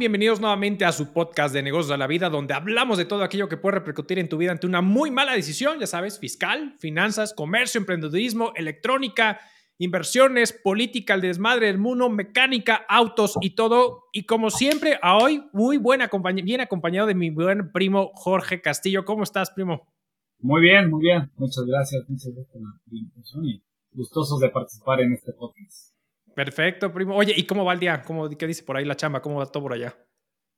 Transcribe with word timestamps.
Bienvenidos 0.00 0.40
nuevamente 0.40 0.86
a 0.86 0.92
su 0.92 1.12
podcast 1.12 1.52
de 1.52 1.62
negocios 1.62 1.90
de 1.90 1.98
la 1.98 2.06
vida, 2.06 2.30
donde 2.30 2.54
hablamos 2.54 2.96
de 2.96 3.04
todo 3.04 3.22
aquello 3.22 3.50
que 3.50 3.58
puede 3.58 3.74
repercutir 3.74 4.18
en 4.18 4.30
tu 4.30 4.38
vida 4.38 4.50
ante 4.50 4.66
una 4.66 4.80
muy 4.80 5.10
mala 5.10 5.34
decisión, 5.34 5.78
ya 5.78 5.86
sabes, 5.86 6.18
fiscal, 6.18 6.74
finanzas, 6.78 7.34
comercio, 7.34 7.80
emprendedurismo, 7.80 8.54
electrónica, 8.56 9.38
inversiones, 9.76 10.54
política, 10.54 11.12
el 11.12 11.20
desmadre 11.20 11.66
del 11.66 11.76
mundo, 11.76 12.08
mecánica, 12.08 12.76
autos 12.88 13.36
y 13.42 13.50
todo. 13.50 14.04
Y 14.14 14.24
como 14.24 14.48
siempre, 14.48 14.98
a 15.02 15.18
hoy, 15.18 15.44
muy 15.52 15.76
buena 15.76 16.08
bien 16.42 16.62
acompañado 16.62 17.06
de 17.06 17.14
mi 17.14 17.28
buen 17.28 17.70
primo 17.70 18.10
Jorge 18.14 18.62
Castillo. 18.62 19.04
¿Cómo 19.04 19.22
estás, 19.22 19.50
primo? 19.50 19.86
Muy 20.38 20.62
bien, 20.62 20.88
muy 20.88 21.02
bien. 21.02 21.30
Muchas 21.36 21.66
gracias. 21.66 22.08
Muchas 22.08 22.32
gracias 22.32 22.48
por 22.54 22.62
la 22.62 22.98
invitación 22.98 23.44
y 23.44 23.62
gustosos 23.92 24.40
de 24.40 24.48
participar 24.48 25.02
en 25.02 25.12
este 25.12 25.34
podcast. 25.34 25.89
Perfecto, 26.34 26.92
primo. 26.92 27.16
Oye, 27.16 27.34
¿y 27.36 27.44
cómo 27.44 27.64
va 27.64 27.72
el 27.72 27.80
día? 27.80 28.02
¿Cómo, 28.02 28.28
¿Qué 28.28 28.46
dice 28.46 28.62
por 28.62 28.76
ahí 28.76 28.84
la 28.84 28.96
chamba? 28.96 29.20
¿Cómo 29.20 29.36
va 29.36 29.46
todo 29.46 29.64
por 29.64 29.72
allá? 29.72 29.94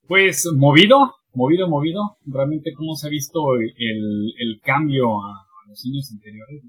Pues 0.06 0.46
movido, 0.56 1.14
movido, 1.34 1.68
movido. 1.68 2.16
Realmente 2.26 2.72
cómo 2.74 2.94
se 2.94 3.06
ha 3.06 3.10
visto 3.10 3.54
el, 3.56 4.34
el 4.38 4.60
cambio 4.62 5.22
a, 5.22 5.46
los 5.68 5.84
años 5.86 6.10
anteriores. 6.12 6.62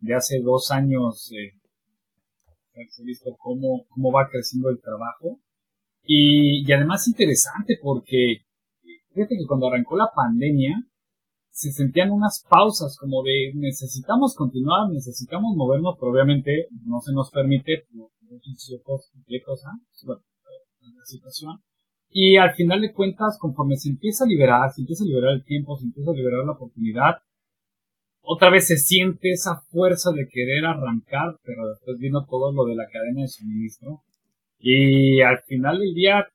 De, 0.00 0.14
hace 0.14 0.40
dos 0.40 0.70
años 0.72 1.32
eh, 1.32 1.52
se 2.90 3.02
ha 3.02 3.04
visto 3.04 3.30
cómo, 3.38 3.86
cómo 3.88 4.12
va 4.12 4.28
creciendo 4.30 4.70
el 4.70 4.80
trabajo. 4.80 5.40
Y, 6.04 6.68
y 6.68 6.72
además 6.72 7.06
interesante 7.06 7.78
porque 7.80 8.44
fíjate 9.14 9.36
que 9.36 9.46
cuando 9.46 9.68
arrancó 9.68 9.96
la 9.96 10.10
pandemia, 10.14 10.84
se 11.52 11.70
sentían 11.70 12.10
unas 12.10 12.44
pausas 12.48 12.96
como 12.98 13.22
de 13.22 13.52
necesitamos 13.54 14.34
continuar, 14.34 14.88
necesitamos 14.90 15.54
movernos, 15.54 15.96
pero 16.00 16.10
obviamente 16.10 16.66
no 16.86 17.00
se 17.00 17.12
nos 17.12 17.30
permite 17.30 17.84
por 17.92 18.10
ciertos 18.56 19.10
bueno, 20.04 20.22
la 20.80 21.04
situación. 21.04 21.62
Y 22.08 22.36
al 22.36 22.54
final 22.54 22.80
de 22.80 22.92
cuentas, 22.92 23.36
conforme 23.38 23.76
se 23.76 23.90
empieza 23.90 24.24
a 24.24 24.26
liberar, 24.26 24.72
se 24.72 24.80
empieza 24.80 25.04
a 25.04 25.06
liberar 25.06 25.32
el 25.34 25.44
tiempo, 25.44 25.76
se 25.76 25.84
empieza 25.84 26.10
a 26.10 26.14
liberar 26.14 26.44
la 26.44 26.52
oportunidad, 26.52 27.16
otra 28.22 28.50
vez 28.50 28.68
se 28.68 28.76
siente 28.76 29.30
esa 29.32 29.60
fuerza 29.70 30.10
de 30.12 30.28
querer 30.28 30.64
arrancar, 30.64 31.36
pero 31.44 31.68
después 31.68 31.98
vino 31.98 32.24
todo 32.24 32.52
lo 32.52 32.64
de 32.64 32.76
la 32.76 32.86
cadena 32.90 33.22
de 33.22 33.28
suministro. 33.28 34.02
Y 34.58 35.20
al 35.20 35.42
final 35.42 35.80
del 35.80 35.92
día 35.92 36.26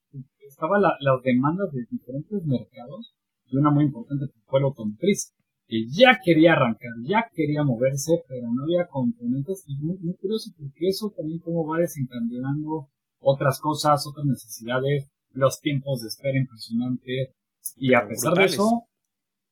estaban 0.46 0.82
las 0.82 1.22
demandas 1.24 1.72
de 1.72 1.86
diferentes 1.90 2.44
mercados 2.44 3.17
y 3.50 3.56
una 3.56 3.70
muy 3.70 3.84
importante 3.84 4.26
fue 4.46 4.60
el 4.60 4.66
automotriz, 4.66 5.34
que 5.66 5.86
ya 5.88 6.18
quería 6.24 6.52
arrancar, 6.52 6.92
ya 7.04 7.28
quería 7.32 7.62
moverse, 7.62 8.24
pero 8.26 8.48
no 8.50 8.62
había 8.62 8.86
componentes 8.88 9.64
y 9.66 9.76
muy, 9.76 9.98
curioso 10.16 10.50
porque 10.58 10.88
eso 10.88 11.12
también 11.14 11.40
como 11.40 11.66
va 11.66 11.78
desencadenando 11.78 12.88
otras 13.20 13.60
cosas, 13.60 14.06
otras 14.06 14.24
necesidades, 14.24 15.10
los 15.32 15.60
tiempos 15.60 16.00
de 16.00 16.08
espera 16.08 16.38
impresionantes 16.38 17.34
y 17.76 17.92
a 17.92 18.06
pesar 18.08 18.32
de 18.34 18.46
eso, 18.46 18.88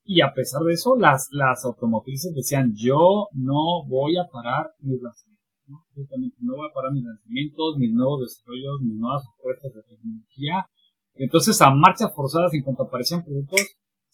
y 0.04 0.20
a 0.22 0.32
pesar 0.32 0.62
de 0.62 0.72
eso, 0.72 0.96
las, 0.96 1.28
las 1.32 1.64
automotrices 1.64 2.34
decían, 2.34 2.72
yo 2.76 3.28
no 3.32 3.84
voy 3.86 4.16
a 4.16 4.24
parar 4.32 4.70
mis 4.78 5.02
lanzamientos, 5.02 5.44
¿no? 5.66 5.84
no 6.40 6.56
voy 6.56 6.68
a 6.70 6.72
parar 6.72 6.92
mis 6.92 7.04
lanzamientos, 7.04 7.76
mis 7.76 7.92
nuevos 7.92 8.20
desarrollos, 8.20 8.80
mis 8.82 8.96
nuevas 8.96 9.24
ofertas 9.36 9.74
de 9.74 9.82
tecnología. 9.82 10.66
Entonces, 11.14 11.60
a 11.60 11.70
marchas 11.70 12.14
forzadas, 12.14 12.54
en 12.54 12.62
cuanto 12.62 12.84
aparecían 12.84 13.24
productos, 13.24 13.60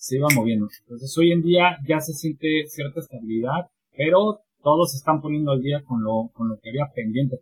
se 0.03 0.17
iba 0.17 0.27
moviendo. 0.34 0.69
Entonces 0.81 1.17
hoy 1.17 1.31
en 1.31 1.42
día 1.42 1.78
ya 1.86 2.00
se 2.00 2.12
siente 2.12 2.64
cierta 2.67 2.98
estabilidad, 2.98 3.70
pero 3.97 4.41
todos 4.61 4.91
se 4.91 4.97
están 4.97 5.22
poniendo 5.22 5.53
al 5.53 5.62
día 5.62 5.84
con 5.84 6.03
lo, 6.03 6.28
con 6.34 6.48
lo 6.48 6.58
que 6.58 6.70
había 6.70 6.92
pendiente. 6.92 7.39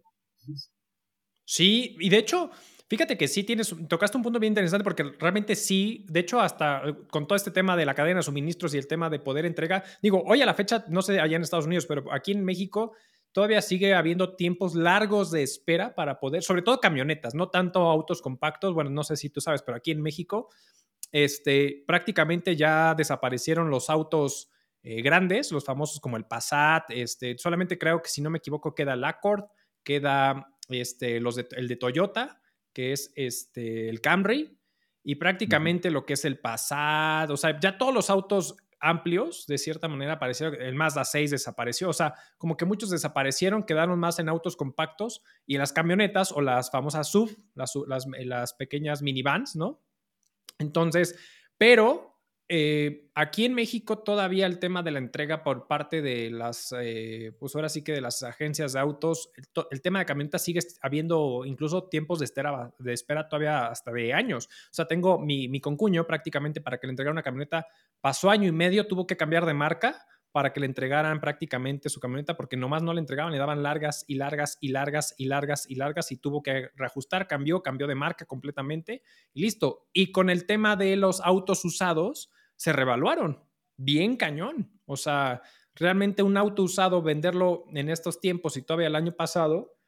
Sí, 1.42 1.96
y 1.98 2.10
de 2.10 2.18
hecho, 2.18 2.50
fíjate 2.86 3.16
que 3.16 3.28
sí 3.28 3.44
tienes, 3.44 3.74
tocaste 3.88 4.18
un 4.18 4.22
punto 4.22 4.38
bien 4.38 4.50
interesante 4.50 4.84
porque 4.84 5.04
realmente 5.18 5.56
sí, 5.56 6.04
de 6.10 6.20
hecho, 6.20 6.38
hasta 6.38 6.86
eh, 6.86 6.94
con 7.10 7.26
todo 7.26 7.34
este 7.34 7.50
tema 7.50 7.78
de 7.78 7.86
la 7.86 7.94
cadena 7.94 8.18
de 8.18 8.24
suministros 8.24 8.74
y 8.74 8.78
el 8.78 8.86
tema 8.86 9.08
de 9.08 9.20
poder 9.20 9.46
entrega, 9.46 9.82
digo, 10.02 10.22
hoy 10.26 10.42
a 10.42 10.46
la 10.46 10.52
fecha, 10.52 10.84
no 10.88 11.00
sé 11.00 11.18
allá 11.18 11.36
en 11.36 11.42
Estados 11.42 11.64
Unidos, 11.64 11.86
pero 11.86 12.12
aquí 12.12 12.32
en 12.32 12.44
México 12.44 12.92
todavía 13.32 13.62
sigue 13.62 13.94
habiendo 13.94 14.36
tiempos 14.36 14.74
largos 14.74 15.30
de 15.30 15.42
espera 15.42 15.94
para 15.94 16.20
poder, 16.20 16.42
sobre 16.42 16.60
todo 16.60 16.78
camionetas, 16.78 17.34
no 17.34 17.48
tanto 17.48 17.80
autos 17.88 18.20
compactos, 18.20 18.74
bueno, 18.74 18.90
no 18.90 19.02
sé 19.02 19.16
si 19.16 19.30
tú 19.30 19.40
sabes, 19.40 19.62
pero 19.62 19.78
aquí 19.78 19.92
en 19.92 20.02
México 20.02 20.50
este, 21.12 21.84
prácticamente 21.86 22.56
ya 22.56 22.94
desaparecieron 22.94 23.70
los 23.70 23.90
autos 23.90 24.50
eh, 24.82 25.02
grandes, 25.02 25.52
los 25.52 25.64
famosos 25.64 26.00
como 26.00 26.16
el 26.16 26.24
Passat, 26.24 26.90
este, 26.90 27.36
solamente 27.36 27.78
creo 27.78 28.00
que 28.00 28.08
si 28.08 28.22
no 28.22 28.30
me 28.30 28.38
equivoco 28.38 28.74
queda 28.74 28.94
el 28.94 29.04
Accord, 29.04 29.44
queda 29.82 30.54
este, 30.68 31.20
los 31.20 31.38
el 31.38 31.68
de 31.68 31.76
Toyota, 31.76 32.40
que 32.72 32.92
es 32.92 33.12
este, 33.16 33.88
el 33.88 34.00
Camry, 34.00 34.58
y 35.02 35.16
prácticamente 35.16 35.90
lo 35.90 36.04
que 36.06 36.14
es 36.14 36.24
el 36.24 36.38
Passat, 36.38 37.30
o 37.30 37.36
sea, 37.36 37.58
ya 37.58 37.76
todos 37.76 37.92
los 37.92 38.10
autos 38.10 38.56
amplios, 38.80 39.46
de 39.46 39.58
cierta 39.58 39.88
manera, 39.88 40.14
aparecieron, 40.14 40.60
el 40.60 40.74
Mazda 40.74 41.04
6 41.04 41.30
desapareció, 41.30 41.90
o 41.90 41.92
sea, 41.92 42.14
como 42.38 42.56
que 42.56 42.64
muchos 42.64 42.90
desaparecieron, 42.90 43.62
quedaron 43.62 43.98
más 43.98 44.18
en 44.18 44.28
autos 44.28 44.56
compactos 44.56 45.22
y 45.46 45.58
las 45.58 45.72
camionetas 45.72 46.32
o 46.32 46.40
las 46.40 46.70
famosas 46.70 47.10
SUV, 47.10 47.36
las, 47.54 47.72
las, 47.86 48.06
las 48.06 48.54
pequeñas 48.54 49.02
minivans, 49.02 49.56
¿no? 49.56 49.82
Entonces, 50.60 51.18
pero 51.58 52.10
eh, 52.52 53.08
aquí 53.14 53.44
en 53.44 53.54
México 53.54 54.00
todavía 54.00 54.44
el 54.46 54.58
tema 54.58 54.82
de 54.82 54.90
la 54.90 54.98
entrega 54.98 55.44
por 55.44 55.68
parte 55.68 56.02
de 56.02 56.32
las, 56.32 56.74
eh, 56.80 57.30
pues 57.38 57.54
ahora 57.54 57.68
sí 57.68 57.84
que 57.84 57.92
de 57.92 58.00
las 58.00 58.24
agencias 58.24 58.72
de 58.72 58.80
autos, 58.80 59.30
el, 59.70 59.80
tema 59.80 60.00
de 60.00 60.06
camionetas 60.06 60.42
sigue 60.42 60.58
habiendo 60.82 61.44
incluso 61.44 61.84
tiempos 61.84 62.18
de 62.18 62.24
espera, 62.24 62.74
de 62.76 62.92
espera 62.92 63.28
todavía 63.28 63.68
hasta 63.68 63.92
de 63.92 64.12
años. 64.12 64.46
O 64.46 64.72
sea, 64.72 64.86
tengo 64.86 65.20
mi, 65.20 65.60
concuño 65.60 66.08
prácticamente 66.08 66.60
para 66.60 66.78
que 66.78 66.88
le 66.88 66.90
entregara 66.90 67.12
una 67.12 67.22
camioneta, 67.22 67.68
pasó 68.00 68.30
año 68.30 68.48
y 68.48 68.52
medio, 68.52 68.88
tuvo 68.88 69.06
que 69.06 69.16
cambiar 69.16 69.46
de 69.46 69.54
marca 69.54 70.04
para 70.32 70.52
que 70.52 70.60
le 70.60 70.66
entregaran 70.66 71.20
prácticamente 71.20 71.88
su 71.88 71.98
camioneta 71.98 72.36
porque 72.36 72.56
nomás 72.56 72.82
no 72.82 72.92
le 72.92 73.00
entregaban, 73.00 73.32
le 73.32 73.38
daban 73.38 73.62
largas 73.62 74.04
y 74.06 74.14
largas 74.14 74.58
y 74.60 74.68
largas 74.68 75.14
y 75.18 75.26
largas 75.26 75.68
y 75.68 75.74
largas 75.74 76.12
y 76.12 76.16
tuvo 76.18 76.42
que 76.42 76.70
reajustar, 76.76 77.26
cambió, 77.26 77.62
cambió 77.62 77.86
de 77.86 77.94
marca 77.96 78.24
completamente 78.26 79.02
y 79.32 79.42
listo. 79.42 79.88
Y 79.92 80.12
con 80.12 80.30
el 80.30 80.46
tema 80.46 80.76
de 80.76 80.96
los 80.96 81.20
autos 81.20 81.64
usados, 81.64 82.30
se 82.56 82.72
revaluaron. 82.72 83.42
Bien 83.76 84.16
cañón. 84.16 84.70
O 84.84 84.96
sea, 84.96 85.42
realmente 85.74 86.22
un 86.22 86.36
auto 86.36 86.62
usado, 86.62 87.02
venderlo 87.02 87.64
en 87.72 87.88
estos 87.88 88.20
tiempos 88.20 88.56
y 88.56 88.62
todavía 88.62 88.88
el 88.88 88.96
año 88.96 89.12
pasado, 89.12 89.78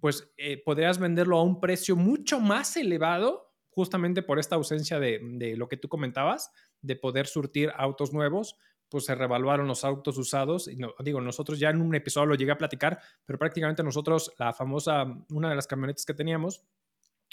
pues 0.00 0.32
eh, 0.38 0.60
podrías 0.64 0.98
venderlo 0.98 1.38
a 1.38 1.42
un 1.42 1.60
precio 1.60 1.94
mucho 1.94 2.40
más 2.40 2.76
elevado 2.76 3.52
justamente 3.68 4.22
por 4.22 4.38
esta 4.38 4.54
ausencia 4.54 4.98
de, 4.98 5.20
de 5.22 5.56
lo 5.56 5.68
que 5.68 5.76
tú 5.76 5.88
comentabas, 5.88 6.50
de 6.80 6.96
poder 6.96 7.26
surtir 7.26 7.72
autos 7.76 8.12
nuevos 8.12 8.56
pues 8.94 9.06
se 9.06 9.16
revaluaron 9.16 9.66
los 9.66 9.84
autos 9.84 10.16
usados. 10.18 10.68
Y 10.68 10.76
no, 10.76 10.94
digo, 11.00 11.20
nosotros 11.20 11.58
ya 11.58 11.70
en 11.70 11.80
un 11.80 11.92
episodio 11.96 12.26
lo 12.26 12.34
llegué 12.36 12.52
a 12.52 12.56
platicar, 12.56 13.00
pero 13.26 13.40
prácticamente 13.40 13.82
nosotros, 13.82 14.32
la 14.38 14.52
famosa, 14.52 15.04
una 15.30 15.48
de 15.48 15.56
las 15.56 15.66
camionetas 15.66 16.06
que 16.06 16.14
teníamos, 16.14 16.62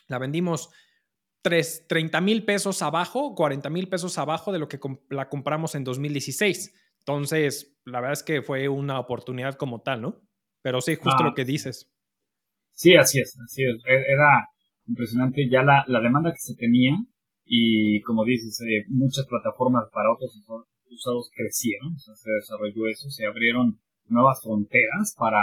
la 0.07 0.17
vendimos 0.17 0.71
3, 1.43 1.85
30 1.87 2.19
mil 2.21 2.45
pesos 2.45 2.81
abajo, 2.81 3.35
40 3.35 3.69
mil 3.69 3.87
pesos 3.89 4.17
abajo 4.17 4.51
de 4.51 4.57
lo 4.57 4.67
que 4.67 4.79
la 5.11 5.29
compramos 5.29 5.75
en 5.75 5.83
2016. 5.83 6.73
Entonces, 6.97 7.77
la 7.85 7.99
verdad 7.99 8.13
es 8.13 8.23
que 8.23 8.41
fue 8.41 8.67
una 8.67 8.99
oportunidad 8.99 9.53
como 9.53 9.81
tal, 9.81 10.01
¿no? 10.01 10.19
Pero 10.63 10.81
sí, 10.81 10.95
justo 10.95 11.21
lo 11.21 11.29
ah. 11.29 11.35
que 11.35 11.45
dices. 11.45 11.93
Sí, 12.71 12.95
así 12.95 13.19
es, 13.19 13.39
así 13.39 13.65
es. 13.65 13.75
E-, 13.85 14.11
era 14.13 14.49
impresionante 14.87 15.47
ya 15.47 15.61
la, 15.61 15.85
la 15.85 15.99
demanda 15.99 16.31
que 16.31 16.39
se 16.39 16.55
tenía 16.55 16.97
y 17.45 18.01
como 18.01 18.25
dices, 18.25 18.59
eh, 18.61 18.85
muchas 18.87 19.27
plataformas 19.27 19.83
para 19.93 20.11
otros 20.11 20.35
usados 20.91 21.29
crecieron, 21.33 21.93
o 21.93 21.99
sea, 21.99 22.15
se 22.15 22.31
desarrolló 22.31 22.87
eso, 22.87 23.09
se 23.09 23.25
abrieron 23.25 23.79
nuevas 24.07 24.41
fronteras 24.43 25.15
para 25.17 25.39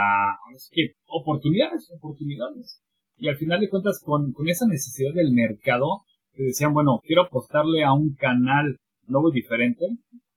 oportunidades, 1.06 1.90
oportunidades. 1.90 2.82
Y 3.16 3.28
al 3.28 3.36
final 3.36 3.60
de 3.60 3.68
cuentas, 3.68 4.00
con, 4.04 4.32
con 4.32 4.48
esa 4.48 4.66
necesidad 4.66 5.12
del 5.14 5.32
mercado, 5.32 6.04
te 6.34 6.44
decían, 6.44 6.72
bueno, 6.72 7.00
quiero 7.04 7.22
apostarle 7.22 7.82
a 7.82 7.92
un 7.92 8.14
canal 8.14 8.78
nuevo 9.06 9.30
y 9.30 9.34
diferente, 9.34 9.86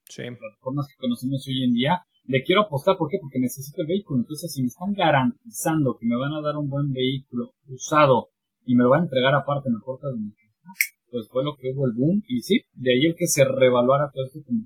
sí. 0.08 0.22
plataformas 0.22 0.88
que 0.88 1.00
conocemos 1.00 1.46
hoy 1.46 1.64
en 1.64 1.74
día, 1.74 2.02
le 2.24 2.42
quiero 2.42 2.62
apostar, 2.62 2.96
¿por 2.96 3.08
qué? 3.08 3.18
Porque 3.20 3.38
necesito 3.38 3.82
el 3.82 3.88
vehículo. 3.88 4.20
Entonces, 4.20 4.52
si 4.52 4.62
me 4.62 4.68
están 4.68 4.92
garantizando 4.92 5.96
que 5.98 6.06
me 6.06 6.16
van 6.16 6.32
a 6.32 6.40
dar 6.40 6.56
un 6.56 6.68
buen 6.68 6.92
vehículo 6.92 7.52
usado 7.68 8.28
y 8.64 8.74
me 8.74 8.84
lo 8.84 8.90
van 8.90 9.00
a 9.00 9.04
entregar 9.04 9.34
aparte 9.34 9.68
en 9.68 9.74
la 9.74 9.80
puerta 9.80 10.08
de 10.08 10.18
mi 10.18 10.32
casa, 10.32 10.72
pues 11.10 11.28
fue 11.28 11.44
lo 11.44 11.56
que 11.56 11.72
hubo 11.72 11.86
el 11.86 11.92
boom. 11.92 12.22
Y 12.28 12.40
sí, 12.42 12.62
de 12.74 12.92
ahí 12.92 13.06
el 13.06 13.16
que 13.16 13.26
se 13.26 13.44
revaluara 13.44 14.10
todo 14.12 14.24
esto 14.24 14.40
como 14.46 14.64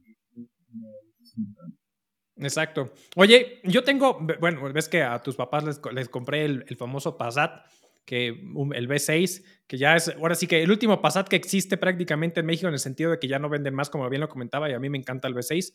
Exacto. 2.37 2.93
Oye, 3.17 3.61
yo 3.65 3.83
tengo, 3.83 4.19
bueno, 4.41 4.73
ves 4.73 4.89
que 4.89 5.03
a 5.03 5.23
tus 5.23 5.37
papás 5.37 5.65
les, 5.93 6.09
compré 6.09 6.45
el, 6.45 6.77
famoso 6.77 7.17
Passat, 7.17 7.65
que 8.05 8.29
el 8.29 8.89
B6, 8.89 9.43
que 9.67 9.79
ya 9.79 9.97
es, 9.97 10.11
ahora 10.11 10.35
sí 10.35 10.47
que 10.47 10.63
el 10.63 10.71
último 10.71 11.01
Passat 11.01 11.29
que 11.29 11.37
existe 11.37 11.77
prácticamente 11.77 12.41
en 12.41 12.47
México 12.47 12.69
en 12.69 12.75
el 12.75 12.81
sentido 12.81 13.11
de 13.11 13.19
que 13.19 13.27
ya 13.27 13.39
no 13.39 13.49
venden 13.49 13.75
más, 13.75 13.89
como 13.89 14.09
bien 14.11 14.21
lo 14.21 14.29
comentaba, 14.29 14.69
y 14.71 14.75
a 14.75 14.79
mí 14.79 14.91
me 14.91 14.99
encanta 14.99 15.29
el 15.29 15.35
B6. 15.35 15.73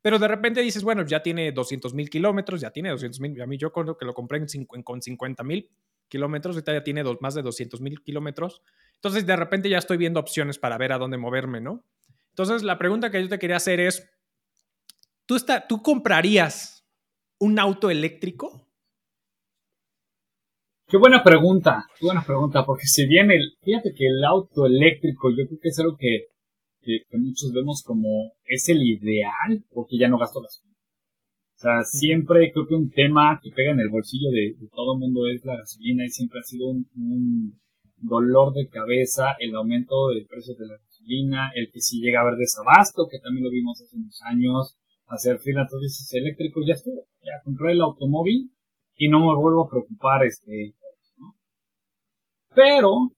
Pero 0.00 0.20
de 0.20 0.28
repente 0.28 0.60
dices, 0.60 0.84
bueno, 0.84 1.04
ya 1.04 1.22
tiene 1.22 1.50
200 1.50 1.92
mil 1.92 2.08
kilómetros, 2.08 2.60
ya 2.60 2.70
tiene 2.70 2.90
200 2.90 3.18
mil. 3.20 3.42
A 3.42 3.46
mí 3.46 3.58
yo 3.58 3.72
creo 3.72 3.96
que 3.96 4.04
lo 4.04 4.14
compré 4.14 4.40
con 4.84 5.02
50 5.02 5.42
mil 5.42 5.68
kilómetros, 6.08 6.54
ahorita 6.54 6.72
ya 6.72 6.84
tiene 6.84 7.02
más 7.20 7.34
de 7.34 7.42
200 7.42 7.80
mil 7.80 8.00
kilómetros. 8.02 8.62
Entonces, 8.94 9.26
de 9.26 9.34
repente 9.34 9.68
ya 9.68 9.78
estoy 9.78 9.96
viendo 9.96 10.20
opciones 10.20 10.58
para 10.58 10.78
ver 10.78 10.92
a 10.92 10.98
dónde 10.98 11.16
moverme, 11.16 11.60
¿no? 11.60 11.84
Entonces, 12.28 12.62
la 12.62 12.78
pregunta 12.78 13.10
que 13.10 13.20
yo 13.20 13.28
te 13.28 13.38
quería 13.38 13.56
hacer 13.56 13.80
es, 13.80 14.08
¿tú, 15.26 15.36
está, 15.36 15.66
¿tú 15.66 15.82
comprarías 15.82 16.86
un 17.38 17.58
auto 17.58 17.90
eléctrico? 17.90 18.66
Qué 20.88 20.96
buena 20.98 21.24
pregunta, 21.24 21.84
qué 21.98 22.06
buena 22.06 22.24
pregunta, 22.24 22.64
porque 22.64 22.86
si 22.86 23.08
bien 23.08 23.32
el, 23.32 23.56
fíjate 23.60 23.92
que 23.92 24.06
el 24.06 24.24
auto 24.24 24.66
eléctrico 24.66 25.30
yo 25.30 25.44
creo 25.48 25.58
que 25.60 25.68
es 25.68 25.78
algo 25.80 25.96
que, 25.98 26.26
que, 26.80 27.18
muchos 27.18 27.52
vemos 27.52 27.82
como 27.84 28.34
es 28.44 28.68
el 28.68 28.80
ideal, 28.82 29.64
porque 29.72 29.98
ya 29.98 30.08
no 30.08 30.16
gasto 30.16 30.40
gasolina. 30.40 30.76
O 31.56 31.58
sea, 31.58 31.82
siempre 31.82 32.52
creo 32.52 32.66
que 32.68 32.74
un 32.74 32.90
tema 32.90 33.40
que 33.42 33.50
pega 33.50 33.72
en 33.72 33.80
el 33.80 33.88
bolsillo 33.88 34.30
de, 34.30 34.54
todo 34.72 34.94
el 34.94 35.00
mundo 35.00 35.26
es 35.26 35.44
la 35.44 35.56
gasolina 35.56 36.04
y 36.04 36.10
siempre 36.10 36.38
ha 36.38 36.42
sido 36.42 36.68
un, 36.68 37.58
dolor 37.98 38.52
de 38.52 38.68
cabeza 38.68 39.34
el 39.40 39.56
aumento 39.56 40.08
del 40.08 40.26
precio 40.26 40.54
de 40.54 40.66
la 40.66 40.76
gasolina, 40.76 41.50
el 41.54 41.72
que 41.72 41.80
si 41.80 41.98
llega 41.98 42.20
a 42.20 42.22
haber 42.22 42.36
desabasto, 42.36 43.08
que 43.10 43.18
también 43.18 43.44
lo 43.44 43.50
vimos 43.50 43.80
hace 43.80 43.96
unos 43.96 44.20
años, 44.22 44.76
hacer 45.06 45.38
fila, 45.38 45.62
entonces 45.62 46.12
eléctrico 46.12 46.60
ya 46.66 46.74
estuvo, 46.74 47.06
ya 47.22 47.32
compré 47.44 47.72
el 47.72 47.80
automóvil 47.80 48.50
y 48.96 49.08
no 49.08 49.20
me 49.20 49.36
vuelvo 49.36 49.66
a 49.66 49.70
preocupar 49.70 50.24
este 50.24 50.74
pero 52.54 53.12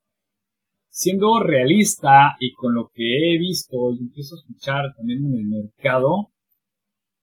siendo 0.89 1.41
realista 1.41 2.37
y 2.41 2.53
con 2.55 2.75
lo 2.75 2.91
que 2.93 3.35
he 3.35 3.39
visto 3.39 3.93
y 3.93 3.99
empiezo 4.01 4.35
a 4.35 4.39
escuchar 4.39 4.95
también 4.97 5.25
en 5.27 5.35
el 5.35 5.45
mercado 5.45 6.31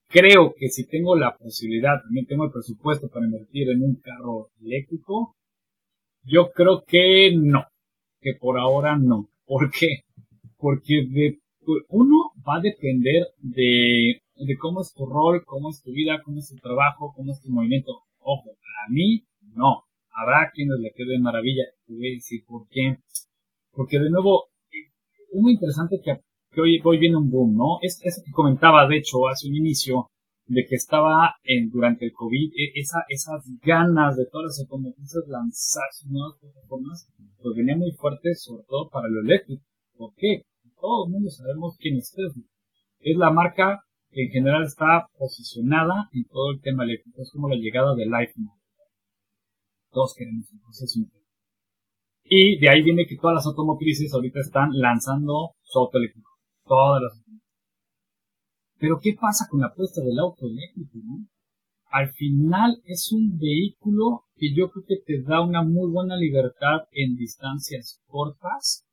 creo 0.08 0.54
que 0.56 0.68
si 0.68 0.86
tengo 0.86 1.14
la 1.14 1.36
posibilidad 1.36 2.00
también 2.02 2.26
tengo 2.26 2.44
el 2.44 2.52
presupuesto 2.52 3.08
para 3.08 3.26
invertir 3.26 3.68
en 3.70 3.82
un 3.82 3.96
carro 3.96 4.48
eléctrico 4.62 5.36
yo 6.22 6.50
creo 6.52 6.84
que 6.86 7.32
no 7.36 7.66
que 8.20 8.32
por 8.34 8.58
ahora 8.58 8.96
no. 8.96 9.28
¿por 9.44 9.70
qué? 9.70 10.00
porque 10.56 11.06
de, 11.08 11.38
uno 11.88 12.32
va 12.48 12.56
a 12.56 12.62
depender 12.62 13.26
de 13.38 14.20
de 14.44 14.56
cómo 14.58 14.82
es 14.82 14.92
tu 14.92 15.06
rol, 15.06 15.42
cómo 15.44 15.70
es 15.70 15.82
tu 15.82 15.92
vida, 15.92 16.20
cómo 16.24 16.38
es 16.38 16.48
tu 16.48 16.56
trabajo, 16.56 17.12
cómo 17.14 17.32
es 17.32 17.40
tu 17.40 17.50
movimiento. 17.50 17.92
Ojo, 18.18 18.50
a 18.50 18.90
mí 18.90 19.24
no. 19.54 19.84
Habrá 20.10 20.50
quienes 20.52 20.78
le 20.80 20.92
quede 20.92 21.18
maravilla. 21.18 21.64
Te 21.86 21.94
voy 21.94 22.12
a 22.12 22.14
decir 22.14 22.42
por 22.46 22.66
qué. 22.68 22.98
Porque 23.72 23.98
de 23.98 24.10
nuevo, 24.10 24.46
muy 25.32 25.52
interesante 25.52 26.00
que, 26.02 26.60
hoy, 26.60 26.80
hoy 26.84 26.98
viene 26.98 27.16
un 27.16 27.30
boom, 27.30 27.56
¿no? 27.56 27.78
Es 27.82 28.00
eso 28.02 28.22
que 28.24 28.32
comentaba, 28.32 28.86
de 28.88 28.98
hecho, 28.98 29.28
hace 29.28 29.48
un 29.48 29.56
inicio, 29.56 30.08
de 30.46 30.64
que 30.64 30.76
estaba 30.76 31.34
en, 31.42 31.70
durante 31.70 32.06
el 32.06 32.12
COVID, 32.12 32.52
e, 32.54 32.80
esa, 32.80 33.04
esas 33.08 33.44
ganas 33.62 34.16
de 34.16 34.26
todas 34.30 34.46
las 34.46 34.60
automotrices 34.60 35.24
lanzar 35.28 35.84
sus 35.92 36.10
nuevas 36.10 36.38
plataformas, 36.40 37.08
pues 37.42 37.56
venía 37.56 37.76
muy 37.76 37.90
fuerte, 37.92 38.34
sobre 38.34 38.64
todo 38.68 38.88
para 38.88 39.08
lo 39.08 39.20
eléctrico. 39.22 39.64
¿Por 39.96 40.14
qué? 40.14 40.42
Todo 40.80 41.06
el 41.06 41.12
mundo 41.12 41.30
sabemos 41.30 41.76
quién 41.78 41.96
es 41.96 42.12
Tesla. 42.12 42.44
Es 43.00 43.16
la 43.16 43.30
marca 43.30 43.82
en 44.22 44.30
general 44.30 44.64
está 44.64 45.08
posicionada 45.18 46.08
en 46.12 46.24
todo 46.24 46.52
el 46.52 46.60
tema 46.60 46.84
eléctrico. 46.84 47.20
Es 47.20 47.30
como 47.30 47.48
la 47.48 47.56
llegada 47.56 47.94
del 47.94 48.12
iPhone. 48.14 48.48
Todos 49.90 50.14
queremos 50.16 50.50
un 50.52 50.60
proceso 50.60 51.00
Y 52.24 52.58
de 52.58 52.68
ahí 52.70 52.82
viene 52.82 53.06
que 53.06 53.16
todas 53.16 53.34
las 53.34 53.46
automotrices 53.46 54.12
ahorita 54.12 54.40
están 54.40 54.70
lanzando 54.72 55.52
su 55.62 55.78
auto 55.78 55.98
eléctrico. 55.98 56.30
Todas 56.64 57.02
las 57.02 57.24
Pero 58.78 58.98
¿qué 59.02 59.14
pasa 59.20 59.46
con 59.50 59.60
la 59.60 59.68
apuesta 59.68 60.00
del 60.00 60.18
auto 60.18 60.46
eléctrico? 60.46 60.98
Al 61.90 62.10
final 62.12 62.82
es 62.84 63.12
un 63.12 63.38
vehículo 63.38 64.24
que 64.34 64.54
yo 64.54 64.70
creo 64.70 64.84
que 64.86 64.96
te 65.04 65.22
da 65.22 65.40
una 65.42 65.62
muy 65.62 65.90
buena 65.90 66.16
libertad 66.16 66.80
en 66.90 67.16
distancias 67.16 68.02
cortas 68.06 68.85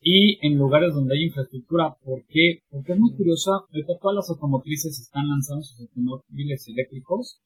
y 0.00 0.38
en 0.46 0.56
lugares 0.56 0.94
donde 0.94 1.14
hay 1.14 1.24
infraestructura. 1.24 1.96
¿Por 2.02 2.24
qué? 2.26 2.62
Porque 2.70 2.92
es 2.92 2.98
muy 2.98 3.14
curioso, 3.14 3.66
ahorita 3.68 3.98
todas 4.00 4.16
las 4.16 4.30
automotrices 4.30 4.98
están 4.98 5.28
lanzando 5.28 5.62
sus 5.62 5.80
automóviles 5.80 6.66
eléctricos 6.68 7.40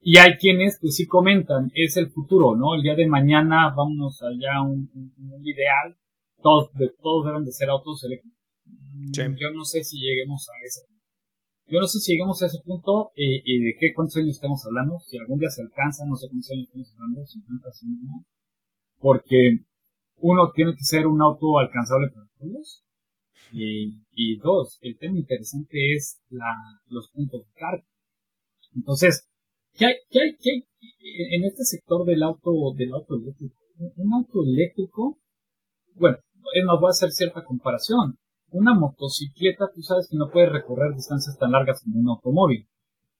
y 0.00 0.18
hay 0.18 0.36
quienes 0.36 0.78
pues 0.80 0.96
sí 0.96 1.06
comentan, 1.06 1.70
es 1.74 1.96
el 1.96 2.10
futuro, 2.10 2.56
¿no? 2.56 2.74
El 2.74 2.82
día 2.82 2.94
de 2.94 3.06
mañana 3.06 3.72
vámonos 3.74 4.22
allá 4.22 4.56
a 4.56 4.62
un, 4.62 4.88
ideal, 5.42 5.96
todos, 6.42 6.72
de, 6.74 6.90
todos 7.00 7.26
deben 7.26 7.44
de 7.44 7.52
ser 7.52 7.68
autos 7.70 8.04
eléctricos. 8.04 8.38
Mm, 8.64 9.36
yo 9.36 9.50
no 9.54 9.64
sé 9.64 9.82
si 9.84 9.98
lleguemos 9.98 10.48
a 10.48 10.66
ese 10.66 10.82
punto. 10.86 10.98
Yo 11.70 11.80
no 11.80 11.86
sé 11.86 11.98
si 11.98 12.12
lleguemos 12.12 12.42
a 12.42 12.46
ese 12.46 12.60
punto 12.64 13.10
eh, 13.16 13.42
y 13.44 13.58
de 13.62 13.76
qué 13.78 13.92
cuántos 13.94 14.16
años 14.16 14.36
estamos 14.36 14.64
hablando, 14.64 14.98
si 15.00 15.18
algún 15.18 15.38
día 15.38 15.50
se 15.50 15.62
alcanza, 15.62 16.06
no 16.06 16.16
sé 16.16 16.28
cuántos 16.28 16.50
años 16.50 16.66
estamos 16.66 16.94
hablando, 16.94 17.26
50, 17.26 17.72
100, 17.72 17.90
porque 19.00 19.58
uno, 20.20 20.50
tiene 20.54 20.72
que 20.72 20.84
ser 20.84 21.06
un 21.06 21.20
auto 21.22 21.58
alcanzable 21.58 22.08
para 22.08 22.26
todos. 22.38 22.84
Y, 23.52 24.36
dos, 24.38 24.78
el 24.82 24.98
tema 24.98 25.18
interesante 25.18 25.94
es 25.94 26.20
la, 26.28 26.54
los 26.88 27.08
puntos 27.10 27.46
de 27.46 27.52
carga. 27.54 27.84
Entonces, 28.74 29.26
¿qué 29.74 29.86
hay, 29.86 29.94
qué 30.10 30.20
hay, 30.20 30.36
qué 30.36 30.50
hay 30.50 30.68
en 31.34 31.44
este 31.44 31.64
sector 31.64 32.04
del 32.04 32.22
auto, 32.22 32.52
del 32.76 32.92
auto 32.92 33.16
eléctrico? 33.16 33.56
Un 33.96 34.12
auto 34.12 34.44
eléctrico, 34.44 35.18
bueno, 35.94 36.18
nos 36.64 36.82
va 36.82 36.88
a 36.88 36.90
hacer 36.90 37.10
cierta 37.10 37.44
comparación. 37.44 38.18
Una 38.50 38.74
motocicleta, 38.74 39.70
tú 39.74 39.82
sabes 39.82 40.08
que 40.10 40.16
no 40.16 40.30
puede 40.30 40.48
recorrer 40.48 40.94
distancias 40.94 41.36
tan 41.38 41.52
largas 41.52 41.82
como 41.82 42.00
un 42.00 42.08
automóvil. 42.08 42.66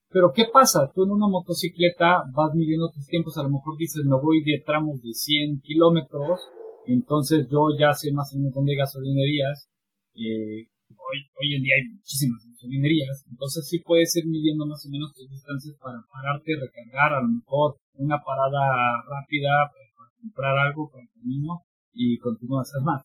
Pero 0.09 0.31
¿qué 0.33 0.45
pasa? 0.51 0.91
Tú 0.93 1.03
en 1.03 1.11
una 1.11 1.27
motocicleta 1.27 2.23
vas 2.33 2.55
midiendo 2.55 2.89
tus 2.89 3.05
tiempos, 3.05 3.37
a 3.37 3.43
lo 3.43 3.49
mejor 3.49 3.77
dices, 3.77 4.03
me 4.05 4.19
voy 4.19 4.43
de 4.43 4.63
tramos 4.65 5.01
de 5.01 5.13
100 5.13 5.61
kilómetros, 5.61 6.39
entonces 6.85 7.47
yo 7.51 7.69
ya 7.77 7.93
sé 7.93 8.11
más 8.11 8.33
menos 8.35 8.53
dónde 8.53 8.73
hay 8.73 8.77
gasolinerías. 8.77 9.69
Eh, 10.15 10.67
hoy, 10.89 11.17
hoy 11.39 11.55
en 11.55 11.63
día 11.63 11.75
hay 11.75 11.87
muchísimas 11.89 12.45
gasolinerías. 12.45 13.25
Entonces 13.29 13.67
sí 13.67 13.79
puedes 13.79 14.15
ir 14.15 14.25
midiendo 14.27 14.65
más 14.65 14.85
o 14.85 14.89
menos 14.89 15.13
tus 15.13 15.29
distancias 15.29 15.75
para 15.79 15.99
pararte, 16.11 16.55
recargar, 16.55 17.13
a 17.13 17.21
lo 17.21 17.27
mejor 17.29 17.77
una 17.93 18.19
parada 18.23 19.03
rápida 19.07 19.71
para 19.71 20.11
comprar 20.21 20.57
algo 20.57 20.89
para 20.89 21.03
el 21.03 21.09
camino 21.09 21.63
y 21.93 22.17
continúas. 22.17 22.73
Es 22.73 22.83
más, 22.83 23.03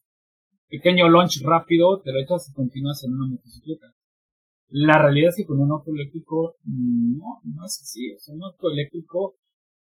pequeño 0.69 1.09
launch 1.09 1.43
rápido, 1.43 2.01
te 2.01 2.13
lo 2.13 2.21
echas 2.21 2.49
y 2.49 2.53
continúas 2.53 3.03
en 3.05 3.15
una 3.15 3.27
motocicleta. 3.27 3.93
La 4.69 4.99
realidad 4.99 5.31
es 5.31 5.37
que 5.37 5.47
con 5.47 5.61
un 5.61 5.71
auto 5.71 5.93
eléctrico 5.93 6.57
no, 6.65 7.41
no 7.45 7.65
es 7.65 7.81
así. 7.81 8.13
O 8.13 8.19
sea, 8.19 8.35
un 8.35 8.43
auto 8.43 8.71
eléctrico 8.71 9.37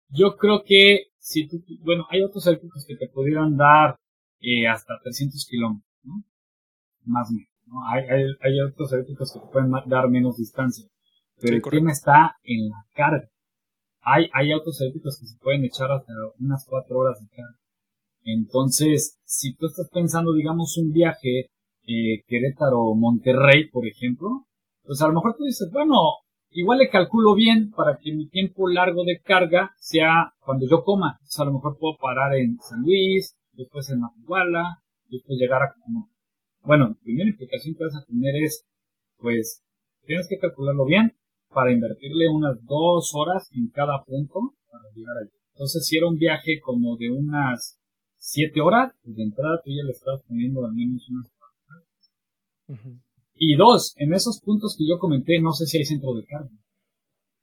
yo 0.09 0.35
creo 0.37 0.63
que 0.65 1.07
si 1.17 1.47
tú, 1.47 1.63
bueno, 1.81 2.05
hay 2.09 2.23
otros 2.23 2.45
eléctricos 2.47 2.85
que 2.87 2.95
te 2.95 3.07
pudieran 3.07 3.55
dar 3.55 3.95
eh, 4.39 4.67
hasta 4.67 4.99
300 5.03 5.45
kilómetros, 5.49 5.89
¿no? 6.03 6.23
Más 7.05 7.29
o 7.29 7.33
menos, 7.33 7.49
¿no? 7.67 7.87
Hay, 7.87 8.03
hay, 8.09 8.23
hay 8.41 8.61
otros 8.61 8.91
eléctricos 8.93 9.33
que 9.33 9.39
te 9.39 9.47
pueden 9.51 9.71
dar 9.87 10.09
menos 10.09 10.37
distancia. 10.37 10.85
Pero 11.39 11.55
el 11.55 11.61
tema 11.61 11.91
está 11.91 12.35
en 12.43 12.69
la 12.69 12.85
carga. 12.93 13.29
Hay, 14.01 14.29
hay 14.33 14.51
autos 14.51 14.79
eléctricos 14.81 15.19
que 15.19 15.27
se 15.27 15.37
pueden 15.37 15.63
echar 15.63 15.91
hasta 15.91 16.13
unas 16.39 16.65
4 16.67 16.97
horas 16.97 17.19
de 17.21 17.27
carga. 17.29 17.59
Entonces, 18.23 19.19
si 19.23 19.55
tú 19.55 19.67
estás 19.67 19.89
pensando, 19.89 20.33
digamos, 20.33 20.77
un 20.77 20.91
viaje 20.91 21.49
eh, 21.87 22.23
Querétaro-Monterrey, 22.27 23.69
por 23.71 23.87
ejemplo, 23.87 24.45
pues 24.83 25.01
a 25.01 25.07
lo 25.07 25.13
mejor 25.13 25.35
tú 25.37 25.45
dices, 25.45 25.69
bueno, 25.71 25.95
Igual 26.51 26.79
le 26.79 26.89
calculo 26.89 27.35
bien 27.35 27.71
para 27.71 27.97
que 27.97 28.11
mi 28.11 28.27
tiempo 28.27 28.67
largo 28.67 29.03
de 29.03 29.19
carga 29.19 29.71
sea 29.77 30.33
cuando 30.39 30.65
yo 30.67 30.83
coma. 30.83 31.17
Entonces 31.19 31.39
a 31.39 31.45
lo 31.45 31.53
mejor 31.53 31.77
puedo 31.77 31.97
parar 31.97 32.35
en 32.35 32.57
San 32.59 32.81
Luis, 32.81 33.37
después 33.53 33.89
en 33.89 33.99
Mapuala, 33.99 34.81
después 35.07 35.37
llegar 35.37 35.61
a 35.61 35.73
como. 35.73 36.09
Bueno, 36.61 36.89
la 36.89 36.95
primera 37.03 37.29
implicación 37.29 37.75
que 37.75 37.83
vas 37.83 37.95
a 37.95 38.05
tener 38.05 38.35
es, 38.43 38.65
pues, 39.17 39.63
tienes 40.05 40.27
que 40.27 40.39
calcularlo 40.39 40.85
bien 40.85 41.15
para 41.49 41.71
invertirle 41.71 42.27
unas 42.29 42.63
dos 42.65 43.11
horas 43.15 43.49
en 43.53 43.69
cada 43.69 44.03
punto 44.03 44.55
para 44.71 44.83
llegar 44.93 45.17
allí. 45.17 45.31
Entonces, 45.53 45.85
si 45.85 45.97
era 45.97 46.07
un 46.07 46.17
viaje 46.17 46.59
como 46.61 46.97
de 46.97 47.11
unas 47.11 47.79
siete 48.17 48.61
horas, 48.61 48.93
pues 49.03 49.15
de 49.15 49.23
entrada 49.23 49.61
tú 49.63 49.71
ya 49.71 49.83
le 49.83 49.91
estás 49.91 50.21
poniendo 50.27 50.65
al 50.65 50.73
menos 50.73 51.07
unas 51.09 51.31
horas. 52.67 52.99
Y 53.41 53.55
dos, 53.55 53.93
en 53.95 54.13
esos 54.13 54.41
puntos 54.41 54.75
que 54.77 54.85
yo 54.85 54.99
comenté, 54.99 55.39
no 55.39 55.53
sé 55.53 55.65
si 55.65 55.77
hay 55.77 55.85
centro 55.85 56.13
de 56.13 56.25
carga. 56.25 56.49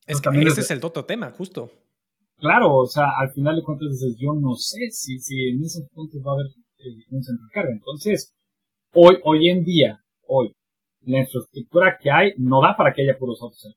Es 0.06 0.20
que 0.20 0.28
ese 0.42 0.60
es 0.60 0.70
el 0.70 0.84
otro 0.84 1.06
tema, 1.06 1.30
justo. 1.32 1.70
Claro, 2.36 2.76
o 2.76 2.86
sea, 2.86 3.06
al 3.18 3.32
final 3.32 3.56
de 3.56 3.62
cuentas 3.62 3.88
dices, 3.90 4.14
yo 4.20 4.34
no 4.34 4.54
sé 4.56 4.90
si, 4.90 5.18
si 5.18 5.48
en 5.48 5.64
esos 5.64 5.88
puntos 5.92 6.20
va 6.20 6.32
a 6.32 6.34
haber 6.34 6.46
eh, 6.78 7.04
un 7.10 7.24
centro 7.24 7.44
de 7.46 7.52
carga. 7.52 7.72
Entonces, 7.72 8.34
hoy, 8.92 9.16
hoy 9.24 9.48
en 9.48 9.64
día, 9.64 10.04
hoy, 10.28 10.52
la 11.00 11.20
infraestructura 11.20 11.96
que 11.98 12.10
hay 12.10 12.32
no 12.36 12.60
da 12.60 12.76
para 12.76 12.92
que 12.92 13.02
haya 13.02 13.18
puros 13.18 13.40
autos 13.40 13.74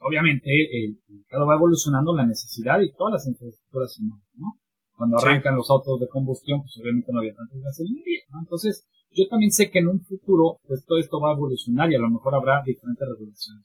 Obviamente, 0.00 0.50
el 0.50 0.98
mercado 1.08 1.46
va 1.46 1.54
evolucionando 1.54 2.16
la 2.16 2.26
necesidad 2.26 2.80
y 2.80 2.90
todas 2.92 3.12
las 3.12 3.26
infraestructuras, 3.28 4.00
¿no? 4.34 4.59
Cuando 5.00 5.16
arrancan 5.16 5.56
los 5.56 5.70
autos 5.70 5.98
de 5.98 6.08
combustión, 6.08 6.60
pues 6.60 6.76
obviamente 6.76 7.10
no 7.10 7.20
había 7.20 7.32
tantas 7.32 7.58
gasolinerías, 7.58 8.28
¿no? 8.32 8.40
Entonces, 8.40 8.86
yo 9.16 9.26
también 9.28 9.50
sé 9.50 9.70
que 9.70 9.78
en 9.78 9.88
un 9.88 10.04
futuro, 10.04 10.60
pues 10.68 10.84
todo 10.84 10.98
esto 10.98 11.18
va 11.18 11.30
a 11.30 11.36
evolucionar 11.36 11.90
y 11.90 11.94
a 11.94 11.98
lo 11.98 12.10
mejor 12.10 12.34
habrá 12.34 12.60
diferentes 12.62 13.08
regulaciones. 13.08 13.64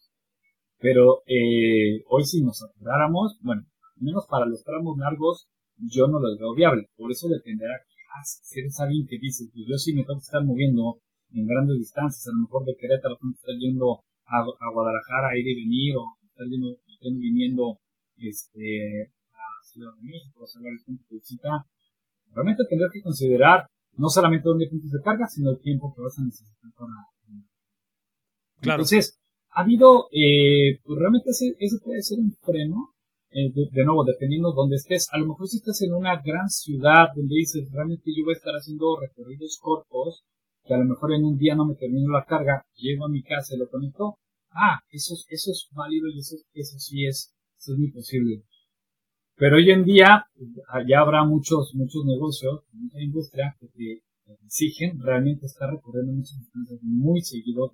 Pero 0.79 1.23
eh, 1.27 2.07
hoy 2.07 2.23
si 2.23 2.41
nos 2.41 2.63
apuráramos, 2.63 3.37
bueno, 3.41 3.63
al 3.97 4.01
menos 4.01 4.25
para 4.29 4.45
los 4.45 4.63
tramos 4.63 4.97
largos, 4.97 5.49
yo 5.75 6.07
no 6.07 6.21
lo 6.21 6.37
veo 6.39 6.55
viable. 6.55 6.87
Por 6.95 7.11
eso 7.11 7.27
dependerá 7.27 7.73
qué 7.83 7.95
si 8.23 8.61
eres 8.61 8.79
alguien 8.79 9.05
que 9.05 9.17
dice, 9.19 9.43
pues 9.51 9.65
yo 9.67 9.75
sí 9.75 9.91
me 9.93 10.03
tengo 10.03 10.19
que 10.19 10.31
estar 10.31 10.41
moviendo 10.41 11.01
en 11.33 11.47
grandes 11.47 11.79
distancias, 11.79 12.25
a 12.27 12.31
lo 12.31 12.43
mejor 12.43 12.63
de 12.63 12.77
Querétaro, 12.79 13.17
tengo 13.19 13.33
que 13.33 13.43
estar 13.43 13.55
yendo 13.59 13.99
a, 14.23 14.71
Guadalajara 14.71 15.35
a 15.35 15.37
ir 15.37 15.45
y 15.45 15.55
venir, 15.67 15.97
o 15.97 16.15
estar 16.23 16.47
yendo, 16.47 16.79
viniendo 17.19 17.79
este, 18.15 19.11
Ciudad 19.75 19.91
de 19.99 20.07
México, 20.07 20.39
a 20.39 20.63
varios 20.63 20.83
puntos 20.85 21.05
de 21.09 21.17
visita, 21.17 21.67
realmente 22.31 22.63
tendrás 22.69 22.91
que 22.93 23.01
considerar 23.01 23.67
no 23.97 24.07
solamente 24.07 24.47
dónde 24.47 24.69
puntos 24.69 24.91
de 24.91 25.01
carga, 25.03 25.27
sino 25.27 25.51
el 25.51 25.59
tiempo 25.59 25.93
que 25.93 26.01
vas 26.01 26.17
a 26.17 26.23
necesitar 26.23 26.71
para... 26.77 26.95
Claro. 28.61 28.79
Entonces, 28.79 29.19
ha 29.51 29.61
habido, 29.61 30.07
eh, 30.11 30.79
pues 30.83 30.97
realmente 30.97 31.31
ese, 31.31 31.55
ese 31.59 31.77
puede 31.83 32.01
ser 32.01 32.19
un 32.19 32.31
freno 32.41 32.95
eh, 33.31 33.51
de, 33.51 33.83
nuevo, 33.83 34.05
dependiendo 34.05 34.51
de 34.51 34.55
dónde 34.55 34.77
estés. 34.77 35.09
A 35.11 35.17
lo 35.17 35.27
mejor 35.27 35.47
si 35.49 35.57
estás 35.57 35.81
en 35.81 35.93
una 35.93 36.21
gran 36.21 36.47
ciudad 36.47 37.07
donde 37.13 37.35
dices, 37.35 37.69
realmente 37.69 38.11
yo 38.15 38.23
voy 38.23 38.33
a 38.33 38.37
estar 38.37 38.53
haciendo 38.55 38.97
recorridos 38.97 39.59
cortos, 39.61 40.23
que 40.63 40.73
a 40.73 40.77
lo 40.77 40.85
mejor 40.85 41.11
en 41.11 41.25
un 41.25 41.37
día 41.37 41.53
no 41.53 41.65
me 41.65 41.75
termino 41.75 42.11
la 42.11 42.23
carga, 42.23 42.65
llego 42.75 43.05
a 43.05 43.09
mi 43.09 43.21
casa 43.21 43.53
y 43.53 43.59
lo 43.59 43.69
conecto. 43.69 44.15
Ah, 44.51 44.79
eso, 44.89 45.15
eso 45.27 45.51
es 45.51 45.67
válido 45.73 46.07
y 46.07 46.19
eso, 46.19 46.37
eso 46.53 46.79
sí 46.79 47.05
es, 47.05 47.35
eso 47.59 47.73
es 47.73 47.77
muy 47.77 47.91
posible. 47.91 48.43
Pero 49.37 49.57
hoy 49.57 49.69
en 49.71 49.83
día 49.83 50.25
ya 50.87 50.99
habrá 50.99 51.23
muchos, 51.23 51.73
muchos 51.75 52.05
negocios, 52.05 52.63
mucha 52.73 53.01
industria 53.01 53.55
que 53.59 53.67
te 53.67 54.01
exigen 54.45 54.99
realmente 55.01 55.45
estar 55.45 55.69
recorriendo 55.69 56.13
muchas 56.13 56.39
distancias 56.39 56.79
muy 56.81 57.21
seguido. 57.21 57.71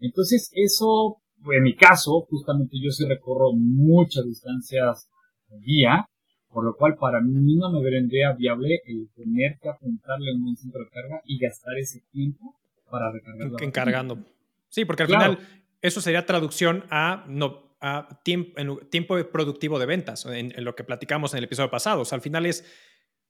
Entonces 0.00 0.50
eso 0.54 1.20
en 1.52 1.62
mi 1.62 1.74
caso, 1.74 2.26
justamente 2.28 2.76
yo 2.82 2.90
sí 2.90 3.06
recorro 3.06 3.52
muchas 3.52 4.24
distancias 4.24 5.08
al 5.50 5.60
día, 5.60 6.06
por 6.48 6.64
lo 6.64 6.74
cual 6.74 6.96
para 6.96 7.20
mí 7.20 7.56
no 7.56 7.70
me 7.72 7.82
vendría 7.82 8.32
viable 8.32 8.80
el 8.84 9.08
tener 9.14 9.58
que 9.60 9.68
apuntarle 9.68 10.30
a 10.30 10.34
un 10.34 10.56
centro 10.56 10.80
de 10.84 10.90
carga 10.90 11.22
y 11.24 11.38
gastar 11.38 11.78
ese 11.78 12.02
tiempo 12.12 12.56
para 12.90 13.10
recargar. 13.10 13.62
Encargando. 13.62 14.18
Sí, 14.68 14.84
porque 14.84 15.04
al 15.04 15.08
final 15.08 15.38
eso 15.80 16.00
sería 16.00 16.26
traducción 16.26 16.84
a, 16.90 17.24
no, 17.28 17.69
a 17.80 18.20
tiempo, 18.24 18.60
tiempo 18.90 19.16
productivo 19.30 19.78
de 19.78 19.86
ventas, 19.86 20.26
en, 20.26 20.52
en, 20.56 20.64
lo 20.64 20.74
que 20.74 20.84
platicamos 20.84 21.32
en 21.32 21.38
el 21.38 21.44
episodio 21.44 21.70
pasado. 21.70 22.02
O 22.02 22.04
sea, 22.04 22.16
al 22.16 22.22
final 22.22 22.46
es, 22.46 22.64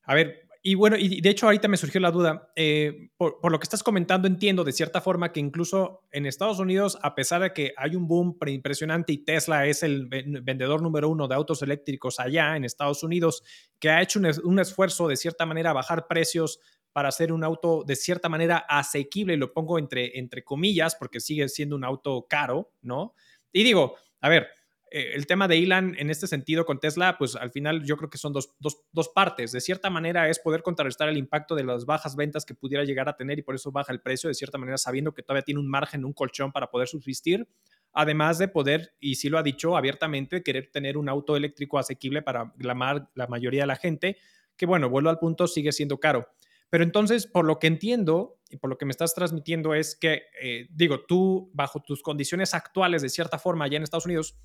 a 0.02 0.14
ver, 0.14 0.50
y 0.62 0.74
bueno, 0.74 0.96
y 0.98 1.22
de 1.22 1.30
hecho 1.30 1.46
ahorita 1.46 1.68
me 1.68 1.78
surgió 1.78 2.00
la 2.00 2.10
duda, 2.10 2.52
eh, 2.54 3.10
por, 3.16 3.50
lo 3.50 3.58
que 3.58 3.64
estás 3.64 3.82
comentando 3.82 4.28
entiendo 4.28 4.62
de 4.62 4.72
cierta 4.72 5.00
forma 5.00 5.32
que 5.32 5.40
incluso 5.40 6.02
en 6.12 6.26
Estados 6.26 6.58
Unidos, 6.58 6.98
a 7.00 7.14
pesar 7.14 7.40
de 7.40 7.54
que 7.54 7.72
hay 7.78 7.96
un 7.96 8.06
boom 8.06 8.36
impresionante 8.46 9.14
y 9.14 9.24
Tesla 9.24 9.66
es 9.66 9.82
el 9.82 10.06
vendedor 10.06 10.82
número 10.82 11.08
uno 11.08 11.28
de 11.28 11.34
autos 11.34 11.62
eléctricos 11.62 12.20
allá 12.20 12.56
en 12.56 12.66
Estados 12.66 13.02
Unidos, 13.02 13.42
que 13.78 13.88
ha 13.88 14.02
hecho 14.02 14.20
un, 14.44 14.58
esfuerzo 14.58 15.08
de 15.08 15.16
cierta 15.16 15.46
manera 15.46 15.70
a 15.70 15.74
bajar 15.74 16.06
precios 16.06 16.60
para 16.92 17.08
hacer 17.08 17.32
un 17.32 17.42
auto 17.42 17.82
de 17.86 17.96
cierta 17.96 18.28
manera 18.28 18.58
asequible, 18.58 19.34
y 19.34 19.38
lo 19.38 19.54
pongo 19.54 19.78
entre, 19.78 20.18
entre 20.18 20.44
comillas 20.44 20.94
porque 20.94 21.20
sigue 21.20 21.48
siendo 21.48 21.74
un 21.74 21.84
auto 21.84 22.26
caro, 22.28 22.74
¿no? 22.82 23.14
Y 23.50 23.64
digo, 23.64 23.96
a 24.20 24.28
ver, 24.28 24.48
eh, 24.90 25.12
el 25.14 25.26
tema 25.26 25.46
de 25.46 25.56
Elon 25.58 25.94
en 25.98 26.10
este 26.10 26.26
sentido 26.26 26.66
con 26.66 26.80
Tesla, 26.80 27.16
pues 27.16 27.36
al 27.36 27.52
final 27.52 27.84
yo 27.84 27.96
creo 27.96 28.10
que 28.10 28.18
son 28.18 28.32
dos, 28.32 29.08
partes. 29.14 29.52
De 29.52 29.60
cierta 29.60 29.88
manera 29.88 30.28
es 30.28 30.40
poder 30.40 30.62
contrarrestar 30.62 31.08
el 31.08 31.16
impacto 31.16 31.54
de 31.54 31.62
las 31.62 31.86
bajas 31.86 32.16
ventas 32.16 32.44
que 32.44 32.54
pudiera 32.54 32.84
llegar 32.84 33.08
a 33.08 33.16
tener 33.16 33.38
y 33.38 33.42
por 33.42 33.54
eso 33.54 33.70
baja 33.70 33.92
el 33.92 34.00
precio, 34.00 34.28
de 34.28 34.34
cierta 34.34 34.58
manera 34.58 34.78
sabiendo 34.78 35.14
que 35.14 35.22
todavía 35.22 35.42
tiene 35.42 35.60
un 35.60 35.68
margen, 35.68 36.04
un 36.04 36.12
colchón 36.12 36.50
para 36.50 36.70
poder 36.70 36.88
subsistir, 36.88 37.48
además 37.92 38.38
de 38.38 38.48
poder, 38.48 38.94
y 38.98 39.14
sí 39.14 39.28
lo 39.28 39.38
ha 39.38 39.42
dicho 39.44 39.76
abiertamente, 39.76 40.42
querer 40.42 40.70
tener 40.72 40.96
un 40.96 41.08
auto 41.08 41.36
eléctrico 41.36 41.78
asequible 41.78 42.22
para 42.22 42.52
la, 42.58 43.08
la 43.14 43.26
mayoría 43.28 43.62
de 43.62 43.66
la 43.68 43.76
gente, 43.76 44.16
que 44.56 44.66
bueno, 44.66 44.90
vuelvo 44.90 45.08
al 45.10 45.18
punto, 45.18 45.46
sigue 45.46 45.70
siendo 45.70 45.98
caro. 45.98 46.28
Pero 46.70 46.84
entonces, 46.84 47.26
por 47.26 47.44
lo 47.44 47.58
que 47.58 47.66
entiendo 47.66 48.38
y 48.48 48.56
por 48.56 48.70
lo 48.70 48.78
que 48.78 48.86
me 48.86 48.92
estás 48.92 49.14
transmitiendo 49.14 49.74
es 49.74 49.96
que, 49.96 50.22
eh, 50.40 50.68
digo, 50.70 51.04
tú, 51.04 51.50
bajo 51.52 51.80
tus 51.80 52.02
condiciones 52.02 52.54
actuales, 52.54 53.02
de 53.02 53.08
cierta 53.08 53.38
forma, 53.38 53.64
allá 53.64 53.76
en 53.76 53.82
Estados 53.82 54.06
Unidos, 54.06 54.38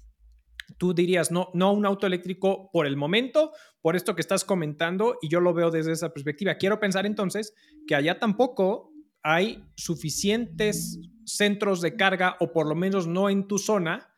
tú 0.77 0.93
dirías, 0.93 1.31
no, 1.31 1.49
no 1.53 1.71
un 1.71 1.85
auto 1.85 2.07
eléctrico 2.07 2.69
por 2.71 2.87
el 2.87 2.97
momento, 2.97 3.51
por 3.81 3.95
esto 3.95 4.15
que 4.15 4.21
estás 4.21 4.43
comentando, 4.43 5.17
y 5.21 5.29
yo 5.29 5.39
lo 5.39 5.53
veo 5.53 5.69
desde 5.69 5.91
esa 5.91 6.11
perspectiva. 6.13 6.55
Quiero 6.55 6.79
pensar 6.79 7.05
entonces 7.05 7.53
que 7.87 7.95
allá 7.95 8.19
tampoco 8.19 8.91
hay 9.21 9.63
suficientes 9.75 10.99
centros 11.25 11.81
de 11.81 11.95
carga, 11.95 12.37
o 12.39 12.51
por 12.51 12.67
lo 12.67 12.75
menos 12.75 13.07
no 13.07 13.29
en 13.29 13.47
tu 13.47 13.59
zona. 13.59 14.11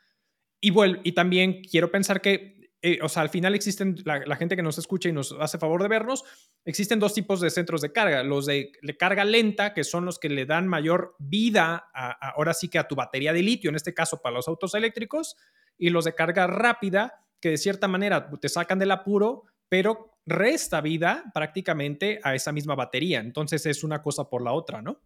Y, 0.59 0.73
y 1.03 1.11
también 1.11 1.61
quiero 1.61 1.91
pensar 1.91 2.21
que, 2.21 2.56
eh, 2.81 2.99
o 3.01 3.09
sea, 3.09 3.23
al 3.23 3.29
final 3.29 3.55
existen, 3.55 3.95
la, 4.05 4.35
gente 4.35 4.55
que 4.55 4.61
nos 4.61 4.77
escucha 4.77 5.09
y 5.09 5.11
nos 5.11 5.31
hace 5.39 5.57
favor 5.57 5.81
de 5.81 5.87
vernos, 5.87 6.23
existen 6.63 6.99
dos 6.99 7.13
tipos 7.13 7.41
de 7.41 7.49
centros 7.49 7.81
de 7.81 7.91
carga. 7.91 8.23
Los 8.23 8.45
de, 8.45 8.71
carga 8.99 9.25
lenta, 9.25 9.73
que 9.73 9.83
son 9.83 10.05
los 10.05 10.19
que 10.19 10.29
le 10.29 10.45
dan 10.45 10.67
mayor 10.67 11.15
vida, 11.17 11.89
ahora 12.21 12.53
sí 12.53 12.69
que 12.69 12.77
a 12.77 12.87
tu 12.87 12.95
batería 12.95 13.33
de 13.33 13.41
litio, 13.41 13.69
en 13.69 13.75
este 13.75 13.93
caso 13.93 14.21
para 14.21 14.35
los 14.35 14.47
autos 14.47 14.75
eléctricos, 14.75 15.35
y 15.77 15.89
los 15.89 16.05
de 16.05 16.13
carga 16.13 16.45
rápida, 16.45 17.25
que 17.39 17.49
de 17.49 17.57
cierta 17.57 17.87
manera 17.87 18.29
te 18.39 18.49
sacan 18.49 18.79
del 18.79 18.91
apuro, 18.91 19.43
pero 19.69 20.19
resta 20.25 20.81
vida 20.81 21.23
prácticamente 21.33 22.19
a 22.23 22.35
esa 22.35 22.51
misma 22.51 22.75
batería. 22.75 23.19
Entonces 23.19 23.65
es 23.65 23.83
una 23.83 24.03
cosa 24.03 24.29
por 24.29 24.43
la 24.43 24.53
otra, 24.53 24.81
¿no? 24.81 25.01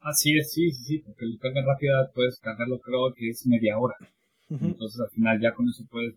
Así 0.00 0.36
es, 0.36 0.52
sí, 0.52 0.70
sí, 0.72 0.84
sí, 0.84 0.98
porque 0.98 1.26
la 1.26 1.38
carga 1.38 1.62
rápida 1.64 2.10
puedes 2.14 2.40
cargarlo 2.40 2.80
creo 2.80 3.12
que 3.14 3.28
es 3.28 3.46
media 3.46 3.78
hora. 3.78 3.96
Entonces 4.60 5.00
al 5.00 5.10
final 5.10 5.40
ya 5.40 5.54
con 5.54 5.68
eso 5.68 5.84
puedes 5.90 6.14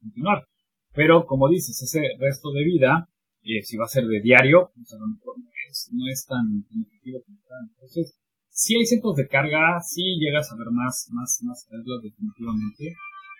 continuar. 0.00 0.46
Pero 0.94 1.26
como 1.26 1.48
dices, 1.48 1.80
ese 1.82 2.00
resto 2.18 2.50
de 2.52 2.64
vida, 2.64 3.08
eh, 3.42 3.62
si 3.62 3.76
va 3.76 3.84
a 3.84 3.88
ser 3.88 4.04
de 4.06 4.20
diario, 4.20 4.70
pues 4.74 4.92
a 4.92 4.98
lo 4.98 5.06
mejor 5.08 5.38
no 5.38 5.50
es, 5.70 5.90
no 5.92 6.04
es 6.10 6.26
tan 6.26 6.64
efectivo 6.68 7.22
como 7.24 7.38
tal. 7.48 7.68
Entonces, 7.74 8.18
si 8.48 8.76
hay 8.76 8.86
centros 8.86 9.16
de 9.16 9.28
carga, 9.28 9.80
sí 9.80 10.18
llegas 10.18 10.50
a 10.50 10.56
ver 10.56 10.70
más, 10.70 11.08
más, 11.12 11.38
más 11.42 11.66
definitivamente 12.02 12.96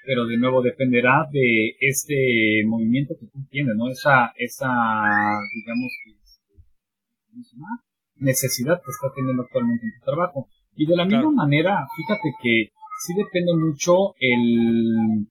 pero 0.08 0.24
de 0.24 0.38
nuevo 0.38 0.62
dependerá 0.62 1.28
de 1.30 1.76
este 1.80 2.64
movimiento 2.66 3.14
que 3.20 3.26
tú 3.26 3.44
tienes, 3.50 3.76
¿no? 3.76 3.90
Esa, 3.90 4.32
esa, 4.36 4.72
digamos, 5.54 5.92
necesidad 8.16 8.80
que 8.82 8.90
está 8.90 9.12
teniendo 9.14 9.42
actualmente 9.42 9.84
en 9.84 9.92
tu 9.98 10.04
trabajo. 10.06 10.48
Y 10.74 10.86
de 10.86 10.96
la 10.96 11.04
misma 11.04 11.30
manera, 11.32 11.86
fíjate 11.94 12.32
que 12.42 12.70
sí 12.98 13.14
depende 13.14 13.52
mucho 13.54 14.14
el, 14.18 15.26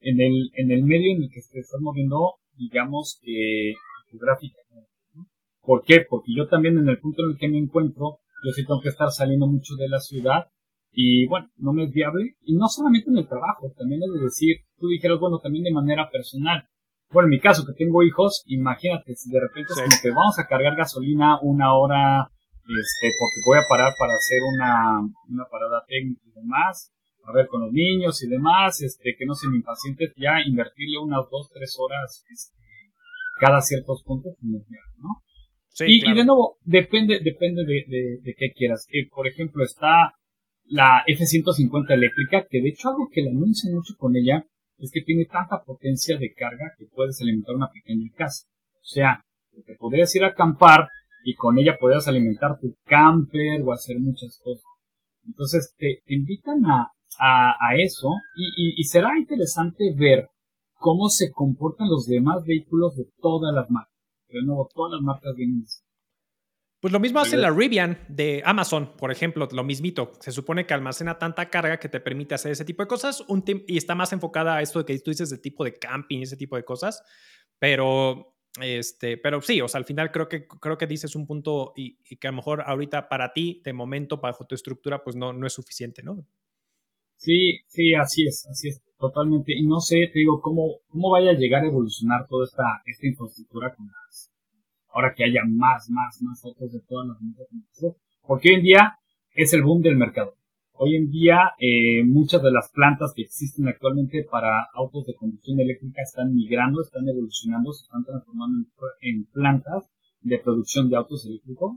en 0.00 0.20
el, 0.20 0.50
en 0.54 0.70
el 0.70 0.84
medio 0.84 1.14
en 1.14 1.22
el 1.22 1.30
que 1.30 1.40
te 1.52 1.60
estás 1.60 1.80
moviendo, 1.80 2.34
digamos, 2.56 3.18
que 3.22 3.74
geográficamente. 4.10 4.90
¿no? 5.14 5.26
¿Por 5.62 5.84
qué? 5.84 6.06
Porque 6.08 6.32
yo 6.36 6.46
también 6.48 6.78
en 6.78 6.88
el 6.88 6.98
punto 6.98 7.24
en 7.24 7.32
el 7.32 7.38
que 7.38 7.48
me 7.48 7.58
encuentro, 7.58 8.20
yo 8.44 8.52
sí 8.52 8.64
tengo 8.64 8.80
que 8.80 8.90
estar 8.90 9.10
saliendo 9.10 9.46
mucho 9.46 9.74
de 9.76 9.88
la 9.88 10.00
ciudad 10.00 10.46
y 10.92 11.26
bueno, 11.26 11.50
no 11.56 11.72
me 11.72 11.84
es 11.84 11.92
viable. 11.92 12.36
Y 12.42 12.56
no 12.56 12.68
solamente 12.68 13.10
en 13.10 13.18
el 13.18 13.28
trabajo, 13.28 13.72
también 13.76 14.02
es 14.02 14.12
de 14.12 14.24
decir, 14.24 14.56
tú 14.78 14.88
dijeras, 14.88 15.18
bueno, 15.18 15.38
también 15.38 15.64
de 15.64 15.72
manera 15.72 16.10
personal. 16.10 16.68
Bueno, 17.10 17.26
en 17.26 17.30
mi 17.30 17.40
caso, 17.40 17.64
que 17.64 17.72
tengo 17.72 18.02
hijos, 18.02 18.42
imagínate, 18.46 19.14
si 19.14 19.30
de 19.30 19.40
repente 19.40 19.72
es 19.72 19.80
como 19.80 20.02
que 20.02 20.10
vamos 20.10 20.38
a 20.38 20.46
cargar 20.46 20.76
gasolina 20.76 21.38
una 21.40 21.72
hora, 21.72 22.30
este, 22.66 23.14
porque 23.18 23.40
voy 23.46 23.58
a 23.58 23.68
parar 23.68 23.94
para 23.98 24.12
hacer 24.12 24.40
una, 24.42 25.00
una 25.28 25.44
parada 25.50 25.84
técnica 25.88 26.20
y 26.26 26.32
demás, 26.32 26.92
a 27.28 27.32
ver 27.36 27.46
con 27.48 27.62
los 27.62 27.72
niños 27.72 28.22
y 28.22 28.28
demás, 28.28 28.80
este, 28.82 29.14
que 29.18 29.26
no 29.26 29.34
se 29.34 29.48
me 29.48 29.56
impacientes, 29.56 30.12
ya 30.16 30.40
invertirle 30.44 30.98
unas 30.98 31.28
dos, 31.30 31.50
tres 31.52 31.76
horas, 31.78 32.24
este, 32.30 32.56
cada 33.40 33.60
ciertos 33.60 34.02
puntos, 34.02 34.34
¿no? 34.42 35.22
Sí, 35.68 35.84
y, 35.86 36.10
y, 36.10 36.14
de 36.14 36.24
nuevo, 36.24 36.56
depende, 36.64 37.20
depende 37.22 37.64
de, 37.64 37.84
de, 37.86 38.18
de 38.22 38.34
qué 38.36 38.52
quieras. 38.52 38.86
Eh, 38.90 39.08
por 39.14 39.28
ejemplo, 39.28 39.62
está 39.62 40.12
la 40.64 41.02
F-150 41.06 41.92
eléctrica, 41.92 42.46
que 42.48 42.60
de 42.60 42.70
hecho 42.70 42.88
algo 42.88 43.08
que 43.12 43.22
le 43.22 43.30
anuncia 43.30 43.70
mucho 43.72 43.94
con 43.96 44.16
ella 44.16 44.44
es 44.78 44.90
que 44.92 45.02
tiene 45.02 45.24
tanta 45.24 45.62
potencia 45.64 46.16
de 46.18 46.32
carga 46.32 46.72
que 46.78 46.86
puedes 46.86 47.20
alimentar 47.20 47.54
una 47.54 47.70
pequeña 47.70 48.10
casa. 48.16 48.46
O 48.74 48.84
sea, 48.84 49.24
te 49.66 49.74
podrías 49.76 50.14
ir 50.14 50.24
a 50.24 50.28
acampar 50.28 50.88
y 51.24 51.34
con 51.34 51.58
ella 51.58 51.76
podrías 51.78 52.06
alimentar 52.06 52.58
tu 52.60 52.74
camper 52.84 53.62
o 53.62 53.72
hacer 53.72 53.98
muchas 53.98 54.38
cosas. 54.42 54.64
Entonces 55.26 55.74
te, 55.76 56.00
invitan 56.06 56.64
a, 56.66 56.92
a, 57.18 57.74
eso 57.76 58.08
y, 58.36 58.80
y, 58.80 58.84
será 58.84 59.18
interesante 59.18 59.92
ver 59.96 60.28
cómo 60.74 61.08
se 61.08 61.30
comportan 61.32 61.88
los 61.88 62.06
demás 62.06 62.44
vehículos 62.44 62.96
de 62.96 63.06
todas 63.20 63.54
las 63.54 63.70
marcas. 63.70 63.94
De 64.28 64.42
nuevo, 64.42 64.68
todas 64.74 64.92
las 64.92 65.02
marcas 65.02 65.34
vienen 65.34 65.64
pues 66.80 66.92
lo 66.92 67.00
mismo 67.00 67.18
hace 67.18 67.36
la 67.36 67.50
Rivian 67.50 67.98
de 68.08 68.40
Amazon, 68.44 68.92
por 68.96 69.10
ejemplo, 69.10 69.48
lo 69.50 69.64
mismito. 69.64 70.12
Se 70.20 70.30
supone 70.30 70.64
que 70.64 70.74
almacena 70.74 71.18
tanta 71.18 71.50
carga 71.50 71.80
que 71.80 71.88
te 71.88 71.98
permite 71.98 72.36
hacer 72.36 72.52
ese 72.52 72.64
tipo 72.64 72.84
de 72.84 72.86
cosas 72.86 73.24
un 73.26 73.42
y 73.66 73.76
está 73.76 73.96
más 73.96 74.12
enfocada 74.12 74.56
a 74.56 74.62
esto 74.62 74.86
que 74.86 74.96
tú 75.00 75.10
dices 75.10 75.28
de 75.28 75.38
tipo 75.38 75.64
de 75.64 75.74
camping, 75.74 76.20
ese 76.20 76.36
tipo 76.36 76.54
de 76.54 76.64
cosas. 76.64 77.02
Pero, 77.58 78.36
este, 78.62 79.16
pero 79.16 79.42
sí, 79.42 79.60
o 79.60 79.66
sea, 79.66 79.78
al 79.80 79.86
final 79.86 80.12
creo 80.12 80.28
que, 80.28 80.46
creo 80.46 80.78
que 80.78 80.86
dices 80.86 81.16
un 81.16 81.26
punto 81.26 81.72
y, 81.74 81.96
que 82.16 82.28
a 82.28 82.30
lo 82.30 82.36
mejor 82.36 82.62
ahorita 82.64 83.08
para 83.08 83.32
ti, 83.32 83.60
de 83.64 83.72
momento, 83.72 84.18
bajo 84.18 84.46
tu 84.46 84.54
estructura, 84.54 85.02
pues 85.02 85.16
no, 85.16 85.32
no 85.32 85.48
es 85.48 85.52
suficiente, 85.52 86.04
¿no? 86.04 86.24
Sí, 87.18 87.60
sí, 87.66 87.94
así 87.94 88.26
es, 88.26 88.46
así 88.50 88.68
es, 88.68 88.80
totalmente. 88.98 89.52
Y 89.54 89.66
no 89.66 89.80
sé, 89.80 90.08
te 90.12 90.20
digo, 90.20 90.40
cómo, 90.40 90.76
cómo 90.88 91.10
vaya 91.10 91.30
a 91.30 91.34
llegar 91.34 91.62
a 91.62 91.66
evolucionar 91.66 92.26
toda 92.28 92.44
esta, 92.44 92.64
esta 92.86 93.06
infraestructura 93.06 93.74
con 93.74 93.86
las 93.86 94.32
ahora 94.90 95.14
que 95.14 95.24
haya 95.24 95.42
más, 95.46 95.88
más, 95.90 96.20
más 96.22 96.44
autos 96.44 96.72
de 96.72 96.80
todas 96.80 97.06
las 97.06 97.18
porque 98.26 98.50
hoy 98.50 98.54
en 98.56 98.62
día 98.62 98.98
es 99.34 99.52
el 99.54 99.62
boom 99.62 99.80
del 99.80 99.96
mercado. 99.96 100.34
Hoy 100.72 100.96
en 100.96 101.10
día 101.10 101.52
eh, 101.58 102.04
muchas 102.04 102.42
de 102.42 102.52
las 102.52 102.70
plantas 102.70 103.12
que 103.14 103.22
existen 103.22 103.66
actualmente 103.66 104.24
para 104.30 104.68
autos 104.74 105.06
de 105.06 105.14
combustión 105.14 105.58
eléctrica 105.58 106.02
están 106.02 106.34
migrando, 106.34 106.82
están 106.82 107.08
evolucionando, 107.08 107.72
se 107.72 107.84
están 107.84 108.04
transformando 108.04 108.68
en, 109.00 109.24
plantas 109.32 109.90
de 110.20 110.38
producción 110.38 110.88
de 110.88 110.96
autos 110.96 111.26
eléctricos. 111.26 111.72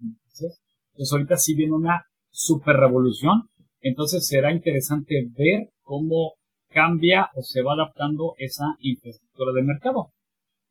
Entonces 0.00 1.12
ahorita 1.12 1.36
sí 1.36 1.54
viene 1.54 1.72
una 1.72 2.04
super 2.30 2.76
revolución. 2.76 3.48
Entonces 3.80 4.26
será 4.26 4.52
interesante 4.52 5.26
ver 5.36 5.68
cómo 5.82 6.34
cambia 6.70 7.28
o 7.34 7.42
se 7.42 7.62
va 7.62 7.74
adaptando 7.74 8.34
esa 8.38 8.64
infraestructura 8.80 9.52
de 9.52 9.62
mercado. 9.62 10.10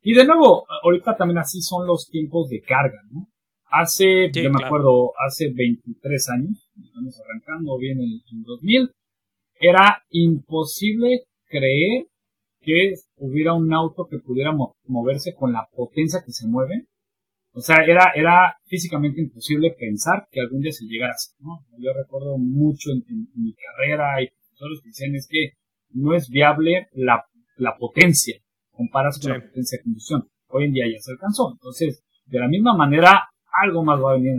Y 0.02 0.14
de 0.14 0.26
nuevo, 0.26 0.66
ahorita 0.84 1.18
también 1.18 1.40
así 1.40 1.62
son 1.62 1.86
los 1.86 2.08
tiempos 2.08 2.50
de 2.50 2.62
carga, 2.62 3.02
¿no? 3.12 3.28
Hace, 3.72 4.32
yo 4.32 4.50
me 4.50 4.66
acuerdo, 4.66 5.12
hace 5.28 5.52
23 5.54 6.30
años, 6.30 6.70
estamos 6.84 7.22
arrancando 7.22 7.78
bien 7.78 8.00
en, 8.00 8.22
en 8.32 8.44
2000, 8.44 8.90
era 9.60 10.02
imposible 10.10 11.26
creer 11.46 12.08
que 12.62 12.94
hubiera 13.18 13.54
un 13.54 13.74
auto 13.74 14.08
que 14.10 14.20
pudiera 14.20 14.54
moverse 14.86 15.34
con 15.36 15.54
la 15.54 15.68
potencia 15.76 16.22
que 16.26 16.32
se 16.32 16.48
mueve. 16.48 16.86
O 17.52 17.62
sea, 17.62 17.78
era, 17.86 18.12
era 18.16 18.56
físicamente 18.66 19.22
imposible 19.22 19.76
pensar 19.78 20.28
que 20.32 20.40
algún 20.40 20.62
día 20.62 20.72
se 20.72 20.86
llegara 20.86 21.14
¿no? 21.40 21.66
Yo 21.80 21.92
recuerdo 21.94 22.38
mucho 22.38 22.92
en, 22.92 23.28
mi 23.36 23.54
carrera 23.54 24.22
y 24.22 24.30
profesores 24.30 24.82
que 24.82 24.90
dicen 24.90 25.16
es 25.16 25.28
que 25.30 25.54
no 25.92 26.14
es 26.14 26.30
viable 26.30 26.88
la, 26.94 27.26
la 27.58 27.76
potencia 27.78 28.40
compararse 28.72 29.22
con 29.22 29.32
la 29.32 29.46
potencia 29.46 29.78
de 29.78 29.84
combustión. 29.84 30.30
Hoy 30.48 30.66
en 30.66 30.74
día 30.74 30.86
ya 30.92 31.00
se 31.02 31.12
alcanzó. 31.12 31.52
Entonces, 31.52 32.04
de 32.26 32.40
la 32.40 32.48
misma 32.48 32.76
manera, 32.76 33.30
algo 33.62 33.84
más 33.84 34.00
va 34.02 34.12
a 34.12 34.16
venir. 34.16 34.36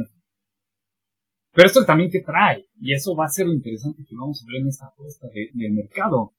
Pero 1.53 1.67
esto 1.67 1.85
también 1.85 2.11
te 2.11 2.23
trae, 2.23 2.67
y 2.81 2.95
eso 2.95 3.15
va 3.17 3.25
a 3.25 3.29
ser 3.29 3.47
lo 3.47 3.53
interesante 3.53 4.05
que 4.09 4.15
vamos 4.15 4.43
a 4.43 4.47
ver 4.51 4.63
en 4.63 4.69
esta 4.69 4.87
apuesta 4.87 5.27
de, 5.35 5.51
del 5.53 5.73
mercado, 5.73 6.33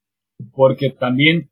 porque 0.54 0.92
también 0.92 1.51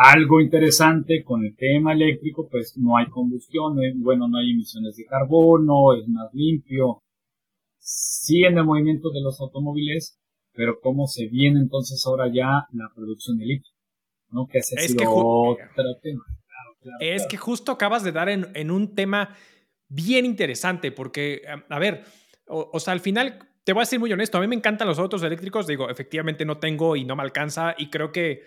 algo 0.00 0.40
interesante 0.40 1.24
con 1.24 1.44
el 1.44 1.56
tema 1.56 1.92
eléctrico, 1.92 2.48
pues 2.48 2.76
no 2.76 2.96
hay 2.96 3.06
combustión, 3.08 3.76
bueno, 3.96 4.28
no 4.28 4.38
hay 4.38 4.52
emisiones 4.52 4.94
de 4.94 5.04
carbono, 5.04 5.92
es 5.94 6.06
más 6.06 6.32
limpio, 6.32 7.02
sí 7.78 8.44
en 8.44 8.56
el 8.58 8.64
movimiento 8.64 9.10
de 9.10 9.20
los 9.20 9.40
automóviles, 9.40 10.16
pero 10.52 10.78
cómo 10.80 11.08
se 11.08 11.26
viene 11.26 11.58
entonces 11.58 12.00
ahora 12.06 12.32
ya 12.32 12.68
la 12.72 12.92
producción 12.94 13.38
de 13.38 13.46
litio, 13.46 13.72
¿no? 14.30 14.46
Que 14.46 14.58
ese 14.58 14.76
es 14.76 14.92
sido 14.92 15.10
otro 15.10 15.66
tema. 16.00 16.22
es 17.00 17.26
que 17.26 17.36
justo 17.36 17.72
acabas 17.72 18.04
de 18.04 18.12
dar 18.12 18.28
en, 18.28 18.46
en 18.54 18.70
un 18.70 18.94
tema 18.94 19.34
bien 19.88 20.24
interesante 20.24 20.92
porque, 20.92 21.42
a 21.68 21.78
ver, 21.80 22.04
o, 22.46 22.78
sea, 22.78 22.92
al 22.92 23.00
final, 23.00 23.48
te 23.64 23.72
voy 23.72 23.82
a 23.82 23.86
ser 23.86 23.98
muy 23.98 24.12
honesto, 24.12 24.38
a 24.38 24.40
mí 24.40 24.46
me 24.46 24.54
encantan 24.54 24.86
los 24.86 25.00
autos 25.00 25.24
eléctricos, 25.24 25.66
digo, 25.66 25.90
efectivamente 25.90 26.44
no 26.44 26.58
tengo 26.58 26.94
y 26.94 27.04
no 27.04 27.16
me 27.16 27.24
alcanza 27.24 27.74
y 27.76 27.90
creo 27.90 28.12
que, 28.12 28.42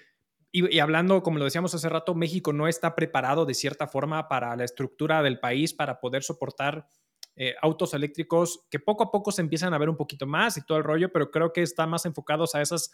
y, 0.52 0.80
hablando, 0.80 1.24
como 1.24 1.40
lo 1.40 1.46
decíamos 1.46 1.74
hace 1.74 1.88
rato, 1.88 2.14
México 2.14 2.52
no 2.52 2.68
está 2.68 2.96
preparado 2.96 3.46
de 3.46 3.54
cierta 3.54 3.88
forma 3.88 4.28
para 4.28 4.56
la 4.56 4.66
estructura 4.66 5.24
del 5.24 5.40
país 5.40 5.74
para 5.74 6.00
poder 6.00 6.24
soportar 6.24 6.90
eh, 7.36 7.56
autos 7.62 7.94
eléctricos 7.94 8.68
que 8.70 8.80
poco 8.80 9.04
a 9.06 9.12
poco 9.12 9.32
se 9.32 9.42
empiezan 9.42 9.74
a 9.74 9.78
ver 9.78 9.90
un 9.90 9.96
poquito 9.96 10.28
más 10.28 10.58
y 10.58 10.66
todo 10.66 10.78
el 10.78 10.84
rollo, 10.84 11.12
pero 11.12 11.32
creo 11.32 11.54
que 11.54 11.62
están 11.62 11.90
más 11.90 12.06
enfocados 12.06 12.54
a 12.56 12.62
esas, 12.62 12.92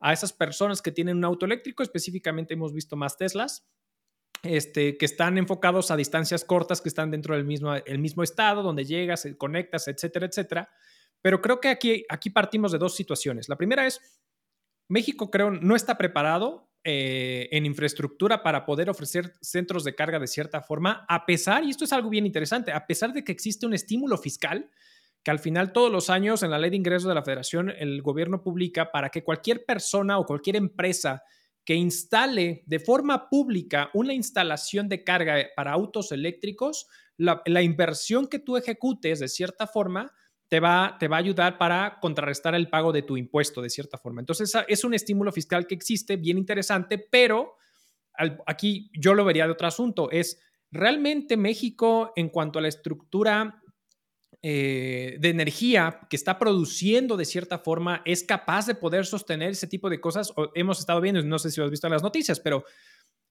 a 0.00 0.12
esas 0.12 0.32
personas 0.32 0.82
que 0.82 0.92
tienen 0.92 1.16
un 1.16 1.24
auto 1.24 1.46
eléctrico, 1.46 1.82
específicamente 1.82 2.54
hemos 2.54 2.74
visto 2.74 2.96
más 2.96 3.16
Teslas 3.16 3.66
este, 4.42 4.96
que 4.96 5.04
están 5.04 5.38
enfocados 5.38 5.90
a 5.90 5.96
distancias 5.96 6.44
cortas, 6.44 6.80
que 6.80 6.88
están 6.88 7.10
dentro 7.10 7.34
del 7.34 7.44
mismo, 7.44 7.74
el 7.74 7.98
mismo 7.98 8.22
estado, 8.22 8.62
donde 8.62 8.84
llegas, 8.84 9.24
eh, 9.24 9.36
conectas, 9.36 9.88
etcétera, 9.88 10.26
etcétera. 10.26 10.70
Pero 11.20 11.40
creo 11.42 11.60
que 11.60 11.68
aquí, 11.68 12.04
aquí 12.08 12.30
partimos 12.30 12.72
de 12.72 12.78
dos 12.78 12.94
situaciones. 12.94 13.48
La 13.48 13.56
primera 13.56 13.86
es, 13.86 14.00
México 14.88 15.30
creo 15.30 15.50
no 15.50 15.74
está 15.74 15.98
preparado 15.98 16.70
eh, 16.84 17.48
en 17.52 17.66
infraestructura 17.66 18.42
para 18.42 18.64
poder 18.64 18.88
ofrecer 18.88 19.34
centros 19.40 19.84
de 19.84 19.94
carga 19.94 20.18
de 20.18 20.26
cierta 20.26 20.62
forma, 20.62 21.04
a 21.08 21.26
pesar, 21.26 21.64
y 21.64 21.70
esto 21.70 21.84
es 21.84 21.92
algo 21.92 22.08
bien 22.08 22.26
interesante, 22.26 22.72
a 22.72 22.86
pesar 22.86 23.12
de 23.12 23.24
que 23.24 23.32
existe 23.32 23.66
un 23.66 23.74
estímulo 23.74 24.16
fiscal 24.16 24.70
que 25.22 25.30
al 25.30 25.38
final 25.38 25.72
todos 25.72 25.90
los 25.90 26.10
años 26.10 26.42
en 26.42 26.50
la 26.50 26.58
ley 26.58 26.70
de 26.70 26.76
ingresos 26.76 27.08
de 27.08 27.14
la 27.14 27.24
federación 27.24 27.70
el 27.70 28.02
gobierno 28.02 28.42
publica 28.42 28.90
para 28.90 29.10
que 29.10 29.24
cualquier 29.24 29.64
persona 29.64 30.18
o 30.18 30.24
cualquier 30.24 30.56
empresa 30.56 31.22
que 31.64 31.74
instale 31.74 32.62
de 32.64 32.78
forma 32.78 33.28
pública 33.28 33.90
una 33.92 34.14
instalación 34.14 34.88
de 34.88 35.04
carga 35.04 35.48
para 35.54 35.72
autos 35.72 36.12
eléctricos, 36.12 36.86
la, 37.18 37.62
inversión 37.62 38.26
que 38.26 38.38
tú 38.38 38.56
ejecutes 38.56 39.20
de 39.20 39.28
cierta 39.28 39.66
forma 39.66 40.10
te 40.48 40.60
va, 40.60 40.96
te 40.98 41.08
va 41.08 41.16
a 41.16 41.20
ayudar 41.20 41.58
para 41.58 41.98
contrarrestar 42.00 42.54
el 42.54 42.68
pago 42.68 42.92
de 42.92 43.02
tu 43.02 43.16
impuesto 43.16 43.60
de 43.60 43.70
cierta 43.70 43.98
forma. 43.98 44.20
Entonces 44.20 44.52
es 44.66 44.84
un 44.84 44.94
estímulo 44.94 45.30
fiscal 45.30 45.66
que 45.66 45.74
existe, 45.74 46.16
bien 46.16 46.38
interesante, 46.38 46.98
pero 46.98 47.56
aquí 48.46 48.90
yo 48.94 49.14
lo 49.14 49.24
vería 49.24 49.46
de 49.46 49.52
otro 49.52 49.68
asunto, 49.68 50.10
es 50.10 50.40
realmente 50.70 51.36
México 51.36 52.12
en 52.16 52.30
cuanto 52.30 52.58
a 52.58 52.62
la 52.62 52.68
estructura 52.68 53.62
eh, 54.40 55.16
de 55.18 55.30
energía 55.30 56.00
que 56.08 56.16
está 56.16 56.38
produciendo 56.38 57.16
de 57.16 57.24
cierta 57.24 57.58
forma 57.58 58.02
es 58.04 58.22
capaz 58.22 58.66
de 58.66 58.76
poder 58.76 59.04
sostener 59.04 59.50
ese 59.50 59.66
tipo 59.66 59.90
de 59.90 60.00
cosas. 60.00 60.32
hemos 60.54 60.78
estado 60.78 61.00
viendo, 61.00 61.22
no 61.22 61.38
sé 61.38 61.50
si 61.50 61.60
has 61.60 61.70
visto 61.70 61.88
las 61.88 62.02
noticias, 62.02 62.38
pero 62.38 62.64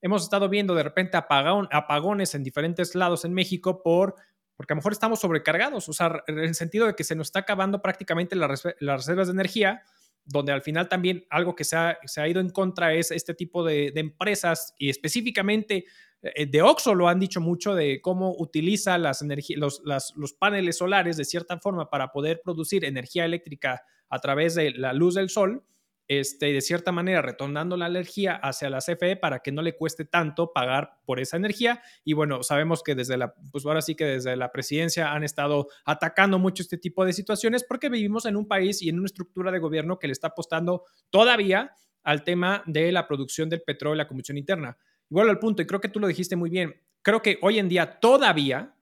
hemos 0.01 0.23
estado 0.23 0.49
viendo 0.49 0.75
de 0.75 0.83
repente 0.83 1.17
apagones 1.17 2.35
en 2.35 2.43
diferentes 2.43 2.93
lados 2.93 3.23
en 3.25 3.33
México 3.33 3.81
por 3.81 4.15
porque 4.57 4.73
a 4.73 4.75
lo 4.75 4.79
mejor 4.79 4.91
estamos 4.91 5.21
sobrecargados, 5.21 5.87
o 5.87 5.93
sea, 5.93 6.23
en 6.27 6.39
el 6.39 6.55
sentido 6.55 6.87
de 6.87 6.95
que 6.95 7.03
se 7.03 7.15
nos 7.15 7.27
está 7.27 7.39
acabando 7.39 7.81
prácticamente 7.81 8.35
las, 8.35 8.63
reservas 8.79 9.27
de 9.27 9.33
energía, 9.33 9.83
donde 10.25 10.51
al 10.51 10.61
final 10.61 10.89
también 10.89 11.25
algo 11.29 11.55
que 11.55 11.63
se 11.63 11.77
ha, 11.77 12.27
ido 12.27 12.41
en 12.41 12.49
contra 12.49 12.93
es 12.93 13.11
este 13.11 13.33
tipo 13.33 13.63
de, 13.63 13.91
de 13.91 14.01
empresas 14.01 14.73
y 14.77 14.89
específicamente 14.89 15.85
eh, 16.21 16.47
de 16.47 16.61
Oxo 16.61 16.95
lo 16.95 17.07
han 17.07 17.19
dicho 17.19 17.39
mucho 17.39 17.75
de 17.75 18.01
cómo 18.01 18.35
utiliza 18.37 18.97
las 18.97 19.23
los, 19.55 19.81
los 20.15 20.33
paneles 20.33 20.77
solares 20.77 21.17
de 21.17 21.25
cierta 21.25 21.59
forma 21.59 21.89
para 21.89 22.11
poder 22.11 22.41
producir 22.43 22.85
energía 22.85 23.25
eléctrica 23.25 23.83
a 24.09 24.19
través 24.19 24.55
de 24.55 24.71
la 24.71 24.93
luz 24.93 25.15
del 25.15 25.29
sol, 25.29 25.63
este, 26.07 26.53
de 26.53 26.61
cierta 26.61 26.91
manera 26.91 27.21
retornando 27.21 27.75
la 27.75 27.87
energía 27.87 28.35
hacia 28.35 28.69
la 28.69 28.79
CFE 28.79 29.17
para 29.17 29.39
que 29.39 29.51
no 29.51 29.61
le 29.61 29.75
cueste 29.75 30.05
tanto 30.05 30.53
pagar 30.53 30.99
por 31.05 31.19
esa 31.19 31.37
energía. 31.37 31.81
Y 32.03 32.13
bueno, 32.13 32.43
sabemos 32.43 32.81
que 32.83 32.95
desde 32.95 33.17
la, 33.17 33.33
pues 33.51 33.65
ahora 33.65 33.81
sí 33.81 33.95
que 33.95 34.05
desde 34.05 34.35
la 34.35 34.51
presidencia 34.51 35.11
han 35.13 35.23
estado 35.23 35.67
atacando 35.85 36.39
mucho 36.39 36.63
este 36.63 36.77
tipo 36.77 37.05
de 37.05 37.13
situaciones 37.13 37.63
porque 37.63 37.89
vivimos 37.89 38.25
en 38.25 38.35
un 38.35 38.47
país 38.47 38.81
y 38.81 38.89
en 38.89 38.99
una 38.99 39.07
estructura 39.07 39.51
de 39.51 39.59
gobierno 39.59 39.99
que 39.99 40.07
le 40.07 40.13
está 40.13 40.27
apostando 40.27 40.85
todavía 41.09 41.71
al 42.03 42.23
tema 42.23 42.63
de 42.65 42.91
la 42.91 43.05
producción 43.07 43.49
del 43.49 43.63
petróleo 43.63 43.95
y 43.95 43.97
la 43.97 44.07
combustión 44.07 44.37
interna. 44.37 44.77
Igual 45.09 45.29
al 45.29 45.39
punto, 45.39 45.61
y 45.61 45.65
creo 45.65 45.81
que 45.81 45.89
tú 45.89 45.99
lo 45.99 46.07
dijiste 46.07 46.35
muy 46.35 46.49
bien, 46.49 46.81
creo 47.01 47.21
que 47.21 47.37
hoy 47.41 47.59
en 47.59 47.67
día 47.67 47.99
todavía 47.99 48.75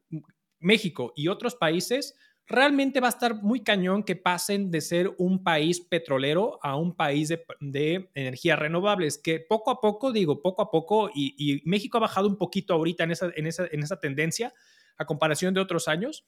México 0.59 1.13
y 1.15 1.27
otros 1.27 1.55
países 1.55 2.15
realmente 2.47 2.99
va 2.99 3.08
a 3.08 3.10
estar 3.10 3.41
muy 3.41 3.63
cañón 3.63 4.03
que 4.03 4.15
pasen 4.15 4.69
de 4.69 4.81
ser 4.81 5.13
un 5.17 5.43
país 5.43 5.81
petrolero 5.81 6.60
a 6.62 6.75
un 6.75 6.95
país 6.95 7.34
de, 7.60 8.10
energías 8.13 8.60
renovables, 8.60 9.17
que 9.17 9.39
poco 9.39 9.71
a 9.71 9.81
poco, 9.81 10.12
digo, 10.12 10.41
poco 10.41 10.62
a 10.62 10.69
poco, 10.69 11.10
y, 11.13 11.62
México 11.65 11.97
ha 11.97 12.01
bajado 12.01 12.27
un 12.27 12.38
poquito 12.38 12.73
ahorita 12.73 13.03
en 13.03 13.12
esa, 13.12 13.31
en, 13.36 13.47
esa, 13.47 13.67
en 13.71 13.81
esa 13.81 13.99
tendencia 13.99 14.53
a 14.97 15.05
comparación 15.05 15.53
de 15.53 15.62
otros 15.62 15.88
años, 15.88 16.25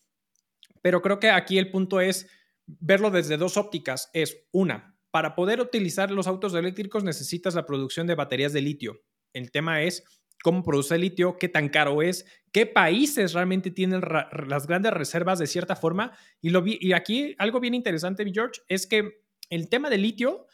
pero 0.81 1.01
creo 1.01 1.19
que 1.19 1.29
aquí 1.29 1.57
el 1.57 1.71
punto 1.71 2.01
es 2.01 2.27
verlo 2.65 3.11
desde 3.11 3.37
dos 3.37 3.57
ópticas. 3.57 4.09
Es 4.13 4.47
una, 4.51 4.97
para 5.11 5.35
poder 5.35 5.61
utilizar 5.61 6.11
los 6.11 6.27
autos 6.27 6.53
eléctricos 6.53 7.03
necesitas 7.03 7.55
la 7.55 7.65
producción 7.65 8.07
de 8.07 8.15
baterías 8.15 8.53
de 8.53 8.61
litio. 8.61 9.03
El 9.33 9.51
tema 9.51 9.81
es 9.83 10.03
cómo 10.43 10.63
produce 10.63 10.97
litio, 10.97 11.37
qué 11.37 11.49
tan 11.49 11.69
caro 11.69 12.01
es, 12.01 12.25
qué 12.51 12.65
países 12.65 13.33
realmente 13.33 13.71
tienen 13.71 14.01
las 14.47 14.67
grandes 14.67 14.93
reservas 14.93 15.39
de 15.39 15.47
cierta 15.47 15.75
forma. 15.75 16.11
Y, 16.41 16.49
lo 16.49 16.63
y 16.65 16.93
aquí 16.93 17.35
algo 17.37 17.59
bien 17.59 17.73
interesante, 17.73 18.25
George, 18.31 18.61
es 18.67 18.87
que 18.87 19.23
el 19.49 19.69
tema 19.69 19.89
del 19.89 20.01
litio, 20.01 20.47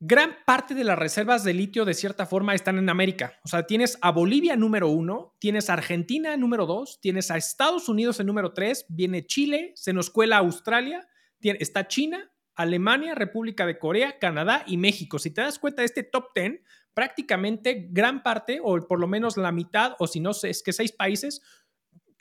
gran 0.00 0.36
parte 0.44 0.74
de 0.74 0.84
las 0.84 0.98
reservas 0.98 1.44
de 1.44 1.54
litio 1.54 1.84
de 1.84 1.94
cierta 1.94 2.26
forma 2.26 2.54
están 2.54 2.78
en 2.78 2.88
América. 2.88 3.38
O 3.44 3.48
sea, 3.48 3.66
tienes 3.66 3.98
a 4.02 4.10
Bolivia 4.10 4.56
número 4.56 4.88
uno, 4.88 5.34
tienes 5.38 5.70
a 5.70 5.74
Argentina 5.74 6.36
número 6.36 6.66
dos, 6.66 7.00
tienes 7.00 7.30
a 7.30 7.36
Estados 7.36 7.88
Unidos 7.88 8.20
en 8.20 8.26
número 8.26 8.52
tres, 8.52 8.86
viene 8.88 9.26
Chile, 9.26 9.72
se 9.76 9.92
nos 9.92 10.10
cuela 10.10 10.38
Australia, 10.38 11.08
está 11.40 11.88
China, 11.88 12.32
Alemania, 12.54 13.14
República 13.14 13.66
de 13.66 13.78
Corea, 13.78 14.18
Canadá 14.18 14.64
y 14.66 14.76
México. 14.76 15.18
Si 15.18 15.30
te 15.30 15.40
das 15.40 15.58
cuenta 15.58 15.82
de 15.82 15.86
este 15.86 16.02
top 16.02 16.32
ten, 16.34 16.62
prácticamente 16.94 17.88
gran 17.90 18.22
parte, 18.22 18.60
o 18.62 18.80
por 18.86 19.00
lo 19.00 19.06
menos 19.06 19.36
la 19.36 19.52
mitad, 19.52 19.94
o 19.98 20.06
si 20.06 20.20
no 20.20 20.30
es 20.30 20.62
que 20.62 20.72
seis 20.72 20.92
países 20.92 21.42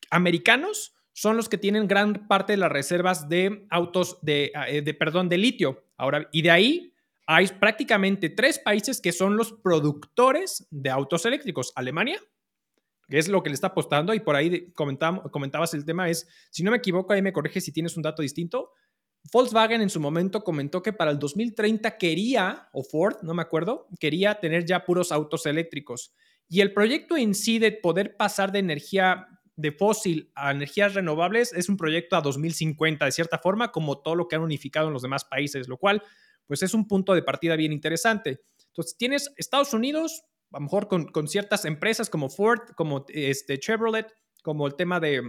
americanos 0.09 0.93
son 1.13 1.37
los 1.37 1.47
que 1.47 1.59
tienen 1.59 1.87
gran 1.87 2.27
parte 2.27 2.53
de 2.53 2.57
las 2.57 2.71
reservas 2.71 3.29
de 3.29 3.67
autos 3.69 4.17
de, 4.21 4.51
eh, 4.67 4.81
de, 4.81 4.93
perdón, 4.93 5.29
de 5.29 5.37
litio. 5.37 5.85
Ahora, 5.95 6.27
y 6.31 6.41
de 6.41 6.51
ahí 6.51 6.93
hay 7.27 7.47
prácticamente 7.47 8.29
tres 8.29 8.59
países 8.59 8.99
que 8.99 9.11
son 9.11 9.37
los 9.37 9.53
productores 9.53 10.67
de 10.71 10.89
autos 10.89 11.25
eléctricos: 11.25 11.71
Alemania, 11.75 12.19
que 13.07 13.19
es 13.19 13.27
lo 13.29 13.43
que 13.43 13.49
le 13.49 13.53
está 13.53 13.67
apostando, 13.67 14.13
y 14.13 14.19
por 14.19 14.35
ahí 14.35 14.73
comentabas 14.73 15.73
el 15.75 15.85
tema, 15.85 16.09
es, 16.09 16.27
si 16.49 16.63
no 16.63 16.71
me 16.71 16.77
equivoco, 16.77 17.13
ahí 17.13 17.21
me 17.21 17.33
corriges 17.33 17.63
si 17.63 17.71
tienes 17.71 17.95
un 17.95 18.01
dato 18.03 18.23
distinto, 18.23 18.71
Volkswagen 19.31 19.81
en 19.81 19.89
su 19.89 19.99
momento 19.99 20.43
comentó 20.43 20.83
que 20.83 20.93
para 20.93 21.11
el 21.11 21.19
2030 21.19 21.97
quería, 21.97 22.69
o 22.73 22.83
Ford, 22.83 23.17
no 23.21 23.33
me 23.33 23.41
acuerdo, 23.41 23.87
quería 23.99 24.35
tener 24.35 24.65
ya 24.65 24.85
puros 24.85 25.11
autos 25.11 25.45
eléctricos. 25.45 26.13
Y 26.49 26.61
el 26.61 26.73
proyecto 26.73 27.15
en 27.15 27.33
sí 27.33 27.57
de 27.57 27.71
poder 27.71 28.17
pasar 28.17 28.51
de 28.51 28.59
energía 28.59 29.27
de 29.55 29.71
fósil 29.71 30.31
a 30.35 30.51
energías 30.51 30.93
renovables 30.93 31.53
es 31.53 31.69
un 31.69 31.77
proyecto 31.77 32.15
a 32.15 32.21
2050, 32.21 33.05
de 33.05 33.11
cierta 33.11 33.37
forma, 33.37 33.71
como 33.71 33.99
todo 34.01 34.15
lo 34.15 34.27
que 34.27 34.35
han 34.35 34.41
unificado 34.41 34.87
en 34.87 34.93
los 34.93 35.03
demás 35.03 35.25
países, 35.25 35.67
lo 35.67 35.77
cual, 35.77 36.01
pues 36.47 36.63
es 36.63 36.73
un 36.73 36.87
punto 36.87 37.13
de 37.13 37.23
partida 37.23 37.55
bien 37.55 37.71
interesante. 37.71 38.41
Entonces, 38.67 38.97
tienes 38.97 39.31
Estados 39.37 39.73
Unidos, 39.73 40.23
a 40.51 40.57
lo 40.57 40.63
mejor 40.63 40.87
con, 40.87 41.05
con 41.05 41.27
ciertas 41.27 41.65
empresas 41.65 42.09
como 42.09 42.29
Ford, 42.29 42.61
como 42.75 43.05
este, 43.09 43.59
Chevrolet, 43.59 44.11
como 44.41 44.67
el 44.67 44.75
tema 44.75 44.99
de, 44.99 45.21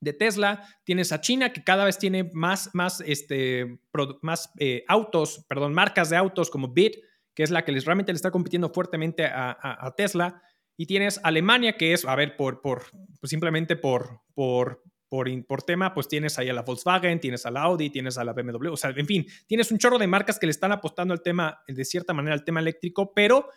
de 0.00 0.12
Tesla, 0.12 0.66
tienes 0.84 1.12
a 1.12 1.20
China 1.20 1.52
que 1.52 1.64
cada 1.64 1.84
vez 1.84 1.98
tiene 1.98 2.30
más, 2.32 2.70
más, 2.72 3.02
este, 3.06 3.80
más 4.22 4.50
eh, 4.58 4.84
autos, 4.88 5.44
perdón, 5.48 5.74
marcas 5.74 6.10
de 6.10 6.16
autos 6.16 6.50
como 6.50 6.68
BIT, 6.68 6.96
que 7.34 7.42
es 7.42 7.50
la 7.50 7.64
que 7.64 7.72
realmente 7.72 8.12
le 8.12 8.16
está 8.16 8.30
compitiendo 8.30 8.70
fuertemente 8.70 9.24
a, 9.24 9.94
Tesla, 9.96 10.42
y 10.76 10.86
tienes 10.86 11.20
Alemania 11.22 11.76
que 11.76 11.92
es, 11.92 12.04
a 12.04 12.14
ver, 12.14 12.36
por, 12.36 12.60
por 12.60 12.84
pues 13.20 13.30
simplemente 13.30 13.76
por, 13.76 14.22
por, 14.34 14.82
por, 15.08 15.28
por, 15.46 15.62
tema, 15.62 15.94
pues 15.94 16.08
tienes 16.08 16.38
ahí 16.38 16.48
a 16.48 16.52
la 16.52 16.62
Volkswagen, 16.62 17.20
tienes 17.20 17.46
a 17.46 17.50
la 17.50 17.62
Audi, 17.62 17.90
tienes 17.90 18.18
a 18.18 18.24
la 18.24 18.32
BMW, 18.32 18.72
o 18.72 18.76
sea, 18.76 18.90
en 18.90 19.06
fin, 19.06 19.26
tienes 19.46 19.70
un 19.72 19.78
chorro 19.78 19.98
de 19.98 20.06
marcas 20.06 20.38
que 20.38 20.46
le 20.46 20.50
están 20.50 20.72
apostando 20.72 21.14
al 21.14 21.22
tema, 21.22 21.62
de 21.66 21.84
cierta 21.84 22.12
manera, 22.12 22.34
al 22.34 22.44
tema 22.44 22.60
eléctrico, 22.60 23.12
pero 23.14 23.48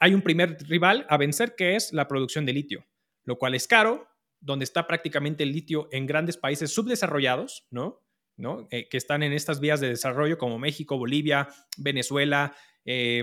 hay 0.00 0.14
un 0.14 0.22
primer 0.22 0.56
rival 0.68 1.06
a 1.08 1.16
vencer 1.16 1.54
que 1.56 1.76
es 1.76 1.92
la 1.92 2.08
producción 2.08 2.44
de 2.44 2.52
litio, 2.52 2.86
lo 3.24 3.38
cual 3.38 3.54
es 3.54 3.66
caro, 3.66 4.11
donde 4.42 4.64
está 4.64 4.86
prácticamente 4.86 5.44
el 5.44 5.52
litio 5.52 5.88
en 5.92 6.06
grandes 6.06 6.36
países 6.36 6.74
subdesarrollados, 6.74 7.66
¿no? 7.70 8.02
¿no? 8.36 8.66
Eh, 8.70 8.88
que 8.88 8.96
están 8.96 9.22
en 9.22 9.32
estas 9.32 9.60
vías 9.60 9.80
de 9.80 9.88
desarrollo 9.88 10.36
como 10.36 10.58
México, 10.58 10.98
Bolivia, 10.98 11.48
Venezuela, 11.78 12.54
eh, 12.84 13.22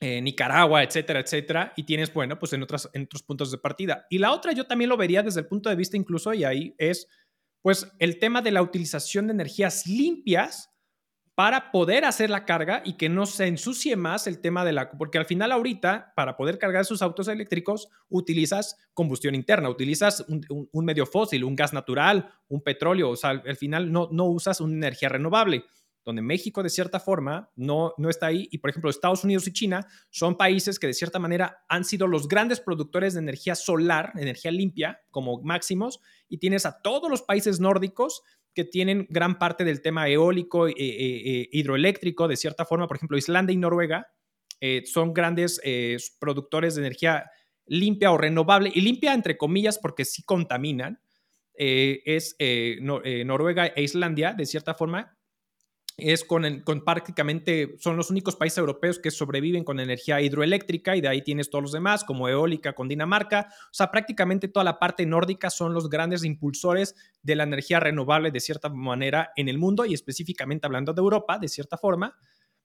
eh, 0.00 0.20
Nicaragua, 0.20 0.82
etcétera, 0.82 1.20
etcétera, 1.20 1.72
y 1.76 1.84
tienes, 1.84 2.12
bueno, 2.12 2.38
pues 2.38 2.52
en, 2.52 2.62
otras, 2.62 2.90
en 2.92 3.04
otros 3.04 3.22
puntos 3.22 3.50
de 3.50 3.58
partida. 3.58 4.06
Y 4.10 4.18
la 4.18 4.32
otra 4.32 4.52
yo 4.52 4.66
también 4.66 4.90
lo 4.90 4.96
vería 4.96 5.22
desde 5.22 5.40
el 5.40 5.46
punto 5.46 5.70
de 5.70 5.76
vista 5.76 5.96
incluso, 5.96 6.34
y 6.34 6.44
ahí 6.44 6.74
es, 6.78 7.08
pues, 7.62 7.86
el 8.00 8.18
tema 8.18 8.42
de 8.42 8.50
la 8.50 8.62
utilización 8.62 9.28
de 9.28 9.34
energías 9.34 9.86
limpias 9.86 10.73
para 11.34 11.72
poder 11.72 12.04
hacer 12.04 12.30
la 12.30 12.44
carga 12.44 12.82
y 12.84 12.94
que 12.94 13.08
no 13.08 13.26
se 13.26 13.46
ensucie 13.46 13.96
más 13.96 14.26
el 14.26 14.40
tema 14.40 14.64
de 14.64 14.72
la... 14.72 14.90
Porque 14.92 15.18
al 15.18 15.24
final 15.24 15.50
ahorita, 15.50 16.12
para 16.14 16.36
poder 16.36 16.58
cargar 16.58 16.82
esos 16.82 17.02
autos 17.02 17.26
eléctricos, 17.28 17.88
utilizas 18.08 18.76
combustión 18.92 19.34
interna, 19.34 19.68
utilizas 19.68 20.24
un, 20.28 20.84
medio 20.84 21.06
fósil, 21.06 21.44
un 21.44 21.56
gas 21.56 21.72
natural, 21.72 22.30
un 22.48 22.62
petróleo, 22.62 23.10
o 23.10 23.16
sea, 23.16 23.30
al 23.30 23.56
final 23.56 23.90
no, 23.90 24.08
no 24.12 24.26
usas 24.26 24.60
una 24.60 24.74
energía 24.74 25.08
renovable 25.08 25.64
donde 26.04 26.22
México 26.22 26.62
de 26.62 26.68
cierta 26.68 27.00
forma 27.00 27.50
no, 27.56 27.94
no 27.96 28.10
está 28.10 28.26
ahí 28.26 28.46
y 28.50 28.58
por 28.58 28.70
ejemplo 28.70 28.90
Estados 28.90 29.24
Unidos 29.24 29.46
y 29.46 29.52
China 29.52 29.86
son 30.10 30.36
países 30.36 30.78
que 30.78 30.86
de 30.86 30.94
cierta 30.94 31.18
manera 31.18 31.64
han 31.68 31.84
sido 31.84 32.06
los 32.06 32.28
grandes 32.28 32.60
productores 32.60 33.14
de 33.14 33.20
energía 33.20 33.54
solar, 33.54 34.12
energía 34.16 34.50
limpia 34.50 35.00
como 35.10 35.40
máximos 35.42 36.00
y 36.28 36.38
tienes 36.38 36.66
a 36.66 36.82
todos 36.82 37.10
los 37.10 37.22
países 37.22 37.58
nórdicos 37.58 38.22
que 38.54 38.64
tienen 38.64 39.06
gran 39.10 39.38
parte 39.38 39.64
del 39.64 39.82
tema 39.82 40.08
eólico, 40.08 40.68
e 40.68 41.48
hidroeléctrico, 41.52 42.28
de 42.28 42.36
cierta 42.36 42.64
forma, 42.64 42.86
por 42.86 42.96
ejemplo, 42.96 43.18
Islandia 43.18 43.54
y 43.54 43.56
Noruega 43.56 44.06
eh, 44.60 44.82
son 44.86 45.12
grandes 45.12 45.60
productores 46.18 46.74
de 46.74 46.82
energía 46.82 47.30
limpia 47.66 48.12
o 48.12 48.18
renovable, 48.18 48.70
y 48.74 48.80
limpia 48.80 49.12
entre 49.12 49.36
comillas 49.36 49.78
porque 49.78 50.04
sí 50.04 50.22
contaminan, 50.22 51.00
es 51.54 52.36
Noruega 53.24 53.66
e 53.66 53.82
Islandia, 53.82 54.32
de 54.32 54.46
cierta 54.46 54.74
forma, 54.74 55.13
es 55.96 56.24
con, 56.24 56.60
con, 56.60 56.84
prácticamente, 56.84 57.76
son 57.78 57.96
los 57.96 58.10
únicos 58.10 58.34
países 58.34 58.58
europeos 58.58 58.98
que 58.98 59.12
sobreviven 59.12 59.62
con 59.62 59.78
energía 59.78 60.20
hidroeléctrica 60.20 60.96
y 60.96 61.00
de 61.00 61.08
ahí 61.08 61.22
tienes 61.22 61.50
todos 61.50 61.62
los 61.62 61.72
demás, 61.72 62.02
como 62.02 62.28
eólica 62.28 62.72
con 62.72 62.88
Dinamarca. 62.88 63.48
O 63.66 63.74
sea, 63.74 63.90
prácticamente 63.92 64.48
toda 64.48 64.64
la 64.64 64.80
parte 64.80 65.06
nórdica 65.06 65.50
son 65.50 65.72
los 65.72 65.88
grandes 65.88 66.24
impulsores 66.24 66.96
de 67.22 67.36
la 67.36 67.44
energía 67.44 67.78
renovable 67.78 68.32
de 68.32 68.40
cierta 68.40 68.68
manera 68.68 69.30
en 69.36 69.48
el 69.48 69.58
mundo 69.58 69.84
y 69.84 69.94
específicamente 69.94 70.66
hablando 70.66 70.92
de 70.92 71.00
Europa, 71.00 71.38
de 71.38 71.48
cierta 71.48 71.78
forma. 71.78 72.18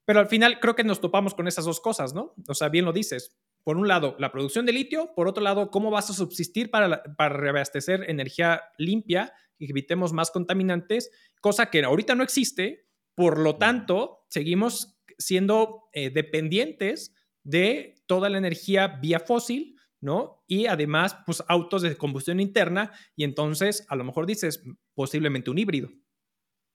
Pero 0.06 0.20
al 0.20 0.28
final 0.28 0.60
creo 0.60 0.76
que 0.76 0.84
nos 0.84 1.00
topamos 1.00 1.36
con 1.36 1.48
esas 1.48 1.66
dos 1.66 1.80
cosas, 1.80 2.16
¿no? 2.16 2.34
O 2.48 2.56
sea, 2.56 2.70
bien 2.70 2.86
lo 2.86 2.94
dices. 2.94 3.38
Por 3.64 3.78
un 3.78 3.88
lado, 3.88 4.16
la 4.18 4.32
producción 4.32 4.66
de 4.66 4.72
litio, 4.72 5.14
por 5.14 5.28
otro 5.28 5.44
lado, 5.44 5.70
cómo 5.70 5.92
vas 5.92 6.10
a 6.10 6.14
subsistir 6.14 6.72
para, 6.72 7.04
para 7.16 7.36
reabastecer 7.36 8.10
energía 8.10 8.64
limpia 8.80 9.34
y 9.60 9.70
evitemos 9.70 10.14
más 10.14 10.32
contaminantes, 10.32 11.12
cosa 11.42 11.70
que 11.70 11.84
ahorita 11.84 12.16
no 12.16 12.24
existe, 12.24 12.89
por 13.20 13.38
lo 13.38 13.58
tanto, 13.58 14.20
seguimos 14.30 14.98
siendo 15.18 15.90
eh, 15.92 16.10
dependientes 16.10 17.14
de 17.44 17.96
toda 18.08 18.30
la 18.30 18.38
energía 18.38 18.88
vía 19.02 19.20
fósil, 19.20 19.76
¿no? 20.00 20.42
Y 20.48 20.68
además, 20.68 21.18
pues 21.26 21.44
autos 21.50 21.82
de 21.82 21.98
combustión 21.98 22.40
interna 22.40 22.94
y 23.18 23.26
entonces, 23.26 23.86
a 23.90 23.98
lo 23.98 24.06
mejor 24.06 24.26
dices, 24.26 24.64
posiblemente 24.96 25.52
un 25.52 25.58
híbrido. 25.58 25.90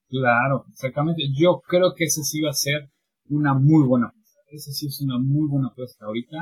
Claro, 0.07 0.65
exactamente. 0.69 1.23
Yo 1.35 1.61
creo 1.67 1.95
que 1.95 2.03
ese 2.03 2.21
sí 2.21 2.41
va 2.41 2.51
a 2.51 2.53
ser 2.53 2.91
una 3.27 3.55
muy 3.55 3.83
buena 3.87 4.09
apuesta. 4.09 4.39
Ese 4.51 4.71
sí 4.71 4.85
es 4.85 5.01
una 5.01 5.17
muy 5.17 5.49
buena 5.49 5.69
apuesta 5.69 6.05
ahorita. 6.05 6.37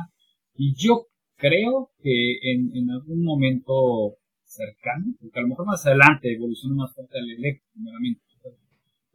Y 0.55 0.75
yo 0.75 1.07
creo 1.37 1.91
que 1.99 2.39
en, 2.51 2.89
algún 2.89 3.23
momento 3.23 4.17
cercano, 4.43 5.15
porque 5.21 5.39
a 5.39 5.43
lo 5.43 5.47
mejor 5.47 5.65
más 5.65 5.85
adelante 5.85 6.33
evoluciona 6.33 6.75
más 6.75 6.93
fuerte 6.93 7.19
el 7.19 7.37
eléctrico, 7.37 7.71
nuevamente 7.75 8.32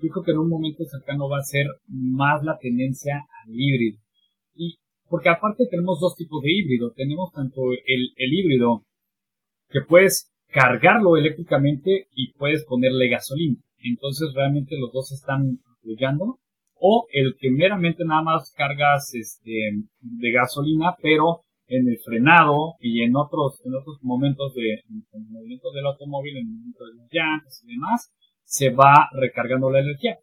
yo 0.00 0.08
creo 0.10 0.24
que 0.24 0.30
en 0.32 0.38
un 0.38 0.48
momento 0.48 0.84
cercano 0.84 1.28
va 1.28 1.38
a 1.38 1.42
ser 1.42 1.66
más 1.88 2.42
la 2.44 2.58
tendencia 2.58 3.26
al 3.44 3.52
híbrido. 3.52 3.98
Y 4.54 4.78
porque 5.08 5.28
aparte 5.28 5.66
tenemos 5.70 5.98
dos 6.00 6.14
tipos 6.16 6.42
de 6.42 6.52
híbrido. 6.52 6.92
Tenemos 6.92 7.32
tanto 7.32 7.72
el, 7.72 8.12
el 8.16 8.34
híbrido 8.34 8.84
que 9.68 9.80
puedes 9.80 10.32
cargarlo 10.48 11.16
eléctricamente 11.16 12.08
y 12.14 12.32
puedes 12.34 12.64
ponerle 12.64 13.08
gasolina. 13.08 13.60
Entonces 13.78 14.32
realmente 14.34 14.76
los 14.78 14.92
dos 14.92 15.12
están 15.12 15.58
apoyando. 15.78 16.38
O 16.80 17.06
el 17.12 17.34
que 17.38 17.50
meramente 17.50 18.04
nada 18.04 18.22
más 18.22 18.52
cargas 18.56 19.12
este, 19.14 19.50
de 20.00 20.30
gasolina, 20.30 20.94
pero 21.02 21.42
en 21.66 21.88
el 21.88 21.98
frenado 21.98 22.74
y 22.80 23.02
en 23.02 23.16
otros, 23.16 23.60
en 23.64 23.74
otros 23.74 23.98
momentos 24.02 24.54
de, 24.54 24.74
en 24.88 25.32
movimiento 25.32 25.72
del 25.72 25.86
automóvil, 25.86 26.36
en 26.36 26.46
el 26.46 26.52
movimiento 26.52 26.84
de 26.86 26.94
las 26.94 27.08
llantas 27.10 27.62
y 27.64 27.72
demás, 27.72 28.12
se 28.48 28.70
va 28.70 29.10
recargando 29.12 29.70
la 29.70 29.80
energía. 29.80 30.18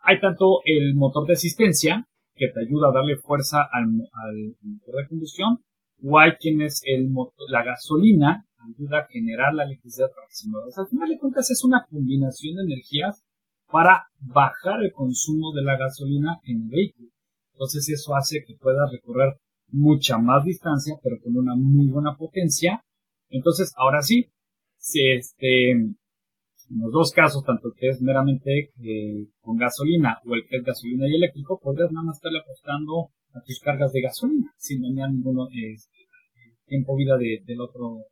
Hay 0.00 0.20
tanto 0.20 0.60
el 0.64 0.96
motor 0.96 1.26
de 1.26 1.34
asistencia, 1.34 2.08
que 2.34 2.48
te 2.48 2.60
ayuda 2.60 2.88
a 2.88 2.92
darle 2.92 3.16
fuerza 3.16 3.68
al, 3.70 3.86
motor 3.86 4.96
de 4.96 5.08
combustión, 5.08 5.58
o 6.02 6.18
hay 6.18 6.32
quienes 6.40 6.82
el 6.84 7.08
motor, 7.08 7.48
la 7.48 7.62
gasolina 7.62 8.44
ayuda 8.58 8.98
a 8.98 9.06
generar 9.06 9.54
la 9.54 9.64
electricidad 9.64 10.10
para 10.14 10.26
que 10.26 10.34
se 10.34 10.48
al 10.80 10.88
final 10.88 11.08
de 11.08 11.18
cuentas 11.18 11.50
es 11.50 11.64
una 11.64 11.86
combinación 11.88 12.56
de 12.56 12.62
energías 12.64 13.22
para 13.70 14.06
bajar 14.18 14.82
el 14.82 14.92
consumo 14.92 15.52
de 15.52 15.62
la 15.62 15.76
gasolina 15.76 16.40
en 16.44 16.62
el 16.62 16.68
vehículo. 16.68 17.10
Entonces 17.52 17.88
eso 17.88 18.16
hace 18.16 18.44
que 18.44 18.54
puedas 18.54 18.90
recorrer 18.90 19.34
mucha 19.68 20.18
más 20.18 20.44
distancia, 20.44 20.94
pero 21.02 21.16
con 21.22 21.36
una 21.36 21.54
muy 21.54 21.88
buena 21.88 22.16
potencia. 22.16 22.82
Entonces, 23.28 23.72
ahora 23.76 24.02
sí, 24.02 24.30
este, 24.78 25.74
en 26.70 26.80
los 26.80 26.92
dos 26.92 27.12
casos, 27.12 27.44
tanto 27.44 27.72
que 27.76 27.88
es 27.88 28.00
meramente 28.00 28.70
eh, 28.82 29.26
con 29.40 29.56
gasolina 29.56 30.18
o 30.26 30.34
el 30.34 30.46
que 30.46 30.56
es 30.56 30.64
gasolina 30.64 31.08
y 31.08 31.14
eléctrico, 31.14 31.58
podrías 31.62 31.90
nada 31.92 32.06
más 32.06 32.16
estarle 32.16 32.40
apostando 32.40 33.10
a 33.32 33.40
tus 33.42 33.58
cargas 33.60 33.92
de 33.92 34.02
gasolina 34.02 34.52
sin 34.56 34.82
dañar 34.82 35.10
ningún 35.10 35.48
eh, 35.52 35.76
tiempo 36.66 36.96
vida 36.96 37.16
del 37.16 37.60
otro. 37.60 38.04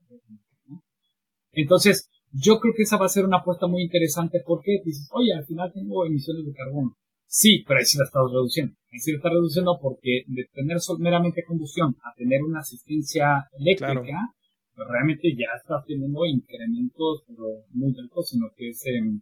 Entonces, 1.53 2.11
yo 2.33 2.59
creo 2.59 2.75
que 2.77 2.83
esa 2.83 2.99
va 2.99 3.07
a 3.07 3.11
ser 3.11 3.25
una 3.25 3.38
apuesta 3.38 3.66
muy 3.66 3.83
interesante 3.83 4.40
porque 4.45 4.81
dices, 4.85 5.09
oye, 5.12 5.33
al 5.33 5.45
final 5.45 5.73
tengo 5.73 6.05
emisiones 6.05 6.45
de 6.45 6.53
carbono. 6.53 6.97
Sí, 7.27 7.64
pero 7.66 7.79
ahí 7.79 7.85
sí 7.85 7.99
la 7.99 8.05
estás 8.05 8.23
reduciendo. 8.31 8.75
Ahí 8.92 8.99
sí 8.99 9.11
la 9.12 9.19
estás 9.19 9.33
reduciendo 9.33 9.79
porque 9.81 10.23
de 10.27 10.45
tener 10.53 10.79
meramente 10.99 11.45
combustión 11.45 11.97
a 12.05 12.14
tener 12.16 12.42
una 12.42 12.61
asistencia 12.61 13.45
eléctrica, 13.59 14.33
realmente 14.85 15.35
ya 15.35 15.47
está 15.57 15.83
teniendo 15.87 16.25
incrementos 16.27 17.25
pero 17.27 17.45
muy 17.71 17.95
altos 17.99 18.35
en 18.35 18.41
lo 18.41 18.51
que 18.55 18.69
es 18.71 18.85
em, 18.87 19.21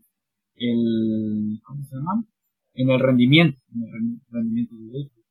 el, 0.57 1.61
¿cómo 1.65 1.85
se 1.85 1.97
llama? 1.97 2.25
En 2.75 2.91
el 2.91 3.01
rendimiento, 3.01 3.61
en 3.75 3.83
el 3.85 4.21
rendimiento 4.31 4.75
del 4.77 4.91
vehículo. 4.91 5.25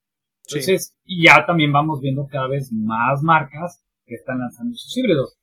Entonces, 0.47 0.97
y 1.05 1.23
ya 1.23 1.45
también 1.45 1.71
vamos 1.71 2.01
viendo 2.01 2.27
cada 2.27 2.47
vez 2.47 2.71
más 2.71 3.21
marcas 3.23 3.83
que 4.05 4.15
están 4.15 4.39
lanzando 4.39 4.75
sus 4.75 4.97
híbridos. 4.97 5.37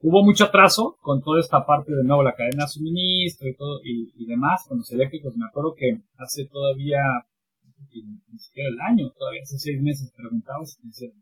Hubo 0.00 0.22
mucho 0.22 0.44
atraso 0.44 0.98
con 1.00 1.22
toda 1.22 1.40
esta 1.40 1.64
parte 1.64 1.94
de 1.94 2.04
nuevo, 2.04 2.22
la 2.22 2.34
cadena 2.34 2.64
de 2.64 2.68
suministro 2.68 3.48
y 3.48 3.56
todo 3.56 3.80
y, 3.82 4.26
demás, 4.26 4.66
con 4.68 4.78
los 4.78 4.92
eléctricos. 4.92 5.34
Me 5.36 5.46
acuerdo 5.46 5.74
que 5.74 6.02
hace 6.18 6.44
todavía, 6.46 7.00
ni 7.90 8.38
siquiera 8.38 8.68
el 8.68 8.80
año, 8.80 9.10
todavía 9.16 9.42
hace 9.42 9.58
seis 9.58 9.80
meses 9.80 10.12
preguntabas 10.14 10.78
y 10.82 10.88
decían, 10.88 11.12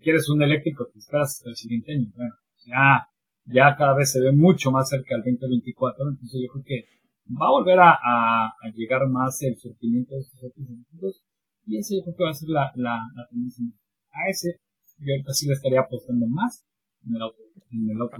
quieres 0.00 0.28
un 0.28 0.42
eléctrico, 0.42 0.86
te 0.86 0.98
esperas 0.98 1.36
hasta 1.36 1.50
el 1.50 1.56
siguiente 1.56 1.92
año. 1.92 2.06
Bueno, 2.16 2.34
ya, 2.66 3.08
ya 3.46 3.76
cada 3.76 3.94
vez 3.94 4.12
se 4.12 4.20
ve 4.20 4.32
mucho 4.32 4.70
más 4.70 4.88
cerca 4.88 5.14
del 5.14 5.24
2024, 5.24 6.10
entonces 6.10 6.40
yo 6.42 6.52
creo 6.52 6.64
que 6.64 6.84
va 7.30 7.48
a 7.48 7.52
volver 7.52 7.78
a, 7.80 7.92
a, 7.92 8.52
llegar 8.74 9.08
más 9.08 9.42
el 9.42 9.56
surtimiento 9.56 10.14
de 10.14 10.20
estos 10.20 10.42
eléctricos 10.42 11.22
y 11.66 11.78
ese 11.78 11.96
yo 11.96 12.02
creo 12.04 12.16
que 12.16 12.24
va 12.24 12.30
a 12.30 12.34
ser 12.34 12.48
la, 12.48 12.72
la, 12.76 12.98
la 13.14 13.26
tendencia. 13.28 13.64
A 14.12 14.28
ese, 14.28 14.60
yo 14.98 15.12
ahorita 15.12 15.32
sí 15.32 15.46
le 15.46 15.54
estaría 15.54 15.80
apostando 15.80 16.26
más 16.26 16.66
en 17.06 17.16
el 17.16 17.22
auto, 17.22 17.38
en 17.70 17.90
el 17.90 18.00
auto 18.00 18.16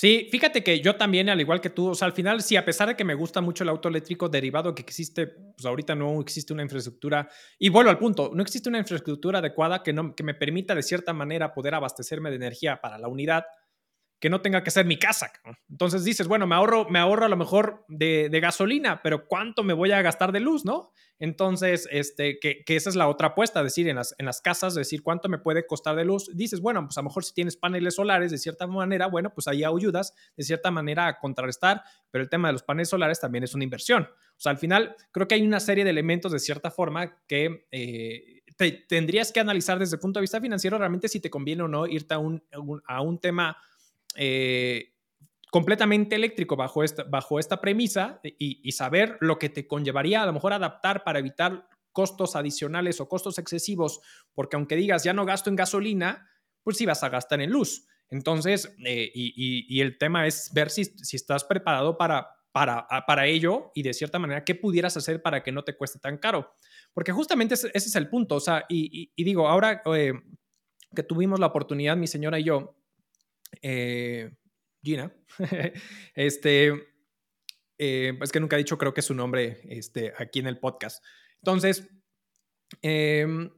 Sí, 0.00 0.28
fíjate 0.30 0.62
que 0.62 0.80
yo 0.80 0.94
también, 0.94 1.28
al 1.28 1.40
igual 1.40 1.60
que 1.60 1.70
tú, 1.70 1.88
o 1.88 1.94
sea, 1.96 2.06
al 2.06 2.12
final, 2.12 2.40
sí, 2.40 2.54
a 2.54 2.64
pesar 2.64 2.86
de 2.86 2.94
que 2.94 3.02
me 3.02 3.14
gusta 3.14 3.40
mucho 3.40 3.64
el 3.64 3.68
auto 3.68 3.88
eléctrico 3.88 4.28
derivado 4.28 4.72
que 4.72 4.82
existe, 4.82 5.26
pues 5.26 5.66
ahorita 5.66 5.96
no 5.96 6.20
existe 6.20 6.52
una 6.52 6.62
infraestructura, 6.62 7.28
y 7.58 7.68
vuelvo 7.68 7.90
al 7.90 7.98
punto, 7.98 8.30
no 8.32 8.40
existe 8.40 8.68
una 8.68 8.78
infraestructura 8.78 9.40
adecuada 9.40 9.82
que, 9.82 9.92
no, 9.92 10.14
que 10.14 10.22
me 10.22 10.34
permita 10.34 10.76
de 10.76 10.84
cierta 10.84 11.12
manera 11.12 11.52
poder 11.52 11.74
abastecerme 11.74 12.30
de 12.30 12.36
energía 12.36 12.80
para 12.80 12.96
la 12.96 13.08
unidad, 13.08 13.42
que 14.20 14.30
no 14.30 14.40
tenga 14.40 14.64
que 14.64 14.70
ser 14.70 14.84
mi 14.84 14.98
casa. 14.98 15.32
Entonces 15.70 16.04
dices, 16.04 16.26
bueno, 16.26 16.46
me 16.46 16.56
ahorro, 16.56 16.88
me 16.88 16.98
ahorro 16.98 17.26
a 17.26 17.28
lo 17.28 17.36
mejor 17.36 17.84
de, 17.88 18.28
gasolina, 18.40 19.00
pero 19.02 19.26
¿cuánto 19.26 19.62
me 19.62 19.74
voy 19.74 19.92
a 19.92 20.02
gastar 20.02 20.32
de 20.32 20.40
luz, 20.40 20.64
no? 20.64 20.92
Entonces, 21.20 21.88
este, 21.90 22.38
que, 22.38 22.64
esa 22.68 22.90
es 22.90 22.96
la 22.96 23.08
otra 23.08 23.28
apuesta, 23.28 23.62
decir, 23.62 23.88
en 23.88 23.96
las, 23.96 24.14
en 24.18 24.26
las 24.26 24.40
casas, 24.40 24.74
decir, 24.74 25.02
¿cuánto 25.02 25.28
me 25.28 25.38
puede 25.38 25.66
costar 25.66 25.96
de 25.96 26.04
luz? 26.04 26.30
Dices, 26.34 26.60
bueno, 26.60 26.84
pues 26.84 26.96
a 26.98 27.00
lo 27.00 27.06
mejor 27.06 27.24
si 27.24 27.34
tienes 27.34 27.56
paneles 27.56 27.94
solares, 27.94 28.30
de 28.30 28.38
cierta 28.38 28.66
manera, 28.66 29.06
bueno, 29.06 29.32
pues 29.34 29.48
ahí 29.48 29.64
ayudas 29.64 30.14
de 30.36 30.44
cierta 30.44 30.70
manera 30.70 31.06
a 31.06 31.18
contrarrestar, 31.18 31.82
pero 32.10 32.22
el 32.22 32.30
tema 32.30 32.48
de 32.48 32.52
los 32.52 32.62
paneles 32.62 32.88
solares 32.88 33.20
también 33.20 33.44
es 33.44 33.54
una 33.54 33.64
inversión. 33.64 34.04
O 34.04 34.40
sea, 34.40 34.50
al 34.50 34.58
final, 34.58 34.96
creo 35.12 35.26
que 35.26 35.34
hay 35.34 35.42
una 35.42 35.60
serie 35.60 35.84
de 35.84 35.90
elementos 35.90 36.32
de 36.32 36.38
cierta 36.38 36.70
forma 36.70 37.18
que... 37.26 37.66
Eh, 37.70 38.34
tendrías 38.88 39.30
que 39.30 39.38
analizar 39.38 39.78
desde 39.78 39.94
el 39.94 40.00
punto 40.00 40.18
de 40.18 40.22
vista 40.22 40.40
financiero 40.40 40.78
realmente 40.78 41.06
si 41.06 41.20
te 41.20 41.30
conviene 41.30 41.62
o 41.62 41.68
no 41.68 41.86
irte 41.86 42.14
a 42.14 42.18
un, 42.18 42.42
a 42.88 43.02
un 43.02 43.20
tema 43.20 43.56
eh, 44.20 44.96
completamente 45.50 46.16
eléctrico 46.16 46.56
bajo 46.56 46.82
esta, 46.82 47.04
bajo 47.04 47.38
esta 47.38 47.60
premisa 47.60 48.20
y, 48.22 48.70
saber 48.72 49.16
lo 49.20 49.38
que 49.38 49.48
te 49.48 49.66
conllevaría 49.66 50.22
a 50.22 50.26
lo 50.26 50.32
mejor 50.32 50.52
adaptar 50.52 51.04
para 51.04 51.20
evitar 51.20 51.68
costos 51.92 52.36
adicionales 52.36 53.00
o 53.00 53.08
costos 53.08 53.38
excesivos, 53.38 54.00
porque 54.34 54.56
aunque 54.56 54.76
digas 54.76 55.04
ya 55.04 55.12
no 55.12 55.24
gasto 55.24 55.50
en 55.50 55.56
gasolina, 55.56 56.28
pues 56.62 56.76
sí 56.76 56.84
vas 56.84 57.02
a 57.02 57.08
gastar 57.08 57.40
en 57.40 57.50
luz. 57.50 57.86
Entonces, 58.10 58.74
eh, 58.84 59.10
y, 59.14 59.80
el 59.80 59.98
tema 59.98 60.26
es 60.26 60.50
ver 60.52 60.70
si, 60.70 60.84
si 60.84 61.16
estás 61.16 61.44
preparado 61.44 61.96
para, 61.96 62.28
para, 62.52 62.86
para, 63.06 63.26
ello 63.26 63.70
y 63.74 63.82
de 63.82 63.94
cierta 63.94 64.18
manera 64.18 64.44
qué 64.44 64.54
pudieras 64.54 64.96
hacer 64.96 65.22
para 65.22 65.42
que 65.42 65.52
no 65.52 65.64
te 65.64 65.76
cueste 65.76 65.98
tan 65.98 66.18
caro. 66.18 66.56
Porque 66.92 67.12
justamente 67.12 67.54
ese, 67.54 67.70
es 67.72 67.94
el 67.96 68.08
punto. 68.08 68.36
O 68.36 68.40
sea, 68.40 68.64
y, 68.68 69.12
digo, 69.16 69.48
ahora 69.48 69.82
eh, 69.94 70.12
que 70.94 71.02
tuvimos 71.02 71.38
la 71.38 71.46
oportunidad, 71.46 71.96
mi 71.96 72.06
señora 72.06 72.38
y 72.38 72.44
yo, 72.44 72.77
eh, 73.62 74.30
Gina, 74.82 75.12
este, 76.14 76.72
eh, 77.78 78.18
es 78.20 78.32
que 78.32 78.40
nunca 78.40 78.56
he 78.56 78.58
dicho, 78.58 78.78
creo 78.78 78.94
que 78.94 79.02
su 79.02 79.14
nombre 79.14 79.60
este, 79.68 80.12
aquí 80.16 80.38
en 80.38 80.46
el 80.46 80.58
podcast. 80.58 81.04
Entonces, 81.36 81.88
em, 82.82 83.50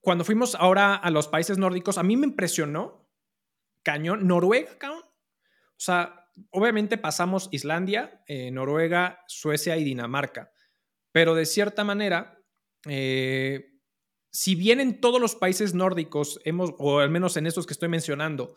cuando 0.00 0.24
fuimos 0.24 0.54
ahora 0.54 0.94
a 0.94 1.10
los 1.10 1.28
países 1.28 1.58
nórdicos, 1.58 1.98
a 1.98 2.02
mí 2.02 2.16
me 2.16 2.26
impresionó, 2.26 3.08
cañón, 3.82 4.26
Noruega. 4.26 4.92
O 4.92 5.78
sea, 5.78 6.30
obviamente 6.50 6.98
pasamos 6.98 7.48
Islandia, 7.52 8.22
eh, 8.26 8.50
Noruega, 8.50 9.24
Suecia 9.26 9.76
y 9.76 9.84
Dinamarca, 9.84 10.52
pero 11.12 11.34
de 11.34 11.46
cierta 11.46 11.84
manera, 11.84 12.38
si 14.30 14.54
bien 14.54 14.80
en 14.80 15.00
todos 15.00 15.20
los 15.20 15.34
países 15.34 15.74
nórdicos 15.74 16.40
hemos, 16.44 16.74
o 16.78 17.00
al 17.00 17.10
menos 17.10 17.36
en 17.36 17.46
estos 17.46 17.66
que 17.66 17.72
estoy 17.72 17.88
mencionando, 17.88 18.54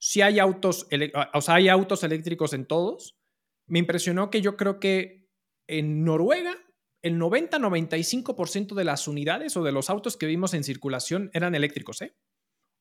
si 0.00 0.22
hay 0.22 0.38
autos, 0.38 0.88
ah, 1.14 1.30
o 1.34 1.40
sea, 1.42 1.56
hay 1.56 1.68
autos 1.68 2.02
eléctricos 2.02 2.54
en 2.54 2.66
todos. 2.66 3.18
Me 3.66 3.78
impresionó 3.78 4.30
que 4.30 4.40
yo 4.40 4.56
creo 4.56 4.80
que 4.80 5.28
en 5.68 6.04
Noruega 6.04 6.56
el 7.02 7.18
90-95% 7.18 8.74
de 8.74 8.84
las 8.84 9.06
unidades 9.08 9.56
o 9.56 9.62
de 9.62 9.72
los 9.72 9.88
autos 9.90 10.16
que 10.16 10.26
vimos 10.26 10.54
en 10.54 10.64
circulación 10.64 11.30
eran 11.32 11.54
eléctricos, 11.54 12.02
¿eh? 12.02 12.16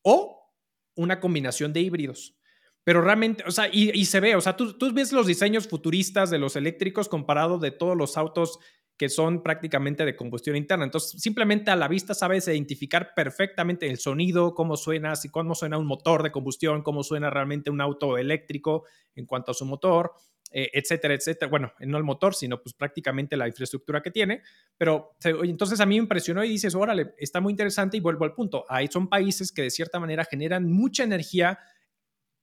O 0.02 0.54
una 0.96 1.20
combinación 1.20 1.72
de 1.74 1.82
híbridos. 1.82 2.38
Pero 2.84 3.02
realmente, 3.02 3.44
o 3.46 3.52
sea, 3.52 3.70
y, 3.72 4.06
se 4.06 4.20
ve, 4.20 4.36
o 4.36 4.42
sea, 4.42 4.56
tú, 4.56 4.78
tú, 4.78 4.92
ves 4.94 5.12
los 5.12 5.28
diseños 5.28 5.68
futuristas 5.68 6.30
de 6.30 6.40
los 6.40 6.56
eléctricos 6.56 7.08
comparado 7.08 7.60
de 7.60 7.72
todos 7.72 7.96
los 7.96 8.18
autos 8.18 8.60
que 9.00 9.08
son 9.08 9.42
prácticamente 9.42 10.04
de 10.04 10.18
combustión 10.18 10.58
interna. 10.58 10.84
Entonces, 10.84 11.22
simplemente 11.22 11.72
a 11.72 11.78
la 11.78 11.88
vista 11.88 12.14
sabes 12.14 12.50
identificar 12.50 13.14
perfectamente 13.16 13.88
el 13.88 13.98
sonido, 13.98 14.54
cómo 14.54 14.76
suena, 14.76 15.16
si 15.16 15.30
cómo 15.30 15.56
suena 15.56 15.78
un 15.78 15.88
motor 15.88 16.22
de 16.22 16.32
combustión, 16.32 16.84
cómo 16.84 17.02
suena 17.02 17.30
realmente 17.30 17.72
un 17.72 17.80
auto 17.80 18.18
eléctrico 18.18 18.84
en 19.16 19.26
cuanto 19.26 19.52
a 19.52 19.54
su 19.54 19.66
motor, 19.66 20.12
eh, 20.52 20.70
etcétera, 20.74 21.14
etcétera. 21.14 21.50
Bueno, 21.50 21.72
no 21.80 21.98
el 21.98 22.04
motor, 22.04 22.36
sino 22.36 22.62
pues 22.62 22.74
prácticamente 22.74 23.38
la 23.38 23.48
infraestructura 23.48 24.02
que 24.02 24.12
tiene. 24.12 24.42
Pero 24.78 25.16
entonces 25.24 25.80
a 25.80 25.86
mí 25.86 25.96
me 25.96 26.04
impresionó 26.04 26.44
y 26.44 26.50
dices, 26.50 26.76
órale, 26.76 27.14
está 27.18 27.40
muy 27.40 27.52
interesante 27.52 27.96
y 27.96 28.02
vuelvo 28.02 28.26
al 28.26 28.34
punto. 28.34 28.66
Ahí 28.68 28.90
son 28.92 29.08
países 29.08 29.54
que 29.54 29.62
de 29.62 29.72
cierta 29.72 30.02
manera 30.02 30.26
generan 30.26 30.70
mucha 30.70 31.06
energía 31.06 31.58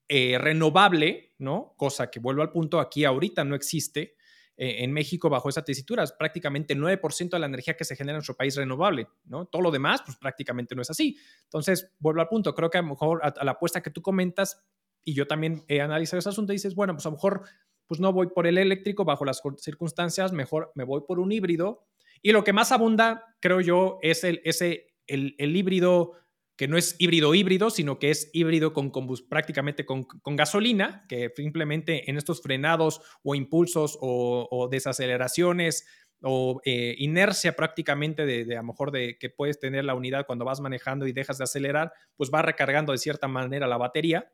eh, 0.08 0.38
renovable, 0.38 1.34
¿no? 1.36 1.74
Cosa 1.76 2.10
que 2.10 2.18
vuelvo 2.18 2.40
al 2.40 2.50
punto, 2.50 2.80
aquí 2.80 3.04
ahorita 3.04 3.44
no 3.44 3.54
existe. 3.54 4.15
Eh, 4.58 4.84
en 4.84 4.92
México 4.92 5.28
bajo 5.28 5.50
esa 5.50 5.62
tesitura. 5.62 6.02
Es 6.02 6.12
prácticamente 6.12 6.74
9% 6.74 7.28
de 7.28 7.38
la 7.38 7.46
energía 7.46 7.76
que 7.76 7.84
se 7.84 7.94
genera 7.94 8.12
en 8.14 8.18
nuestro 8.18 8.36
país 8.36 8.56
renovable, 8.56 9.06
¿no? 9.26 9.44
Todo 9.44 9.60
lo 9.60 9.70
demás, 9.70 10.00
pues 10.02 10.16
prácticamente 10.16 10.74
no 10.74 10.80
es 10.80 10.88
así. 10.88 11.18
Entonces, 11.44 11.92
vuelvo 11.98 12.22
al 12.22 12.28
punto, 12.28 12.54
creo 12.54 12.70
que 12.70 12.78
a 12.78 12.82
lo 12.82 12.88
mejor 12.88 13.20
a, 13.22 13.44
la 13.44 13.52
apuesta 13.52 13.82
que 13.82 13.90
tú 13.90 14.00
comentas, 14.00 14.64
y 15.04 15.12
yo 15.12 15.26
también 15.26 15.62
he 15.68 15.82
analizado 15.82 16.20
ese 16.20 16.30
asunto, 16.30 16.54
dices, 16.54 16.74
bueno, 16.74 16.94
pues 16.94 17.04
a 17.04 17.10
lo 17.10 17.16
mejor 17.16 17.42
pues 17.86 18.00
no 18.00 18.12
voy 18.12 18.28
por 18.28 18.46
el 18.46 18.56
eléctrico 18.56 19.04
bajo 19.04 19.26
las 19.26 19.42
circunstancias, 19.58 20.32
mejor 20.32 20.72
me 20.74 20.84
voy 20.84 21.02
por 21.06 21.20
un 21.20 21.30
híbrido. 21.32 21.86
Y 22.22 22.32
lo 22.32 22.42
que 22.42 22.54
más 22.54 22.72
abunda, 22.72 23.36
creo 23.40 23.60
yo, 23.60 23.98
es 24.00 24.24
el, 24.24 24.40
ese, 24.42 24.86
el, 25.06 25.36
el 25.38 25.54
híbrido 25.54 26.12
que 26.56 26.68
no 26.68 26.78
es 26.78 26.96
híbrido 26.98 27.34
híbrido, 27.34 27.70
sino 27.70 27.98
que 27.98 28.10
es 28.10 28.30
híbrido 28.32 28.72
con 28.72 28.90
prácticamente 29.28 29.84
con, 29.84 30.06
gasolina, 30.24 31.04
que 31.08 31.30
simplemente 31.36 32.10
en 32.10 32.16
estos 32.16 32.42
frenados 32.42 33.02
o 33.22 33.34
impulsos 33.34 33.98
o, 34.00 34.68
desaceleraciones 34.70 35.86
o 36.22 36.62
eh, 36.64 36.94
inercia 36.98 37.54
prácticamente 37.54 38.24
de, 38.24 38.56
a 38.56 38.60
lo 38.60 38.68
mejor 38.68 38.90
de 38.90 39.18
que 39.18 39.28
puedes 39.28 39.60
tener 39.60 39.84
la 39.84 39.94
unidad 39.94 40.26
cuando 40.26 40.46
vas 40.46 40.60
manejando 40.60 41.06
y 41.06 41.12
dejas 41.12 41.36
de 41.36 41.44
acelerar, 41.44 41.92
pues 42.16 42.30
va 42.32 42.40
recargando 42.40 42.92
de 42.92 42.98
cierta 42.98 43.28
manera 43.28 43.66
la 43.66 43.76
batería, 43.76 44.32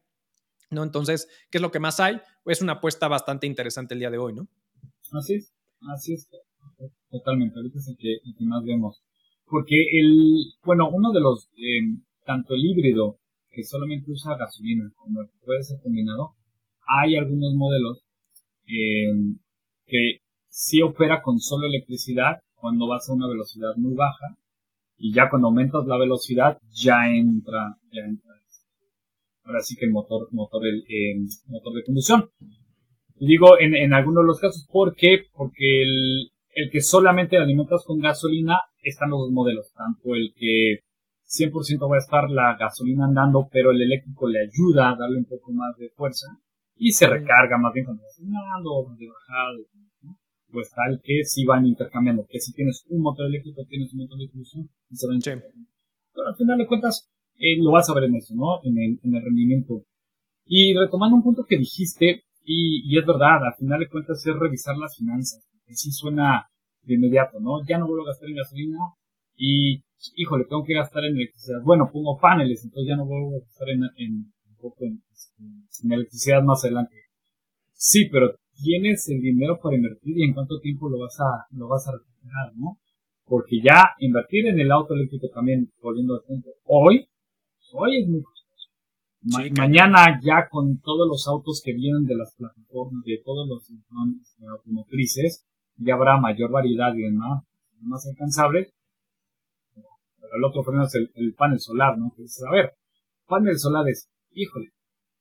¿no? 0.71 0.85
Entonces, 0.85 1.29
¿qué 1.51 1.59
es 1.59 1.63
lo 1.63 1.73
que 1.73 1.81
más 1.81 1.99
hay? 1.99 2.21
Es 2.47 2.63
una 2.63 2.75
apuesta 2.75 3.09
bastante 3.09 3.49
interesante 3.49 3.95
el 3.95 4.01
día 4.01 4.11
de 4.11 4.19
hoy, 4.19 4.33
¿no? 4.33 4.49
Así 5.13 5.35
es, 5.35 5.53
así 5.93 6.15
es, 6.15 6.29
totalmente, 7.11 7.57
ahorita 7.57 7.79
es 7.79 7.89
el 7.89 7.97
que, 7.97 8.21
más 8.45 8.65
vemos. 8.65 9.03
Porque 9.47 9.75
el, 9.99 10.55
bueno, 10.65 10.89
uno 10.89 11.11
de 11.13 11.21
los... 11.21 11.51
Eh, 11.57 11.99
tanto 12.25 12.55
el 12.55 12.65
híbrido, 12.65 13.19
que 13.51 13.65
solamente 13.65 14.11
usa 14.11 14.37
gasolina, 14.37 14.91
como 14.97 15.21
el 15.21 15.29
que 15.29 15.45
puede 15.45 15.63
ser 15.63 15.81
combinado, 15.83 16.35
hay 16.87 17.17
algunos 17.17 17.55
modelos 17.55 18.05
eh, 18.67 19.13
que 19.87 20.19
sí 20.49 20.83
opera 20.83 21.23
con 21.23 21.39
solo 21.39 21.67
electricidad 21.67 22.41
cuando 22.55 22.89
vas 22.89 23.09
a 23.09 23.15
una 23.15 23.29
velocidad 23.29 23.75
muy 23.77 23.95
baja 23.95 24.37
y 24.97 25.13
ya 25.13 25.29
cuando 25.29 25.49
aumentas 25.49 25.85
la 25.87 25.99
velocidad 25.99 26.59
ya 26.71 27.09
entra, 27.09 27.77
ya 27.93 28.03
entra 28.03 28.33
ahora 29.45 29.61
sí 29.61 29.77
que 29.77 29.87
el 29.87 29.93
motor, 29.93 30.29
motor, 30.33 30.67
el, 30.67 30.85
eh, 30.89 31.17
motor 31.47 31.75
de 31.75 31.85
conducción. 31.85 32.31
Digo 33.17 33.59
en, 33.61 33.75
en 33.75 33.93
algunos 33.93 34.25
de 34.25 34.27
los 34.27 34.41
casos, 34.41 34.67
¿por 34.71 34.95
qué? 34.95 35.25
Porque 35.33 35.83
el, 35.83 36.31
el 36.55 36.71
que 36.71 36.81
solamente 36.81 37.37
alimentas 37.37 37.85
con 37.85 38.01
gasolina 38.01 38.59
están 38.83 39.11
los 39.11 39.21
dos 39.21 39.31
modelos, 39.31 39.73
tanto 39.75 40.15
el 40.15 40.33
que 40.35 40.81
100% 41.33 41.89
va 41.91 41.97
a 41.97 41.99
estar 41.99 42.29
la 42.29 42.57
gasolina 42.59 43.07
andando, 43.07 43.49
pero 43.51 43.71
el 43.71 43.81
eléctrico 43.81 44.29
le 44.29 44.41
ayuda 44.41 44.91
a 44.91 44.97
darle 44.97 45.19
un 45.19 45.25
poco 45.25 45.51
más 45.53 45.75
de 45.79 45.89
fuerza 45.91 46.27
y 46.77 46.93
se 46.93 47.07
recarga 47.07 47.57
más 47.57 47.73
bien 47.73 47.87
cuando 47.87 48.03
vas 48.03 48.21
andando, 48.21 48.95
de 48.99 49.09
bajada, 49.09 49.53
pues 50.51 50.71
tal 50.71 51.01
que 51.03 51.25
si 51.25 51.47
van 51.47 51.65
intercambiando, 51.65 52.27
que 52.29 52.39
si 52.39 52.53
tienes 52.53 52.85
un 52.91 53.01
motor 53.01 53.27
eléctrico, 53.27 53.65
tienes 53.67 53.93
un 53.95 54.01
motor 54.01 54.19
de 54.19 54.25
inclusión 54.25 54.69
y 54.91 54.97
se 54.97 55.09
van 55.09 55.21
Pero 55.21 56.29
al 56.29 56.37
final 56.37 56.59
de 56.59 56.67
cuentas, 56.67 57.11
eh, 57.39 57.57
lo 57.63 57.73
vas 57.73 57.89
a 57.89 57.95
ver 57.95 58.05
en 58.05 58.17
eso, 58.17 58.35
¿no? 58.35 58.61
En 58.63 58.77
el, 58.77 59.01
en 59.03 59.15
el 59.15 59.23
rendimiento. 59.23 59.85
Y 60.45 60.75
retomando 60.75 61.17
un 61.17 61.23
punto 61.23 61.47
que 61.49 61.57
dijiste, 61.57 62.25
y, 62.45 62.83
y, 62.85 62.99
es 62.99 63.07
verdad, 63.07 63.43
al 63.47 63.55
final 63.55 63.81
de 63.81 63.89
cuentas 63.89 64.27
es 64.27 64.35
revisar 64.37 64.77
las 64.77 64.95
finanzas, 64.97 65.43
que 65.65 65.75
sí 65.75 65.91
suena 65.91 66.47
de 66.83 66.95
inmediato, 66.95 67.41
¿no? 67.41 67.65
Ya 67.67 67.79
no 67.79 67.87
vuelvo 67.87 68.05
a 68.05 68.09
gastar 68.09 68.29
en 68.29 68.37
gasolina 68.37 68.79
y 69.37 69.83
híjole, 70.17 70.45
tengo 70.49 70.65
que 70.65 70.75
gastar 70.75 71.05
en 71.05 71.17
electricidad. 71.17 71.61
Bueno, 71.65 71.91
pongo 71.93 72.19
paneles, 72.19 72.65
entonces 72.65 72.89
ya 72.89 72.97
no 72.97 73.07
voy 73.07 73.35
a 73.35 73.41
gastar 73.41 73.69
en, 73.71 73.83
en, 73.97 74.33
en, 74.81 75.93
electricidad 75.93 76.43
más 76.43 76.65
adelante. 76.65 76.95
Sí, 77.73 78.09
pero 78.11 78.35
tienes 78.63 79.09
el 79.09 79.21
dinero 79.21 79.59
para 79.63 79.77
invertir 79.77 80.19
y 80.19 80.25
en 80.25 80.35
cuánto 80.35 80.61
tiempo 80.61 80.89
lo 80.89 80.99
vas 80.99 81.19
a, 81.21 81.47
lo 81.57 81.69
vas 81.69 81.87
a 81.89 81.93
recuperar, 81.93 82.53
¿no? 82.57 82.79
Porque 83.25 83.61
ya 83.63 83.91
invertir 83.99 84.47
en 84.47 84.61
el 84.61 84.71
auto 84.71 84.95
eléctrico 84.95 85.29
también, 85.35 85.71
volviendo 85.81 86.15
al 86.15 86.23
punto, 86.27 86.51
hoy 86.65 87.09
Hoy 87.75 88.03
es 88.03 88.09
muy 88.09 88.23
costoso. 88.23 88.69
mañana 89.57 90.21
ya 90.23 90.49
con 90.51 90.79
todos 90.81 91.09
los 91.09 91.27
autos 91.27 91.63
que 91.65 91.73
vienen 91.73 92.05
de 92.05 92.17
las 92.17 92.35
plataformas, 92.37 93.03
de 93.05 93.19
todos 93.25 93.49
los 93.49 93.67
automotrices, 94.47 95.47
ya 95.77 95.95
habrá 95.95 96.19
mayor 96.21 96.51
variedad 96.51 96.95
y 96.95 97.03
demás, 97.03 97.45
más 97.81 98.07
alcanzable. 98.07 98.73
El 100.33 100.45
otro 100.45 100.63
problema 100.63 100.87
es 100.87 100.95
el, 100.95 101.35
panel 101.35 101.61
solar, 101.61 101.99
¿no? 101.99 102.13
Que 102.17 102.23
a 102.23 102.53
ver, 102.53 102.73
panel 103.27 103.59
solar 103.59 103.89
es, 103.89 104.09
híjole, 104.33 104.71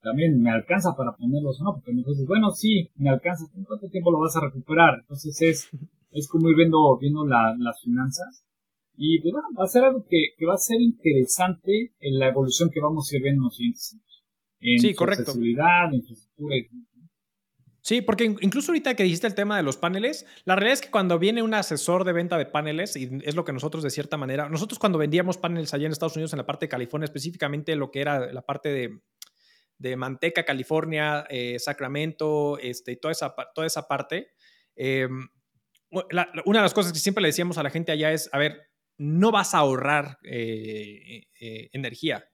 también 0.02 0.42
me 0.42 0.52
alcanza 0.52 0.96
para 0.98 1.12
ponerlos 1.16 1.60
no, 1.62 1.74
porque 1.76 1.92
me 1.92 2.04
dices, 2.04 2.26
bueno, 2.28 2.50
sí, 2.52 2.90
me 2.96 3.10
alcanza, 3.10 3.46
¿en 3.56 3.64
cuánto 3.64 3.88
tiempo 3.90 4.12
lo 4.12 4.20
vas 4.20 4.36
a 4.36 4.42
recuperar? 4.42 5.00
Entonces 5.02 5.42
es, 5.42 5.70
es 6.12 6.28
como 6.28 6.50
ir 6.50 6.56
viendo, 6.56 6.98
viendo 7.00 7.26
las 7.26 7.82
finanzas. 7.82 8.46
Y 8.96 9.20
pues, 9.22 9.32
bueno, 9.32 9.48
va 9.58 9.64
a 9.64 9.68
ser 9.68 9.84
algo 9.84 10.06
que, 10.08 10.34
que, 10.38 10.46
va 10.46 10.54
a 10.54 10.58
ser 10.58 10.80
interesante 10.82 11.94
en 12.00 12.20
la 12.20 12.28
evolución 12.28 12.70
que 12.72 12.82
vamos 12.82 13.10
a 13.12 13.16
ir 13.16 13.24
viendo 13.24 13.42
en 13.42 13.46
los 13.46 13.56
siguientes 13.56 13.94
años. 13.94 14.24
En 14.60 14.80
sí, 14.80 14.94
correcto. 14.94 15.22
accesibilidad, 15.22 15.92
infraestructura 15.92 16.56
y 16.58 16.68
Sí, 17.84 18.02
porque 18.02 18.26
incluso 18.26 18.72
ahorita 18.72 18.94
que 18.96 19.04
dijiste 19.04 19.26
el 19.26 19.34
tema 19.34 19.58
de 19.58 19.64
los 19.64 19.76
paneles, 19.76 20.28
la 20.46 20.56
realidad 20.56 20.74
es 20.74 20.82
que 20.82 20.92
cuando 20.92 21.18
viene 21.18 21.42
un 21.42 21.56
asesor 21.56 22.04
de 22.04 22.14
venta 22.14 22.38
de 22.38 22.46
paneles, 22.46 22.96
y 22.96 23.10
es 23.24 23.36
lo 23.36 23.44
que 23.44 23.54
nosotros 23.54 23.84
de 23.84 23.90
cierta 23.90 24.18
manera, 24.18 24.50
nosotros 24.50 24.78
cuando 24.78 25.00
vendíamos 25.00 25.38
paneles 25.38 25.74
allá 25.74 25.88
en 25.88 25.92
Estados 25.92 26.16
Unidos, 26.16 26.32
en 26.34 26.38
la 26.38 26.46
parte 26.46 26.66
de 26.66 26.70
California, 26.70 27.06
específicamente 27.06 27.76
lo 27.76 27.90
que 27.90 28.02
era 28.02 28.32
la 28.32 28.44
parte 28.44 28.70
de, 28.70 29.02
de 29.80 29.96
Manteca, 29.96 30.46
California, 30.46 31.26
eh, 31.28 31.58
Sacramento, 31.58 32.60
este, 32.60 32.96
toda, 32.98 33.14
esa, 33.14 33.34
toda 33.56 33.66
esa 33.66 33.88
parte, 33.88 34.30
eh, 34.76 35.08
una 35.90 36.60
de 36.60 36.64
las 36.64 36.74
cosas 36.74 36.94
que 36.94 37.00
siempre 37.00 37.24
le 37.24 37.30
decíamos 37.30 37.58
a 37.58 37.64
la 37.64 37.72
gente 37.72 37.92
allá 37.92 38.12
es, 38.12 38.30
a 38.32 38.38
ver, 38.38 38.70
no 38.98 39.32
vas 39.32 39.56
a 39.56 39.58
ahorrar 39.58 40.20
eh, 40.24 41.26
energía, 41.74 42.30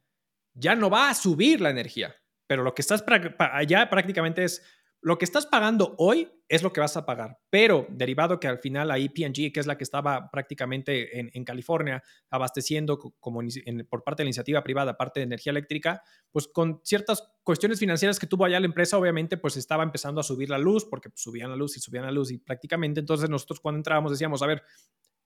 ya 0.54 0.76
no 0.76 0.90
va 0.90 1.10
a 1.10 1.16
subir 1.16 1.62
la 1.62 1.70
energía, 1.70 2.14
pero 2.48 2.64
lo 2.64 2.76
que 2.76 2.82
estás 2.82 3.04
allá 3.40 3.90
prácticamente 3.90 4.44
es 4.44 4.62
lo 5.02 5.18
que 5.18 5.26
estás 5.26 5.46
pagando 5.46 5.96
hoy 5.98 6.30
es 6.50 6.64
lo 6.64 6.74
que 6.74 6.80
vas 6.80 6.98
a 6.98 7.06
pagar, 7.06 7.40
pero 7.50 7.86
derivado 7.90 8.40
que 8.40 8.48
al 8.48 8.60
final 8.60 8.90
ahí 8.90 9.10
PG, 9.10 9.52
que 9.54 9.60
es 9.60 9.68
la 9.68 9.78
que 9.78 9.84
estaba 9.84 10.30
prácticamente 10.32 11.20
en, 11.20 11.44
California 11.44 12.02
abasteciendo 12.30 12.98
como 13.20 13.42
por 13.90 14.04
parte 14.04 14.22
de 14.22 14.26
la 14.26 14.30
iniciativa 14.30 14.64
privada, 14.64 14.98
parte 14.98 15.20
de 15.20 15.26
energía 15.26 15.52
eléctrica, 15.52 16.02
pues 16.32 16.48
con 16.48 16.82
ciertas 16.84 17.24
cuestiones 17.44 17.80
financieras 17.80 18.18
que 18.18 18.28
tuvo 18.28 18.46
allá 18.46 18.60
la 18.60 18.66
empresa, 18.66 18.98
obviamente 18.98 19.38
pues 19.38 19.58
estaba 19.58 19.84
empezando 19.84 20.22
a 20.22 20.24
subir 20.24 20.50
la 20.50 20.58
luz, 20.58 20.86
porque 20.86 21.10
pues, 21.10 21.22
subían 21.22 21.50
la 21.50 21.58
luz 21.58 21.78
y 21.78 21.80
subían 21.80 22.06
la 22.06 22.12
luz 22.12 22.32
y 22.32 22.38
prácticamente 22.38 23.00
entonces 23.00 23.30
nosotros 23.30 23.60
cuando 23.60 23.78
entrábamos 23.80 24.12
decíamos, 24.12 24.42
a 24.42 24.48
ver, 24.48 24.64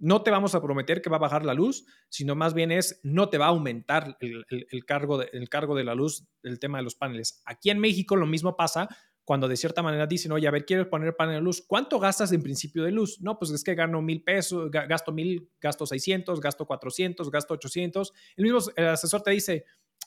no 0.02 0.24
te 0.24 0.32
vamos 0.32 0.56
a 0.56 0.62
prometer 0.62 1.02
que 1.02 1.12
va 1.12 1.18
a 1.18 1.20
bajar 1.20 1.46
la 1.46 1.54
luz, 1.54 1.86
sino 2.10 2.36
más 2.36 2.56
bien 2.56 2.72
es 2.72 3.00
no 3.04 3.30
te 3.30 3.38
va 3.38 3.46
a 3.46 3.50
aumentar 3.50 4.18
el, 4.20 4.86
cargo, 4.86 5.22
el 5.22 5.48
cargo 5.48 5.76
de 5.76 5.84
la 5.84 5.94
luz, 5.94 6.28
el 6.42 6.60
tema 6.60 6.80
de 6.80 6.84
los 6.84 6.96
paneles. 6.96 7.44
Aquí 7.46 7.70
en 7.70 7.80
México 7.80 8.16
lo 8.16 8.26
mismo 8.26 8.58
pasa 8.58 8.90
cuando 9.24 9.48
de 9.48 9.56
cierta 9.56 9.82
manera 9.84 10.08
dicen, 10.08 10.32
oye, 10.32 10.48
a 10.48 10.52
ver, 10.52 10.66
quieres 10.66 10.88
poner 10.88 11.16
panel 11.16 11.36
de 11.36 11.42
luz, 11.42 11.64
¿cuánto 11.66 12.00
gastas 12.00 12.32
en 12.32 12.42
principio 12.42 12.84
de 12.84 12.92
luz? 12.92 13.22
No, 13.22 13.38
pues 13.38 13.52
es 13.52 13.64
que 13.64 13.76
gano 13.76 14.02
mil 14.02 14.24
pesos, 14.24 14.70
gasto 14.72 15.12
mil, 15.12 15.50
gasto 15.60 15.86
600, 15.86 16.40
gasto 16.42 16.66
400, 16.66 17.30
gasto 17.30 17.54
800. 17.54 18.14
El 18.36 18.44
mismo 18.44 18.60
asesor 18.78 19.22
te 19.22 19.32
dice, 19.32 19.66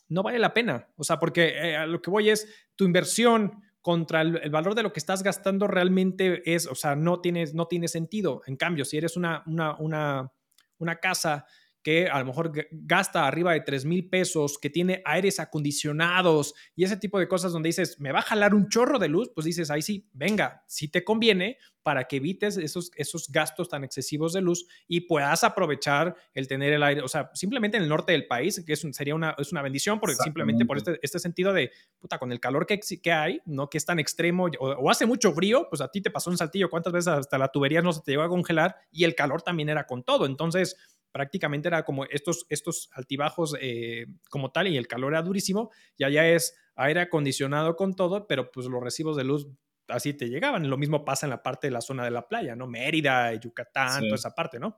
no 0.08 0.22
vale 0.22 0.38
la 0.38 0.52
pena. 0.52 0.88
O 0.96 1.04
sea, 1.04 1.18
porque 1.18 1.48
eh, 1.48 1.76
a 1.76 1.86
lo 1.86 2.02
que 2.02 2.10
voy 2.10 2.30
es, 2.30 2.48
tu 2.74 2.84
inversión 2.84 3.62
contra 3.80 4.22
el, 4.22 4.50
valor 4.50 4.74
de 4.74 4.82
lo 4.82 4.92
que 4.92 5.00
estás 5.00 5.22
gastando 5.22 5.66
realmente 5.66 6.54
es, 6.54 6.66
o 6.66 6.74
sea, 6.74 6.96
no, 6.96 7.20
tienes, 7.20 7.54
no 7.54 7.66
tiene 7.66 7.88
sentido. 7.88 8.42
En 8.46 8.56
cambio, 8.56 8.84
si 8.84 8.96
eres 8.96 9.16
una, 9.16 9.42
una, 9.46 9.76
una, 9.76 10.32
una 10.78 10.96
casa 10.96 11.46
que 11.84 12.08
a 12.08 12.18
lo 12.18 12.24
mejor 12.24 12.50
gasta 12.72 13.26
arriba 13.26 13.52
de 13.52 13.60
3 13.60 13.84
mil 13.84 14.08
pesos, 14.08 14.58
que 14.58 14.70
tiene 14.70 15.02
aires 15.04 15.38
acondicionados 15.38 16.54
y 16.74 16.82
ese 16.82 16.96
tipo 16.96 17.18
de 17.18 17.28
cosas 17.28 17.52
donde 17.52 17.68
dices, 17.68 18.00
me 18.00 18.10
va 18.10 18.20
a 18.20 18.22
jalar 18.22 18.54
un 18.54 18.70
chorro 18.70 18.98
de 18.98 19.08
luz, 19.08 19.30
pues 19.34 19.44
dices, 19.44 19.70
ahí 19.70 19.82
sí, 19.82 20.08
venga, 20.14 20.64
si 20.66 20.88
te 20.88 21.04
conviene 21.04 21.58
para 21.82 22.04
que 22.04 22.16
evites 22.16 22.56
esos, 22.56 22.90
esos 22.96 23.30
gastos 23.30 23.68
tan 23.68 23.84
excesivos 23.84 24.32
de 24.32 24.40
luz 24.40 24.66
y 24.88 25.02
puedas 25.02 25.44
aprovechar 25.44 26.16
el 26.32 26.48
tener 26.48 26.72
el 26.72 26.82
aire, 26.82 27.02
o 27.02 27.08
sea, 27.08 27.30
simplemente 27.34 27.76
en 27.76 27.82
el 27.82 27.90
norte 27.90 28.12
del 28.12 28.26
país, 28.26 28.64
que 28.66 28.72
es 28.72 28.86
sería 28.92 29.14
una, 29.14 29.34
es 29.36 29.52
una 29.52 29.60
bendición, 29.60 30.00
porque 30.00 30.16
simplemente 30.16 30.64
por 30.64 30.78
este, 30.78 30.98
este 31.02 31.18
sentido 31.18 31.52
de, 31.52 31.70
puta, 31.98 32.18
con 32.18 32.32
el 32.32 32.40
calor 32.40 32.66
que, 32.66 32.80
que 32.80 33.12
hay, 33.12 33.42
¿no? 33.44 33.68
Que 33.68 33.76
es 33.76 33.84
tan 33.84 33.98
extremo, 33.98 34.46
o, 34.58 34.68
o, 34.70 34.90
hace 34.90 35.04
mucho 35.04 35.34
frío, 35.34 35.66
pues 35.68 35.82
a 35.82 35.90
ti 35.90 36.00
te 36.00 36.10
pasó 36.10 36.30
un 36.30 36.38
saltillo, 36.38 36.70
¿cuántas 36.70 36.94
veces 36.94 37.08
hasta 37.08 37.36
la 37.36 37.48
tubería 37.48 37.82
no 37.82 37.92
se 37.92 38.00
te 38.00 38.12
llegó 38.12 38.22
a 38.22 38.28
congelar? 38.30 38.76
Y 38.90 39.04
el 39.04 39.14
calor 39.14 39.42
también 39.42 39.68
era 39.68 39.86
con 39.86 40.02
todo, 40.02 40.24
entonces 40.24 40.76
prácticamente 41.14 41.68
era 41.68 41.84
como 41.84 42.06
estos, 42.06 42.44
estos 42.48 42.90
altibajos 42.92 43.54
eh, 43.60 44.06
como 44.28 44.50
tal 44.50 44.66
y 44.66 44.76
el 44.76 44.88
calor 44.88 45.12
era 45.12 45.22
durísimo 45.22 45.70
y 45.96 46.02
allá 46.02 46.28
es 46.28 46.56
aire 46.74 47.02
acondicionado 47.02 47.76
con 47.76 47.94
todo, 47.94 48.26
pero 48.26 48.50
pues 48.50 48.66
los 48.66 48.82
recibos 48.82 49.16
de 49.16 49.22
luz 49.22 49.46
así 49.86 50.12
te 50.12 50.28
llegaban. 50.28 50.68
Lo 50.68 50.76
mismo 50.76 51.04
pasa 51.04 51.26
en 51.26 51.30
la 51.30 51.40
parte 51.40 51.68
de 51.68 51.70
la 51.70 51.82
zona 51.82 52.02
de 52.02 52.10
la 52.10 52.26
playa, 52.26 52.56
¿no? 52.56 52.66
Mérida, 52.66 53.32
Yucatán, 53.32 54.02
toda 54.02 54.16
esa 54.16 54.34
parte, 54.34 54.58
¿no? 54.58 54.76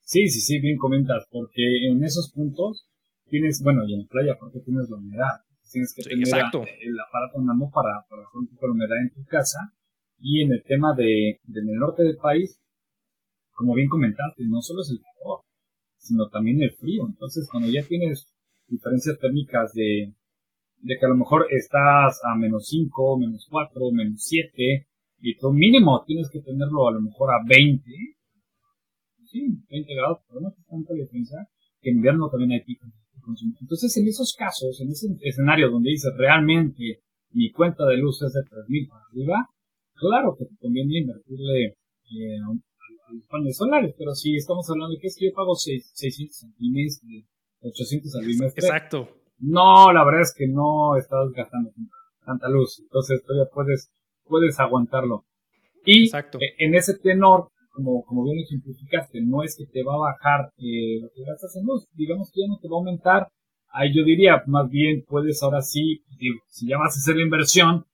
Sí, 0.00 0.28
sí, 0.28 0.40
sí, 0.40 0.58
bien 0.58 0.76
comentas, 0.76 1.24
porque 1.30 1.62
en 1.88 2.02
esos 2.02 2.32
puntos 2.32 2.88
tienes, 3.28 3.62
bueno, 3.62 3.86
y 3.86 3.94
en 3.94 4.00
la 4.00 4.08
playa 4.08 4.36
porque 4.40 4.58
tienes 4.58 4.90
la 4.90 4.96
humedad. 4.96 5.38
Tienes 5.70 5.94
que 5.94 6.02
tener 6.02 6.18
el 6.18 7.00
aparato 7.00 7.38
en 7.38 7.44
mano 7.44 7.70
para, 7.72 8.04
para 8.10 8.22
hacer 8.22 8.40
un 8.40 8.48
poco 8.48 8.66
de 8.66 8.72
humedad 8.72 8.98
en 9.02 9.14
tu 9.14 9.24
casa. 9.26 9.72
Y 10.18 10.42
en 10.42 10.52
el 10.52 10.64
tema 10.64 10.94
de, 10.96 11.38
del 11.44 11.66
norte 11.78 12.02
del 12.02 12.16
país, 12.16 12.60
como 13.52 13.74
bien 13.74 13.88
comentaste, 13.88 14.42
no 14.48 14.60
solo 14.62 14.82
es 14.82 14.90
el 14.90 15.00
calor, 15.00 15.45
sino 16.06 16.28
también 16.28 16.62
el 16.62 16.72
frío. 16.72 17.04
Entonces, 17.06 17.48
cuando 17.50 17.68
ya 17.68 17.82
tienes 17.82 18.26
diferencias 18.68 19.18
térmicas 19.18 19.72
de, 19.74 20.14
de 20.80 20.96
que 20.98 21.06
a 21.06 21.08
lo 21.08 21.16
mejor 21.16 21.46
estás 21.50 22.20
a 22.24 22.36
menos 22.36 22.66
5, 22.68 23.18
menos 23.18 23.46
4, 23.50 23.90
menos 23.92 24.22
7, 24.22 24.86
y 25.20 25.36
tu 25.36 25.52
mínimo 25.52 26.04
tienes 26.06 26.28
que 26.30 26.40
tenerlo 26.40 26.88
a 26.88 26.92
lo 26.92 27.00
mejor 27.00 27.30
a 27.30 27.44
20, 27.46 27.90
sí, 29.24 29.58
20 29.70 29.94
grados, 29.94 30.18
pero 30.28 30.40
no 30.40 30.48
es 30.48 30.54
tanta 30.66 30.94
diferencia, 30.94 31.48
que 31.80 31.90
en 31.90 31.96
invierno 31.96 32.28
también 32.30 32.52
hay 32.52 32.64
picos. 32.64 32.90
Entonces, 33.60 33.96
en 33.96 34.06
esos 34.06 34.34
casos, 34.38 34.80
en 34.80 34.90
ese 34.90 35.08
escenario 35.20 35.70
donde 35.70 35.90
dices 35.90 36.12
realmente 36.16 37.02
mi 37.30 37.50
cuenta 37.50 37.84
de 37.86 37.96
luz 37.96 38.22
es 38.22 38.32
de 38.32 38.40
3.000 38.40 38.88
para 38.88 39.02
arriba, 39.10 39.50
claro 39.94 40.36
que 40.38 40.44
te 40.44 40.56
conviene 40.56 41.00
invertirle 41.00 41.64
eh, 41.66 42.38
paneles 43.28 43.56
solares, 43.56 43.94
pero 43.98 44.14
si 44.14 44.36
estamos 44.36 44.68
hablando 44.70 44.94
de 44.94 45.00
que 45.00 45.08
es 45.08 45.16
que 45.18 45.26
yo 45.26 45.34
pago 45.34 45.54
600 45.54 46.44
al 46.44 46.54
bimestre, 46.58 47.24
800 47.60 48.14
al 48.16 48.26
bimestre. 48.26 48.66
Exacto. 48.66 49.08
No, 49.38 49.92
la 49.92 50.04
verdad 50.04 50.22
es 50.22 50.34
que 50.36 50.48
no 50.48 50.96
estás 50.96 51.30
gastando 51.32 51.70
tanta 52.24 52.48
luz, 52.48 52.80
entonces 52.80 53.22
todavía 53.22 53.50
puedes, 53.52 53.90
puedes 54.24 54.58
aguantarlo. 54.58 55.24
Y 55.84 56.10
e, 56.10 56.54
en 56.58 56.74
ese 56.74 56.98
tenor, 56.98 57.50
como, 57.70 58.02
como 58.04 58.24
bien 58.24 58.38
ejemplificaste, 58.40 59.20
no 59.22 59.42
es 59.42 59.56
que 59.56 59.66
te 59.66 59.84
va 59.84 59.94
a 59.94 60.12
bajar 60.12 60.50
eh, 60.58 61.00
lo 61.00 61.08
que 61.14 61.22
gastas 61.24 61.54
en 61.56 61.66
luz, 61.66 61.86
digamos 61.92 62.30
que 62.32 62.40
ya 62.40 62.48
no 62.48 62.58
te 62.58 62.68
va 62.68 62.76
a 62.76 62.78
aumentar. 62.78 63.28
Ahí 63.68 63.94
yo 63.94 64.04
diría, 64.04 64.42
más 64.46 64.68
bien 64.70 65.04
puedes 65.06 65.42
ahora 65.42 65.60
sí, 65.60 66.02
digo, 66.18 66.40
si 66.48 66.66
ya 66.66 66.78
vas 66.78 66.96
a 66.96 66.98
hacer 66.98 67.16
la 67.16 67.22
inversión, 67.22 67.84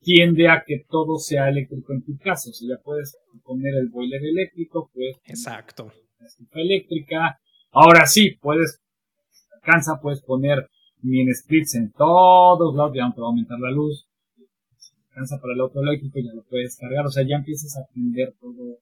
tiende 0.00 0.48
a 0.48 0.64
que 0.66 0.84
todo 0.88 1.18
sea 1.18 1.48
eléctrico 1.48 1.92
en 1.92 2.02
tu 2.02 2.16
casa. 2.18 2.50
O 2.50 2.52
sea, 2.52 2.76
ya 2.76 2.82
puedes 2.82 3.16
poner 3.44 3.74
el 3.74 3.88
boiler 3.88 4.22
eléctrico, 4.24 4.90
pues. 4.92 5.16
Exacto. 5.24 5.92
La 6.18 6.26
estufa 6.26 6.60
eléctrica. 6.60 7.40
Ahora 7.72 8.06
sí, 8.06 8.36
puedes, 8.40 8.80
alcanza, 9.54 10.00
puedes 10.00 10.22
poner 10.22 10.68
mini 11.02 11.32
splits 11.32 11.76
en 11.76 11.92
todos 11.92 12.74
lados, 12.74 12.92
ya 12.94 13.06
no 13.06 13.14
te 13.14 13.20
va 13.20 13.28
a 13.28 13.30
aumentar 13.30 13.58
la 13.60 13.70
luz. 13.70 14.06
Si 14.76 14.94
alcanza 15.08 15.40
para 15.40 15.54
el 15.54 15.60
auto 15.60 15.80
eléctrico, 15.80 16.18
ya 16.18 16.34
lo 16.34 16.42
puedes 16.44 16.76
cargar. 16.76 17.06
O 17.06 17.10
sea, 17.10 17.24
ya 17.26 17.36
empiezas 17.36 17.76
a 17.76 17.82
aprender 17.82 18.34
todo. 18.40 18.78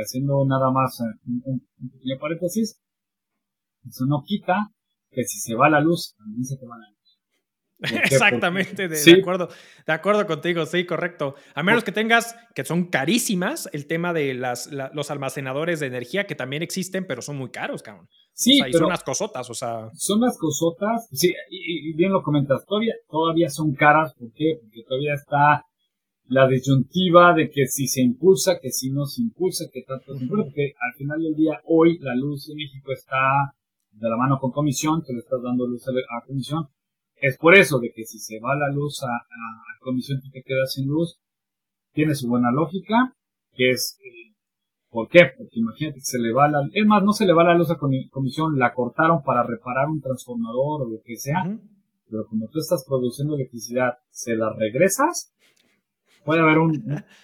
Haciendo 0.00 0.46
nada 0.46 0.70
más 0.70 1.00
eh, 1.00 1.28
un, 1.44 1.90
pequeño 1.90 2.20
paréntesis. 2.20 2.80
Eso 3.84 4.06
no 4.06 4.22
quita 4.24 4.70
que 5.10 5.24
si 5.24 5.40
se 5.40 5.56
va 5.56 5.68
la 5.68 5.80
luz, 5.80 6.14
también 6.16 6.44
se 6.44 6.56
te 6.56 6.66
va 6.66 6.78
la 6.78 6.88
luz. 6.88 6.97
Exactamente, 7.80 8.88
de, 8.88 9.20
acuerdo, 9.20 9.48
de 9.86 9.92
acuerdo 9.92 10.26
contigo, 10.26 10.66
sí, 10.66 10.84
correcto. 10.84 11.36
A 11.54 11.62
menos 11.62 11.84
que 11.84 11.92
tengas, 11.92 12.36
que 12.54 12.64
son 12.64 12.86
carísimas, 12.86 13.68
el 13.72 13.86
tema 13.86 14.12
de 14.12 14.34
las, 14.34 14.70
los 14.92 15.10
almacenadores 15.10 15.78
de 15.78 15.86
energía 15.86 16.26
que 16.26 16.34
también 16.34 16.62
existen, 16.62 17.06
pero 17.06 17.22
son 17.22 17.36
muy 17.36 17.50
caros, 17.50 17.82
cabrón. 17.82 18.08
Sí, 18.32 18.58
son 18.72 18.86
unas 18.86 19.04
cosotas, 19.04 19.48
o 19.50 19.54
sea. 19.54 19.90
Son 19.94 20.20
las 20.20 20.36
cosotas, 20.38 21.08
sí, 21.12 21.32
y, 21.50 21.92
bien 21.94 22.12
lo 22.12 22.22
comentas, 22.22 22.64
todavía, 22.66 22.94
todavía 23.08 23.48
son 23.48 23.74
caras, 23.74 24.12
¿por 24.14 24.32
qué? 24.32 24.58
Porque 24.60 24.82
todavía 24.86 25.14
está 25.14 25.64
la 26.26 26.46
disyuntiva 26.46 27.32
de 27.32 27.48
que 27.48 27.66
si 27.66 27.86
se 27.86 28.02
impulsa, 28.02 28.58
que 28.60 28.70
si 28.70 28.90
no 28.90 29.06
se 29.06 29.22
impulsa, 29.22 29.66
que 29.72 29.82
tanto 29.82 30.14
se 30.16 30.24
impulsa, 30.24 30.44
porque 30.44 30.72
al 30.80 30.98
final 30.98 31.22
del 31.22 31.34
día, 31.34 31.60
hoy 31.64 31.98
la 32.00 32.14
luz 32.14 32.48
en 32.50 32.56
México 32.56 32.92
está 32.92 33.54
de 33.92 34.08
la 34.08 34.16
mano 34.16 34.38
con 34.38 34.50
comisión, 34.50 35.02
que 35.06 35.12
le 35.12 35.20
estás 35.20 35.40
dando 35.42 35.66
luz 35.66 35.84
a 35.88 36.26
comisión, 36.26 36.68
es 37.20 37.36
por 37.38 37.54
eso 37.54 37.78
de 37.78 37.92
que 37.92 38.04
si 38.04 38.18
se 38.18 38.40
va 38.40 38.54
la 38.54 38.70
luz 38.70 39.02
a, 39.02 39.06
a, 39.06 39.78
comisión 39.80 40.20
y 40.24 40.30
te 40.30 40.42
quedas 40.42 40.72
sin 40.72 40.86
luz, 40.86 41.18
tiene 41.92 42.14
su 42.14 42.28
buena 42.28 42.50
lógica, 42.50 43.14
que 43.54 43.70
es, 43.70 43.98
eh, 44.04 44.28
¿Por 44.90 45.08
qué? 45.08 45.20
Porque 45.36 45.60
imagínate 45.60 45.96
que 45.96 46.04
se 46.04 46.18
le 46.18 46.32
va 46.32 46.48
la... 46.48 46.66
Es 46.72 46.86
más, 46.86 47.02
no 47.02 47.12
se 47.12 47.26
le 47.26 47.34
va 47.34 47.44
la 47.44 47.54
luz 47.54 47.70
a 47.70 47.76
comisión, 47.76 48.58
la 48.58 48.72
cortaron 48.72 49.22
para 49.22 49.42
reparar 49.42 49.88
un 49.88 50.00
transformador 50.00 50.82
o 50.82 50.88
lo 50.88 51.00
que 51.04 51.16
sea, 51.16 51.44
pero 52.08 52.26
como 52.26 52.48
tú 52.48 52.58
estás 52.58 52.84
produciendo 52.88 53.34
electricidad, 53.34 53.98
se 54.10 54.34
la 54.34 54.50
regresas, 54.54 55.34
puede 56.24 56.40
haber 56.40 56.58
un, 56.58 56.72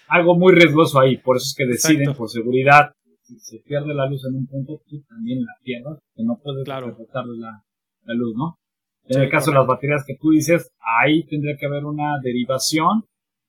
algo 0.08 0.36
muy 0.36 0.54
riesgoso 0.54 1.00
ahí. 1.00 1.16
Por 1.16 1.36
eso 1.36 1.46
es 1.46 1.54
que 1.56 1.66
deciden, 1.66 2.14
por 2.14 2.28
seguridad, 2.28 2.92
si 3.22 3.38
se 3.38 3.60
pierde 3.60 3.94
la 3.94 4.06
luz 4.06 4.26
en 4.26 4.36
un 4.36 4.46
punto, 4.46 4.82
tú 4.86 5.02
también 5.08 5.40
la 5.40 5.52
pierdas, 5.62 5.98
que 6.14 6.22
no 6.22 6.38
puedes 6.42 6.64
claro. 6.64 6.94
la, 7.38 7.64
la 8.04 8.14
luz, 8.14 8.34
¿no? 8.36 8.58
En 9.06 9.20
el 9.20 9.30
caso 9.30 9.50
de 9.50 9.58
las 9.58 9.66
baterías 9.66 10.02
que 10.06 10.16
tú 10.16 10.30
dices, 10.30 10.72
ahí 11.00 11.24
tendría 11.24 11.56
que 11.58 11.66
haber 11.66 11.84
una 11.84 12.18
derivación, 12.22 13.04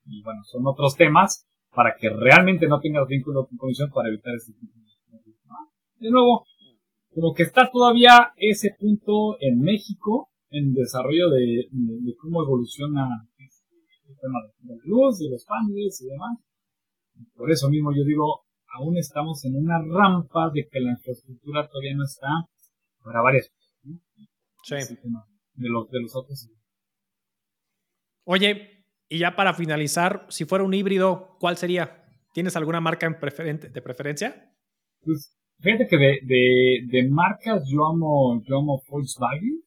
y 0.06 0.22
bueno, 0.22 0.44
son 0.44 0.68
otros 0.68 0.96
temas, 0.96 1.48
para 1.74 1.96
que 1.96 2.10
realmente 2.10 2.68
no 2.68 2.80
tengas 2.80 3.08
vínculo 3.08 3.48
con 3.48 3.58
comisión 3.58 3.90
para 3.92 4.10
evitar 4.10 4.34
ese 4.36 4.54
tipo 4.54 4.74
de 4.78 6.06
De 6.06 6.12
nuevo, 6.12 6.46
como 7.14 7.34
que 7.34 7.44
está 7.44 7.70
todavía 7.72 8.34
ese 8.36 8.76
punto 8.78 9.38
en 9.40 9.62
México, 9.62 10.30
en 10.50 10.74
desarrollo 10.74 11.30
de, 11.30 11.68
cómo 12.22 12.44
evoluciona 12.44 13.28
el 13.38 14.16
tema 14.18 14.40
de 14.60 14.76
la 14.76 14.82
luz, 14.84 15.20
de 15.20 15.30
los 15.30 15.46
paneles 15.46 16.02
y 16.02 16.08
demás. 16.08 16.38
Por 17.34 17.50
eso 17.50 17.70
mismo 17.70 17.92
yo 17.96 18.04
digo, 18.04 18.44
aún 18.78 18.98
estamos 18.98 19.44
en 19.46 19.56
una 19.56 19.80
rampa 19.82 20.50
de 20.54 20.68
que 20.70 20.82
la 20.82 20.92
infraestructura 20.92 21.68
todavía 21.68 21.96
no 21.96 22.04
está 22.04 22.28
para 23.04 23.22
varias 23.22 23.50
cosas. 23.50 24.86
Sí 24.88 24.96
de 25.56 25.70
los, 25.70 25.90
de 25.90 26.02
los 26.02 26.16
otros. 26.16 26.50
Oye, 28.26 28.86
y 29.08 29.20
ya 29.20 29.36
para 29.36 29.54
finalizar, 29.54 30.26
si 30.30 30.46
fuera 30.46 30.64
un 30.64 30.74
híbrido, 30.74 31.38
¿cuál 31.40 31.58
sería? 31.58 32.04
¿Tienes 32.34 32.56
alguna 32.56 32.82
marca 32.82 33.06
en 33.06 33.14
de 33.14 33.82
preferencia? 33.82 34.52
Pues 35.02 35.38
fíjate 35.60 35.88
que 35.88 35.98
de, 35.98 36.20
de, 36.24 36.80
de 36.88 37.10
marcas 37.10 37.64
yo 37.70 37.88
amo, 37.88 38.42
yo 38.46 38.58
amo 38.58 38.82
Volkswagen. 38.90 39.62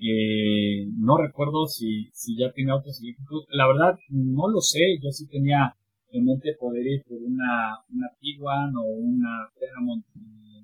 Eh, 0.00 0.86
no 0.96 1.16
recuerdo 1.18 1.66
si, 1.66 2.08
si 2.12 2.38
ya 2.38 2.52
tiene 2.52 2.70
autos 2.70 3.02
eléctricos. 3.02 3.46
La 3.50 3.66
verdad, 3.66 3.98
no 4.10 4.48
lo 4.48 4.60
sé. 4.60 4.98
Yo 5.02 5.10
sí 5.10 5.26
tenía 5.26 5.74
en 6.10 6.24
mente 6.24 6.54
poder 6.58 6.86
ir 6.86 7.02
por 7.04 7.18
una, 7.18 7.78
una 7.88 8.08
Tiguan 8.20 8.76
o 8.76 8.82
una 8.82 9.50
Teramont 9.58 10.04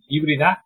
híbrida. 0.09 0.64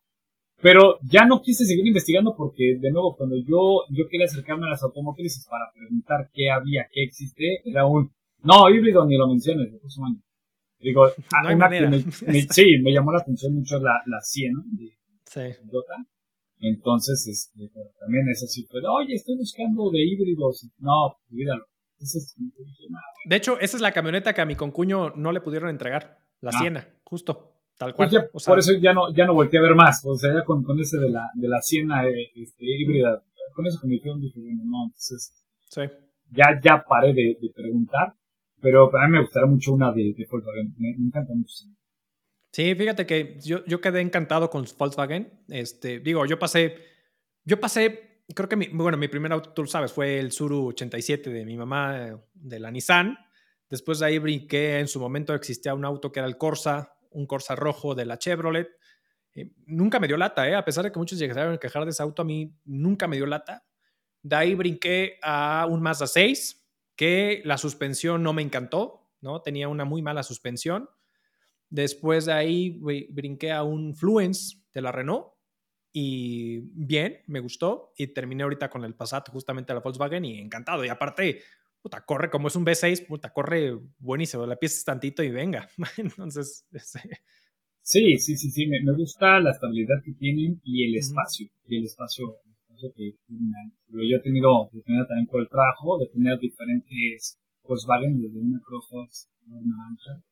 Pero 0.61 0.99
ya 1.03 1.25
no 1.25 1.41
quise 1.41 1.65
seguir 1.65 1.87
investigando 1.87 2.35
porque, 2.37 2.77
de 2.81 2.91
nuevo, 2.91 3.17
cuando 3.17 3.37
yo, 3.37 3.85
yo 3.91 4.09
quería 4.09 4.27
acercarme 4.27 4.67
a 4.67 4.71
las 4.71 4.83
automotrices 4.83 5.47
para 5.49 5.71
preguntar 5.73 6.31
qué 6.33 6.51
había, 6.51 6.87
qué 6.93 7.05
existe, 7.05 7.63
era 7.65 7.87
un, 7.87 8.11
no, 8.43 8.69
híbrido 8.69 9.05
ni 9.07 9.17
lo 9.17 9.29
menciones, 9.29 9.71
de 9.71 9.79
Digo, 10.81 11.07
no 11.43 11.55
una 11.55 11.69
que 11.69 11.87
me, 11.87 12.43
sí, 12.43 12.79
me 12.83 12.93
llamó 12.93 13.13
la 13.13 13.19
atención 13.19 13.55
mucho 13.55 13.79
la, 13.79 14.03
la 14.07 14.21
100, 14.21 14.53
¿no? 14.53 14.63
De, 14.73 14.97
sí. 15.25 15.61
Entonces, 16.61 17.27
este, 17.29 17.71
también 18.01 18.29
es 18.29 18.43
así, 18.43 18.67
pero, 18.73 18.95
oye, 18.95 19.15
estoy 19.15 19.37
buscando 19.37 19.91
de 19.91 20.01
híbridos. 20.01 20.69
No, 20.79 21.17
olvídalo. 21.31 21.67
de 23.27 23.37
hecho, 23.37 23.59
esa 23.61 23.77
es 23.77 23.81
la 23.81 23.93
camioneta 23.93 24.33
que 24.33 24.41
a 24.41 24.47
mi 24.47 24.57
concuño 24.57 25.11
no 25.11 25.31
le 25.31 25.41
pudieron 25.41 25.71
entregar, 25.71 26.19
la 26.41 26.51
ah. 26.51 26.59
Siena, 26.59 26.89
justo. 27.05 27.58
Tal 27.79 27.95
cual. 27.95 28.11
por 28.45 28.59
eso 28.59 28.73
ya 28.75 28.93
no, 28.93 29.15
ya 29.15 29.25
no 29.25 29.35
volteé 29.35 29.61
a 29.61 29.63
ver 29.63 29.77
más. 29.77 30.05
O 30.05 30.17
sea, 30.17 30.35
ya 30.35 30.45
con, 30.45 30.65
con 30.65 30.79
ese 30.81 30.99
de 30.99 31.11
la, 31.11 31.31
de 31.35 31.49
la 31.49 31.63
Siena 31.63 32.07
eh, 32.09 32.33
este, 32.35 32.65
híbrida, 32.65 33.23
con 33.55 33.67
eso 33.67 33.81
que 33.81 33.87
me 33.87 33.95
dijeron, 33.95 34.21
dije, 34.21 34.41
bueno, 34.41 34.65
no, 34.65 34.85
entonces. 34.87 35.33
Sí. 35.71 35.83
Ya, 36.31 36.61
ya 36.63 36.85
paré 36.87 37.15
de, 37.15 37.39
de, 37.41 37.51
preguntar. 37.55 38.15
Pero 38.61 38.91
para 38.91 39.07
mí 39.07 39.13
me 39.13 39.21
gustaría 39.21 39.49
mucho 39.49 39.73
una 39.73 39.93
de, 39.93 40.13
de 40.17 40.27
Volkswagen. 40.29 40.75
Me, 40.77 40.91
encanta 40.91 41.33
mucho. 41.33 41.55
Sí, 42.51 42.75
fíjate 42.75 43.07
que 43.07 43.39
yo, 43.45 43.65
yo 43.65 43.81
quedé 43.81 44.01
encantado 44.01 44.51
con 44.51 44.67
Volkswagen. 44.77 45.45
Este, 45.49 46.01
digo, 46.01 46.27
yo 46.27 46.39
pasé. 46.39 46.75
Yo 47.45 47.61
pasé. 47.61 48.25
Creo 48.35 48.49
que 48.49 48.57
mi, 48.57 48.67
bueno, 48.69 48.99
mi 48.99 49.07
primer 49.07 49.33
auto, 49.33 49.53
tú 49.53 49.63
lo 49.63 49.69
sabes, 49.69 49.93
fue 49.93 50.19
el 50.19 50.33
Suru 50.33 50.67
87 50.67 51.31
de 51.31 51.45
mi 51.45 51.57
mamá, 51.57 52.21
de 52.35 52.59
la 52.59 52.73
Nissan. 52.73 53.17
Después 53.71 54.01
de 54.01 54.07
ahí 54.07 54.19
brinqué, 54.19 54.81
en 54.81 54.89
su 54.89 54.99
momento 54.99 55.33
existía 55.35 55.75
un 55.75 55.85
auto 55.85 56.11
que 56.11 56.21
era 56.21 56.27
el 56.27 56.37
Corsa, 56.37 56.98
un 57.11 57.27
Corsa 57.27 57.57
rojo 57.57 57.95
de 57.95 58.07
la 58.07 58.19
Chevrolet. 58.19 58.69
Eh, 59.35 59.53
nunca 59.67 60.01
me 60.01 60.07
dio 60.07 60.17
lata, 60.17 60.49
¿eh? 60.49 60.55
a 60.55 60.65
pesar 60.65 60.85
de 60.85 60.93
que 60.93 60.99
muchos 60.99 61.19
llegaron 61.19 61.55
a 61.55 61.59
quejar 61.59 61.85
de 61.85 61.91
ese 61.91 62.03
auto, 62.03 62.23
a 62.23 62.25
mí 62.25 62.55
nunca 62.65 63.07
me 63.07 63.17
dio 63.17 63.27
lata. 63.27 63.65
De 64.23 64.37
ahí 64.37 64.55
brinqué 64.55 65.19
a 65.23 65.67
un 65.69 65.81
Mazda 65.81 66.07
6, 66.07 66.69
que 66.97 67.43
la 67.45 67.59
suspensión 67.59 68.23
no 68.23 68.33
me 68.33 68.43
encantó, 68.43 69.09
¿no? 69.21 69.41
Tenía 69.43 69.69
una 69.69 69.85
muy 69.85 70.03
mala 70.03 70.23
suspensión. 70.23 70.89
Después 71.71 72.27
de 72.27 72.33
ahí 72.33 72.81
brinqué 73.11 73.53
a 73.53 73.63
un 73.63 73.95
Fluence 73.95 74.57
de 74.73 74.83
la 74.83 74.91
Renault 74.91 75.39
y 75.93 76.61
bien, 76.73 77.23
me 77.27 77.41
gustó 77.41 77.93
y 77.97 78.09
terminé 78.09 78.43
ahorita 78.43 78.69
con 78.71 78.85
el 78.85 78.95
Passat 78.95 79.29
justamente 79.31 79.73
a 79.73 79.75
la 79.75 79.81
Volkswagen 79.81 80.25
y 80.25 80.39
encantado. 80.39 80.85
Y 80.85 80.89
aparte, 80.89 81.43
puta, 81.83 82.05
corre 82.05 82.31
como 82.31 82.49
es 82.49 82.57
un 82.57 82.65
V6, 82.65 83.07
puta, 83.07 83.33
corre 83.33 83.79
buenísimo, 83.99 84.47
la 84.47 84.57
pieza 84.57 84.83
tantito 84.85 85.23
y 85.23 85.31
venga. 85.31 85.69
Entonces, 85.97 86.67
sí, 87.83 88.19
sí, 88.19 88.37
sí, 88.37 88.51
sí, 88.51 88.67
me, 88.67 88.81
gusta 88.93 89.41
la 89.41 89.53
estabilidad 89.53 89.97
que 90.05 90.13
tienen 90.13 90.61
y 90.65 90.85
el 90.85 90.97
espacio, 90.97 91.49
y 91.67 91.79
el 91.79 91.85
espacio, 91.85 92.37
que 92.95 93.15
tienen. 93.27 93.73
Yo 93.89 94.17
he 94.17 94.21
tenido 94.21 94.55
oportunidad 94.55 95.07
también 95.09 95.27
por 95.27 95.41
el 95.41 95.49
trabajo 95.49 95.99
de 95.99 96.07
tener 96.09 96.39
diferentes 96.39 97.41
Volkswagen, 97.65 98.21
desde 98.21 98.39
una 98.39 98.61
Crossbox, 98.65 99.29
una 99.47 99.89
Ancha. 99.89 100.23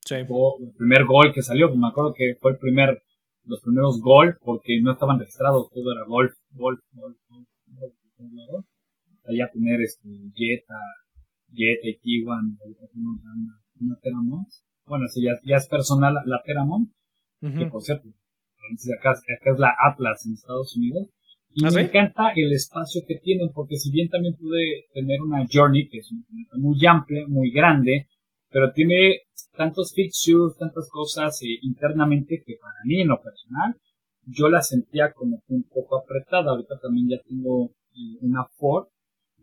Sí. 0.00 0.14
el 0.16 0.72
primer 0.76 1.04
Gol 1.04 1.32
que 1.32 1.42
salió, 1.42 1.74
me 1.74 1.88
acuerdo 1.88 2.12
que 2.14 2.36
fue 2.40 2.52
el 2.52 2.58
primer, 2.58 3.02
los 3.44 3.60
primeros 3.60 4.00
Gol, 4.00 4.38
porque 4.42 4.80
no 4.82 4.92
estaban 4.92 5.18
registrados, 5.18 5.70
todo 5.70 5.92
era 5.92 6.04
Golf, 6.06 6.32
Golf, 6.52 6.80
Golf, 6.92 7.16
Golf, 7.28 7.48
Golf, 7.66 7.94
Golf 8.48 8.66
allá 9.24 9.50
tener 9.52 9.80
este 9.80 10.08
Jetta, 10.34 10.78
Jetta 11.52 11.88
y 11.88 11.98
Tiguan, 11.98 12.58
una, 12.94 13.60
una 13.80 13.96
Teramont. 14.00 14.48
Bueno, 14.86 15.06
si 15.08 15.22
ya, 15.22 15.32
ya 15.44 15.56
es 15.56 15.68
personal 15.68 16.14
la 16.26 16.42
Teramont, 16.44 16.90
que 17.40 17.66
por 17.66 17.82
cierto, 17.82 18.08
acá, 18.98 19.10
acá 19.10 19.50
es 19.52 19.58
la 19.58 19.74
Atlas 19.78 20.24
en 20.26 20.32
Estados 20.32 20.76
Unidos. 20.76 21.08
Y 21.56 21.64
¿Ah, 21.64 21.70
me 21.70 21.82
encanta 21.82 22.32
el 22.34 22.52
espacio 22.52 23.02
que 23.06 23.16
tienen, 23.16 23.50
porque 23.54 23.76
si 23.76 23.90
bien 23.92 24.08
también 24.08 24.34
pude 24.34 24.86
tener 24.92 25.20
una 25.20 25.46
Journey, 25.50 25.88
que 25.88 25.98
es 25.98 26.10
muy 26.52 26.84
amplia, 26.84 27.26
muy 27.28 27.52
grande, 27.52 28.08
pero 28.50 28.72
tiene 28.72 29.20
tantos 29.56 29.94
features, 29.94 30.56
tantas 30.58 30.88
cosas 30.90 31.40
eh, 31.42 31.58
internamente 31.62 32.42
que 32.44 32.56
para 32.60 32.74
mí 32.84 33.00
en 33.00 33.08
lo 33.08 33.20
personal, 33.22 33.76
yo 34.26 34.48
la 34.48 34.62
sentía 34.62 35.12
como 35.12 35.42
un 35.48 35.62
poco 35.64 35.98
apretada. 35.98 36.50
Ahorita 36.50 36.78
también 36.80 37.08
ya 37.08 37.18
tengo 37.28 37.70
eh, 37.92 38.18
una 38.20 38.46
Ford 38.56 38.88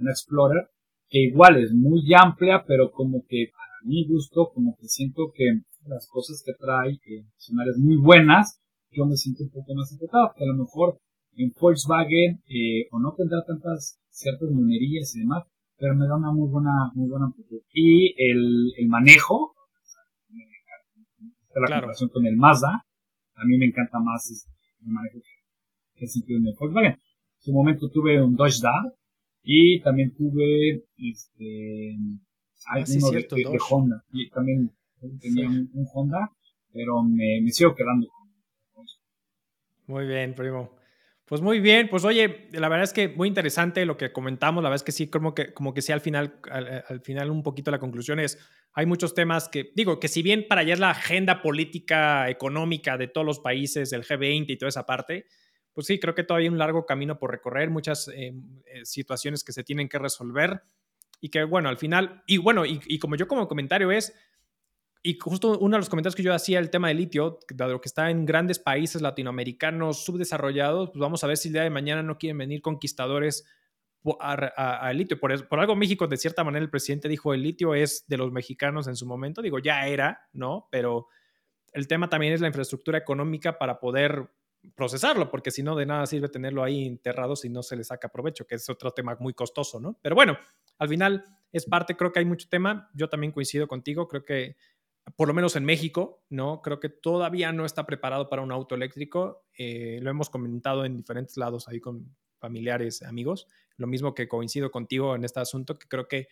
un 0.01 0.09
Explorer, 0.09 0.69
que 1.09 1.19
igual 1.19 1.61
es 1.61 1.73
muy 1.73 2.03
amplia, 2.13 2.63
pero 2.65 2.91
como 2.91 3.25
que 3.27 3.51
para 3.53 3.71
mi 3.83 4.07
gusto, 4.07 4.51
como 4.53 4.75
que 4.79 4.87
siento 4.87 5.31
que 5.33 5.61
las 5.85 6.07
cosas 6.07 6.41
que 6.45 6.53
trae 6.53 6.99
que 7.03 7.25
son 7.37 7.59
áreas 7.59 7.77
muy 7.77 7.97
buenas, 7.97 8.61
yo 8.91 9.05
me 9.05 9.15
siento 9.15 9.43
un 9.43 9.51
poco 9.51 9.73
más 9.73 9.93
apretado, 9.93 10.31
que 10.35 10.43
a 10.43 10.47
lo 10.47 10.55
mejor 10.55 10.99
en 11.35 11.53
Volkswagen 11.59 12.43
eh, 12.47 12.87
o 12.91 12.99
no 12.99 13.13
tendrá 13.15 13.43
tantas 13.45 13.99
ciertas 14.09 14.49
monerías 14.51 15.15
y 15.15 15.19
demás, 15.19 15.43
pero 15.77 15.95
me 15.95 16.07
da 16.07 16.15
una 16.15 16.31
muy 16.31 16.49
buena, 16.49 16.91
muy 16.93 17.09
buena 17.09 17.25
amplitud. 17.25 17.61
Y 17.73 18.13
el, 18.17 18.73
el 18.77 18.87
manejo, 18.87 19.55
la 21.55 21.75
comparación 21.75 22.09
con 22.09 22.25
el 22.25 22.37
Mazda, 22.37 22.85
a 23.35 23.45
mí 23.45 23.57
me 23.57 23.65
encanta 23.65 23.99
más 23.99 24.47
el 24.81 24.91
manejo 24.91 25.19
que, 25.19 26.05
que 26.05 26.35
en 26.35 26.47
el 26.47 26.55
Volkswagen. 26.57 26.91
En 26.91 26.99
su 27.39 27.53
momento 27.53 27.89
tuve 27.89 28.21
un 28.21 28.35
Dodge 28.35 28.61
Dart, 28.61 28.93
y 29.43 29.81
también 29.81 30.13
tuve 30.15 30.83
este 30.97 31.95
ah, 32.67 32.83
uno 32.87 33.11
de, 33.11 33.59
Honda. 33.69 34.03
Y 34.11 34.29
también 34.29 34.71
tenía 35.19 35.47
un, 35.49 35.87
Honda, 35.93 36.31
pero 36.71 37.03
me, 37.03 37.41
me 37.41 37.51
sigo 37.51 37.73
quedando 37.75 38.07
Muy 39.87 40.05
bien, 40.05 40.35
primo. 40.35 40.81
Pues 41.31 41.39
muy 41.41 41.61
bien, 41.61 41.87
pues 41.87 42.03
oye, 42.03 42.49
la 42.51 42.67
verdad 42.67 42.83
es 42.83 42.91
que 42.91 43.07
muy 43.07 43.29
interesante 43.29 43.85
lo 43.85 43.95
que 43.95 44.11
comentamos, 44.11 44.61
la 44.61 44.69
verdad 44.69 44.81
es 44.81 44.83
que 44.83 44.91
sí, 44.91 45.09
como 45.09 45.33
que, 45.33 45.53
como 45.53 45.73
que 45.73 45.81
sí, 45.81 45.93
al 45.93 46.01
final, 46.01 46.41
al, 46.51 46.99
final 47.05 47.31
un 47.31 47.41
poquito 47.41 47.71
la 47.71 47.79
conclusión 47.79 48.19
es, 48.19 48.37
hay 48.73 48.85
muchos 48.85 49.15
temas 49.15 49.47
que, 49.47 49.71
digo, 49.73 49.97
que 49.97 50.09
si 50.09 50.23
bien 50.23 50.45
para 50.49 50.59
allá 50.59 50.73
es 50.73 50.81
la 50.81 50.89
agenda 50.89 51.41
política, 51.41 52.29
económica 52.29 52.97
de 52.97 53.07
todos 53.07 53.25
los 53.25 53.39
países, 53.39 53.93
el 53.93 54.03
G20 54.03 54.49
y 54.49 54.57
toda 54.57 54.67
esa 54.67 54.85
parte, 54.85 55.25
pues 55.73 55.87
sí, 55.87 55.99
creo 55.99 56.13
que 56.13 56.23
todavía 56.23 56.45
hay 56.45 56.53
un 56.53 56.57
largo 56.57 56.85
camino 56.85 57.17
por 57.17 57.31
recorrer, 57.31 57.69
muchas 57.69 58.07
eh, 58.09 58.33
eh, 58.65 58.85
situaciones 58.85 59.43
que 59.43 59.53
se 59.53 59.63
tienen 59.63 59.87
que 59.87 59.99
resolver 59.99 60.63
y 61.21 61.29
que, 61.29 61.43
bueno, 61.43 61.69
al 61.69 61.77
final, 61.77 62.23
y 62.25 62.37
bueno, 62.37 62.65
y, 62.65 62.99
como 62.99 63.15
yo 63.15 63.27
como 63.27 63.47
comentario 63.47 63.91
es, 63.91 64.13
y 65.03 65.17
justo 65.17 65.57
uno 65.59 65.75
de 65.75 65.79
los 65.79 65.89
comentarios 65.89 66.15
que 66.15 66.23
yo 66.23 66.33
hacía, 66.33 66.59
el 66.59 66.69
tema 66.69 66.89
del 66.89 66.97
litio, 66.97 67.39
dado 67.53 67.79
que 67.79 67.87
está 67.87 68.09
en 68.09 68.25
grandes 68.25 68.59
países 68.59 69.01
latinoamericanos 69.01 70.03
subdesarrollados, 70.03 70.89
pues 70.89 70.99
vamos 70.99 71.23
a 71.23 71.27
ver 71.27 71.37
si 71.37 71.49
el 71.49 71.53
día 71.53 71.63
de 71.63 71.69
mañana 71.69 72.03
no 72.03 72.17
quieren 72.17 72.37
venir 72.37 72.61
conquistadores 72.61 73.45
al 74.19 74.97
litio. 74.97 75.19
Por, 75.19 75.47
por, 75.47 75.59
algo 75.59 75.75
México, 75.75 76.07
de 76.07 76.17
cierta 76.17 76.43
manera, 76.43 76.63
el 76.63 76.71
presidente 76.71 77.07
dijo, 77.07 77.33
el 77.33 77.43
litio 77.43 77.75
es 77.75 78.05
de 78.07 78.17
los 78.17 78.31
mexicanos 78.31 78.87
en 78.87 78.95
su 78.95 79.05
momento, 79.05 79.41
digo, 79.41 79.59
ya 79.59 79.87
era, 79.87 80.27
¿no? 80.33 80.67
Pero 80.71 81.07
el 81.73 81.87
tema 81.87 82.09
también 82.09 82.33
es 82.33 82.41
la 82.41 82.47
infraestructura 82.47 82.97
económica 82.97 83.57
para 83.57 83.79
poder 83.79 84.29
procesarlo, 84.75 85.29
porque 85.29 85.51
si 85.51 85.63
no, 85.63 85.75
de 85.75 85.85
nada 85.85 86.05
sirve 86.05 86.29
tenerlo 86.29 86.63
ahí 86.63 86.85
enterrado 86.85 87.35
si 87.35 87.49
no 87.49 87.63
se 87.63 87.75
le 87.75 87.83
saca 87.83 88.09
provecho, 88.09 88.45
que 88.45 88.55
es 88.55 88.69
otro 88.69 88.91
tema 88.91 89.17
muy 89.19 89.33
costoso, 89.33 89.79
¿no? 89.79 89.97
Pero 90.01 90.15
bueno, 90.15 90.37
al 90.77 90.89
final 90.89 91.25
es 91.51 91.65
parte, 91.65 91.95
creo 91.95 92.11
que 92.11 92.19
hay 92.19 92.25
mucho 92.25 92.47
tema, 92.49 92.89
yo 92.93 93.09
también 93.09 93.31
coincido 93.31 93.67
contigo, 93.67 94.07
creo 94.07 94.23
que 94.23 94.55
por 95.15 95.27
lo 95.27 95.33
menos 95.33 95.55
en 95.55 95.65
México, 95.65 96.23
¿no? 96.29 96.61
Creo 96.61 96.79
que 96.79 96.89
todavía 96.89 97.51
no 97.51 97.65
está 97.65 97.85
preparado 97.85 98.29
para 98.29 98.43
un 98.43 98.51
auto 98.51 98.75
eléctrico, 98.75 99.45
eh, 99.57 99.99
lo 100.01 100.09
hemos 100.09 100.29
comentado 100.29 100.85
en 100.85 100.95
diferentes 100.95 101.37
lados 101.37 101.67
ahí 101.67 101.79
con 101.79 102.15
familiares, 102.37 103.01
amigos, 103.03 103.47
lo 103.77 103.87
mismo 103.87 104.13
que 104.13 104.27
coincido 104.27 104.71
contigo 104.71 105.15
en 105.15 105.23
este 105.23 105.39
asunto, 105.39 105.77
que 105.77 105.87
creo 105.87 106.07
que 106.07 106.27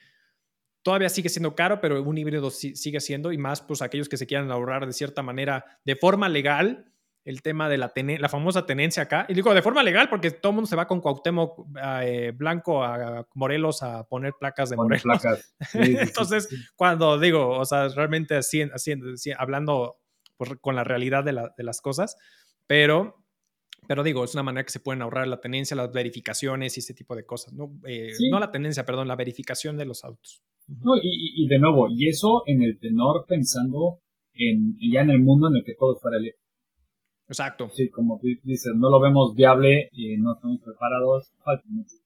todavía 0.82 1.10
sigue 1.10 1.30
siendo 1.30 1.56
caro, 1.56 1.82
pero 1.82 2.02
un 2.02 2.18
híbrido 2.18 2.50
sigue 2.52 3.00
siendo, 3.00 3.32
y 3.32 3.38
más 3.38 3.62
pues 3.62 3.82
aquellos 3.82 4.10
que 4.10 4.18
se 4.18 4.28
quieran 4.28 4.52
ahorrar 4.52 4.86
de 4.86 4.94
cierta 4.94 5.24
manera, 5.24 5.80
de 5.84 5.96
forma 5.96 6.30
legal, 6.30 6.92
el 7.30 7.44
tema 7.44 7.70
de 7.70 7.78
la, 7.78 7.94
la 7.96 8.28
famosa 8.28 8.66
tenencia 8.66 9.04
acá. 9.04 9.28
Y 9.30 9.36
digo 9.36 9.54
de 9.54 9.62
forma 9.62 9.84
legal 9.84 10.10
porque 10.10 10.32
todo 10.32 10.50
el 10.50 10.56
mundo 10.56 10.68
se 10.68 10.76
va 10.76 10.88
con 10.88 11.00
Cuauhtémoc 11.00 11.68
eh, 12.02 12.34
Blanco 12.36 12.84
a 12.84 13.28
Morelos 13.36 13.84
a 13.84 14.04
poner 14.08 14.34
placas 14.40 14.72
de 14.72 14.76
Morelos. 14.76 15.04
Placas. 15.04 15.56
Entonces, 15.74 16.50
cuando 16.76 17.20
digo, 17.20 17.50
o 17.50 17.66
sea, 17.66 17.88
realmente 17.90 18.36
así, 18.36 18.64
hablando 19.38 20.00
con 20.60 20.76
la 20.76 20.84
realidad 20.84 21.24
de, 21.24 21.34
de, 21.56 21.64
las 21.64 21.82
cosas, 21.82 22.18
pero, 22.66 23.24
pero 23.88 24.02
digo, 24.02 24.24
es 24.24 24.34
una 24.34 24.42
manera 24.42 24.64
que 24.64 24.72
se 24.72 24.80
pueden 24.80 25.04
ahorrar 25.04 25.28
la 25.28 25.40
tenencia, 25.40 25.78
las 25.78 25.92
verificaciones 25.92 26.78
y 26.78 26.80
ese 26.80 26.96
tipo 26.96 27.16
de 27.16 27.28
cosas. 27.28 27.54
No, 27.54 27.80
eh, 27.86 28.12
no 28.32 28.40
la 28.40 28.50
tenencia, 28.50 28.88
perdón, 28.88 29.08
la 29.08 29.16
verificación 29.16 29.78
de 29.78 29.86
los 29.86 30.04
autos. 30.04 30.42
No, 30.68 30.98
y, 30.98 31.44
y, 31.44 31.48
de 31.48 31.60
nuevo, 31.60 31.90
y 31.90 32.08
eso 32.08 32.42
en 32.48 32.64
el 32.64 32.80
tenor 32.80 33.26
pensando 33.28 34.00
en, 34.34 34.78
ya 34.80 35.02
en 35.02 35.12
el 35.12 35.20
mundo 35.20 35.48
en 35.50 35.58
el 35.58 35.64
que 35.64 35.76
todo 35.76 35.96
fuera. 36.00 36.18
Exacto. 37.30 37.70
Sí, 37.70 37.90
como 37.90 38.20
dices, 38.44 38.74
no 38.76 38.90
lo 38.90 39.00
vemos 39.00 39.36
viable 39.36 39.90
y 39.92 40.18
no 40.18 40.34
estamos 40.34 40.60
preparados. 40.66 41.32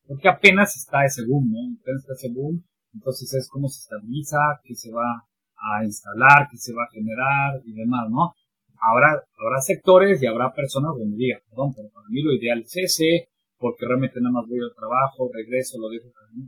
Porque 0.05 0.27
apenas 0.27 0.75
está 0.75 1.05
ese 1.05 1.25
boom, 1.25 1.49
¿no? 1.49 1.59
Apenas 1.79 2.01
está 2.01 2.13
ese 2.13 2.29
boom. 2.33 2.61
Entonces 2.93 3.33
es 3.33 3.49
cómo 3.49 3.69
se 3.69 3.79
estabiliza, 3.79 4.37
qué 4.63 4.75
se 4.75 4.91
va 4.91 5.23
a 5.55 5.85
instalar, 5.85 6.49
qué 6.51 6.57
se 6.57 6.73
va 6.73 6.83
a 6.83 6.91
generar 6.91 7.61
y 7.63 7.71
demás, 7.73 8.09
¿no? 8.11 8.35
Habrá, 8.77 9.23
habrá 9.39 9.61
sectores 9.61 10.21
y 10.21 10.27
habrá 10.27 10.53
personas 10.53 10.91
donde 10.99 11.15
digan, 11.15 11.39
perdón, 11.49 11.73
pero 11.73 11.89
para 11.89 12.05
mí 12.09 12.21
lo 12.21 12.33
ideal 12.33 12.59
es 12.59 12.75
ese, 12.75 13.29
porque 13.57 13.85
realmente 13.87 14.19
nada 14.19 14.33
más 14.33 14.45
voy 14.45 14.59
al 14.59 14.75
trabajo, 14.75 15.31
regreso, 15.33 15.79
lo 15.79 15.87
dejo 15.87 16.11
para 16.11 16.27
mí, 16.33 16.43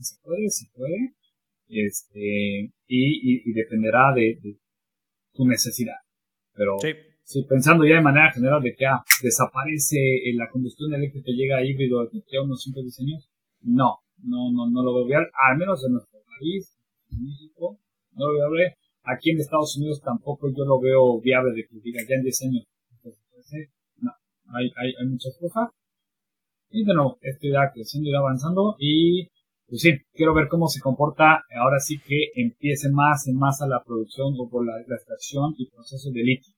Se 0.00 0.16
puede, 0.20 0.50
se 0.50 0.66
puede. 0.74 1.14
Este, 1.68 2.74
y, 2.88 3.50
y, 3.50 3.52
dependerá 3.52 4.12
de, 4.14 4.38
de 4.42 4.58
tu 5.32 5.46
necesidad. 5.46 6.00
Pero 6.54 6.76
sí 6.80 6.92
Sí, 7.28 7.44
pensando 7.44 7.84
ya 7.84 7.96
de 7.96 8.00
manera 8.00 8.32
general 8.32 8.62
de 8.62 8.74
que 8.74 8.86
ah, 8.86 9.04
desaparece 9.22 9.98
la 10.32 10.48
combustión 10.48 10.94
eléctrica, 10.94 11.30
llega 11.30 11.58
a 11.58 11.62
híbrido 11.62 12.00
de 12.06 12.38
a 12.38 12.42
unos 12.42 12.62
5 12.62 12.80
diseños, 12.80 13.28
no, 13.60 13.98
no, 14.24 14.50
no, 14.50 14.70
no 14.70 14.82
lo 14.82 14.94
veo 14.94 15.04
viable, 15.04 15.28
al 15.36 15.58
menos 15.58 15.84
en 15.84 15.92
nuestro 15.92 16.20
país, 16.24 16.74
en 17.10 17.24
México, 17.24 17.78
no 18.12 18.28
lo 18.28 18.32
veo 18.32 18.50
viable. 18.50 18.76
Aquí 19.02 19.28
en 19.28 19.40
Estados 19.40 19.76
Unidos 19.76 20.00
tampoco 20.00 20.48
yo 20.56 20.64
lo 20.64 20.80
veo 20.80 21.20
viable 21.20 21.52
de 21.52 21.66
que 21.68 21.78
diga 21.84 22.00
ya 22.08 22.14
en 22.16 22.22
diseño. 22.22 22.62
no, 24.00 24.12
hay, 24.54 24.72
hay, 24.80 24.94
hay 24.98 25.06
muchas 25.06 25.36
cosas. 25.38 25.68
Y 26.70 26.82
de 26.86 26.94
nuevo, 26.94 27.18
esto 27.20 27.46
irá 27.46 27.70
creciendo, 27.74 28.08
irá 28.08 28.20
avanzando 28.20 28.74
y 28.78 29.28
pues 29.66 29.82
sí, 29.82 29.90
quiero 30.14 30.32
ver 30.32 30.48
cómo 30.48 30.66
se 30.68 30.80
comporta 30.80 31.42
ahora 31.60 31.78
sí 31.78 31.98
que 31.98 32.30
empiece 32.36 32.88
más 32.88 33.28
en 33.28 33.36
más 33.36 33.60
a 33.60 33.66
la 33.66 33.84
producción 33.84 34.32
o 34.38 34.48
por 34.48 34.64
la 34.64 34.80
extracción 34.80 35.54
y 35.58 35.68
proceso 35.68 36.10
de 36.10 36.22
litio 36.22 36.57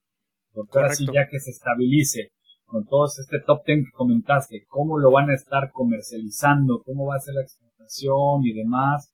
porque 0.53 0.79
ahora 0.79 0.93
sí 0.93 1.05
ya 1.05 1.27
que 1.29 1.39
se 1.39 1.51
estabilice 1.51 2.31
con 2.65 2.85
todo 2.85 3.05
este 3.05 3.39
top 3.45 3.63
10 3.65 3.85
que 3.85 3.91
comentaste, 3.91 4.65
cómo 4.67 4.97
lo 4.97 5.11
van 5.11 5.29
a 5.29 5.35
estar 5.35 5.71
comercializando, 5.71 6.81
cómo 6.85 7.07
va 7.07 7.15
a 7.15 7.19
ser 7.19 7.35
la 7.35 7.41
exportación 7.41 8.45
y 8.45 8.53
demás, 8.53 9.13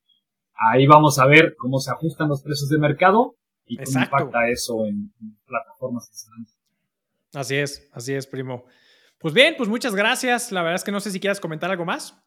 ahí 0.71 0.85
vamos 0.85 1.17
a 1.17 1.25
ver 1.25 1.55
cómo 1.57 1.79
se 1.79 1.91
ajustan 1.91 2.29
los 2.29 2.43
precios 2.43 2.69
de 2.69 2.77
mercado 2.77 3.35
y 3.65 3.77
cómo 3.77 3.99
impacta 3.99 4.47
eso 4.49 4.85
en, 4.85 5.11
plataformas 5.45 6.09
Así 7.33 7.55
es, 7.55 7.89
así 7.93 8.13
es, 8.13 8.25
primo. 8.25 8.65
Pues 9.19 9.33
bien, 9.33 9.55
pues 9.57 9.67
muchas 9.67 9.95
gracias. 9.95 10.51
La 10.51 10.61
verdad 10.61 10.75
es 10.75 10.83
que 10.83 10.91
no 10.91 10.99
sé 10.99 11.11
si 11.11 11.19
quieras 11.19 11.39
comentar 11.39 11.69
algo 11.69 11.85
más. 11.85 12.17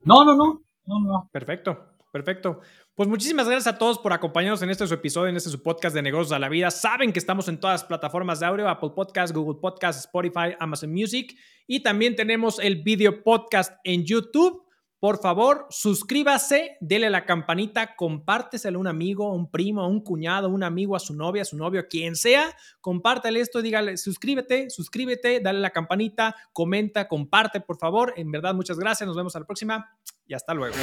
No, 0.00 0.24
no, 0.24 0.36
no, 0.36 0.62
no, 0.86 1.00
no. 1.00 1.28
Perfecto. 1.32 1.95
Perfecto. 2.16 2.60
Pues 2.94 3.10
muchísimas 3.10 3.46
gracias 3.46 3.74
a 3.74 3.76
todos 3.76 3.98
por 3.98 4.10
acompañarnos 4.14 4.62
en 4.62 4.70
este 4.70 4.86
su 4.86 4.94
episodio, 4.94 5.28
en 5.28 5.36
este 5.36 5.50
su 5.50 5.62
podcast 5.62 5.94
de 5.94 6.00
negocios 6.00 6.32
a 6.32 6.38
la 6.38 6.48
vida. 6.48 6.70
Saben 6.70 7.12
que 7.12 7.18
estamos 7.18 7.46
en 7.48 7.60
todas 7.60 7.82
las 7.82 7.84
plataformas 7.84 8.40
de 8.40 8.46
audio, 8.46 8.66
Apple 8.70 8.92
Podcast, 8.96 9.34
Google 9.34 9.60
Podcast, 9.60 9.98
Spotify, 9.98 10.56
Amazon 10.58 10.90
Music 10.92 11.36
y 11.66 11.82
también 11.82 12.16
tenemos 12.16 12.58
el 12.58 12.76
video 12.82 13.22
podcast 13.22 13.74
en 13.84 14.06
YouTube. 14.06 14.65
Por 15.06 15.20
favor, 15.20 15.68
suscríbase, 15.70 16.78
dele 16.80 17.08
la 17.10 17.24
campanita, 17.24 17.94
compárteselo 17.94 18.78
a 18.78 18.80
un 18.80 18.88
amigo, 18.88 19.28
a 19.28 19.34
un 19.34 19.48
primo, 19.48 19.82
a 19.82 19.86
un 19.86 20.00
cuñado, 20.00 20.48
a 20.48 20.50
un 20.50 20.64
amigo, 20.64 20.96
a 20.96 20.98
su 20.98 21.14
novia, 21.14 21.42
a 21.42 21.44
su 21.44 21.56
novio, 21.56 21.78
a 21.78 21.84
quien 21.84 22.16
sea. 22.16 22.52
Compártale 22.80 23.38
esto, 23.38 23.62
dígale, 23.62 23.98
suscríbete, 23.98 24.68
suscríbete, 24.68 25.38
dale 25.38 25.60
la 25.60 25.70
campanita, 25.70 26.34
comenta, 26.52 27.06
comparte, 27.06 27.60
por 27.60 27.78
favor. 27.78 28.14
En 28.16 28.32
verdad, 28.32 28.52
muchas 28.52 28.80
gracias. 28.80 29.06
Nos 29.06 29.16
vemos 29.16 29.36
a 29.36 29.38
la 29.38 29.46
próxima 29.46 29.96
y 30.26 30.34
hasta 30.34 30.54
luego. 30.54 30.74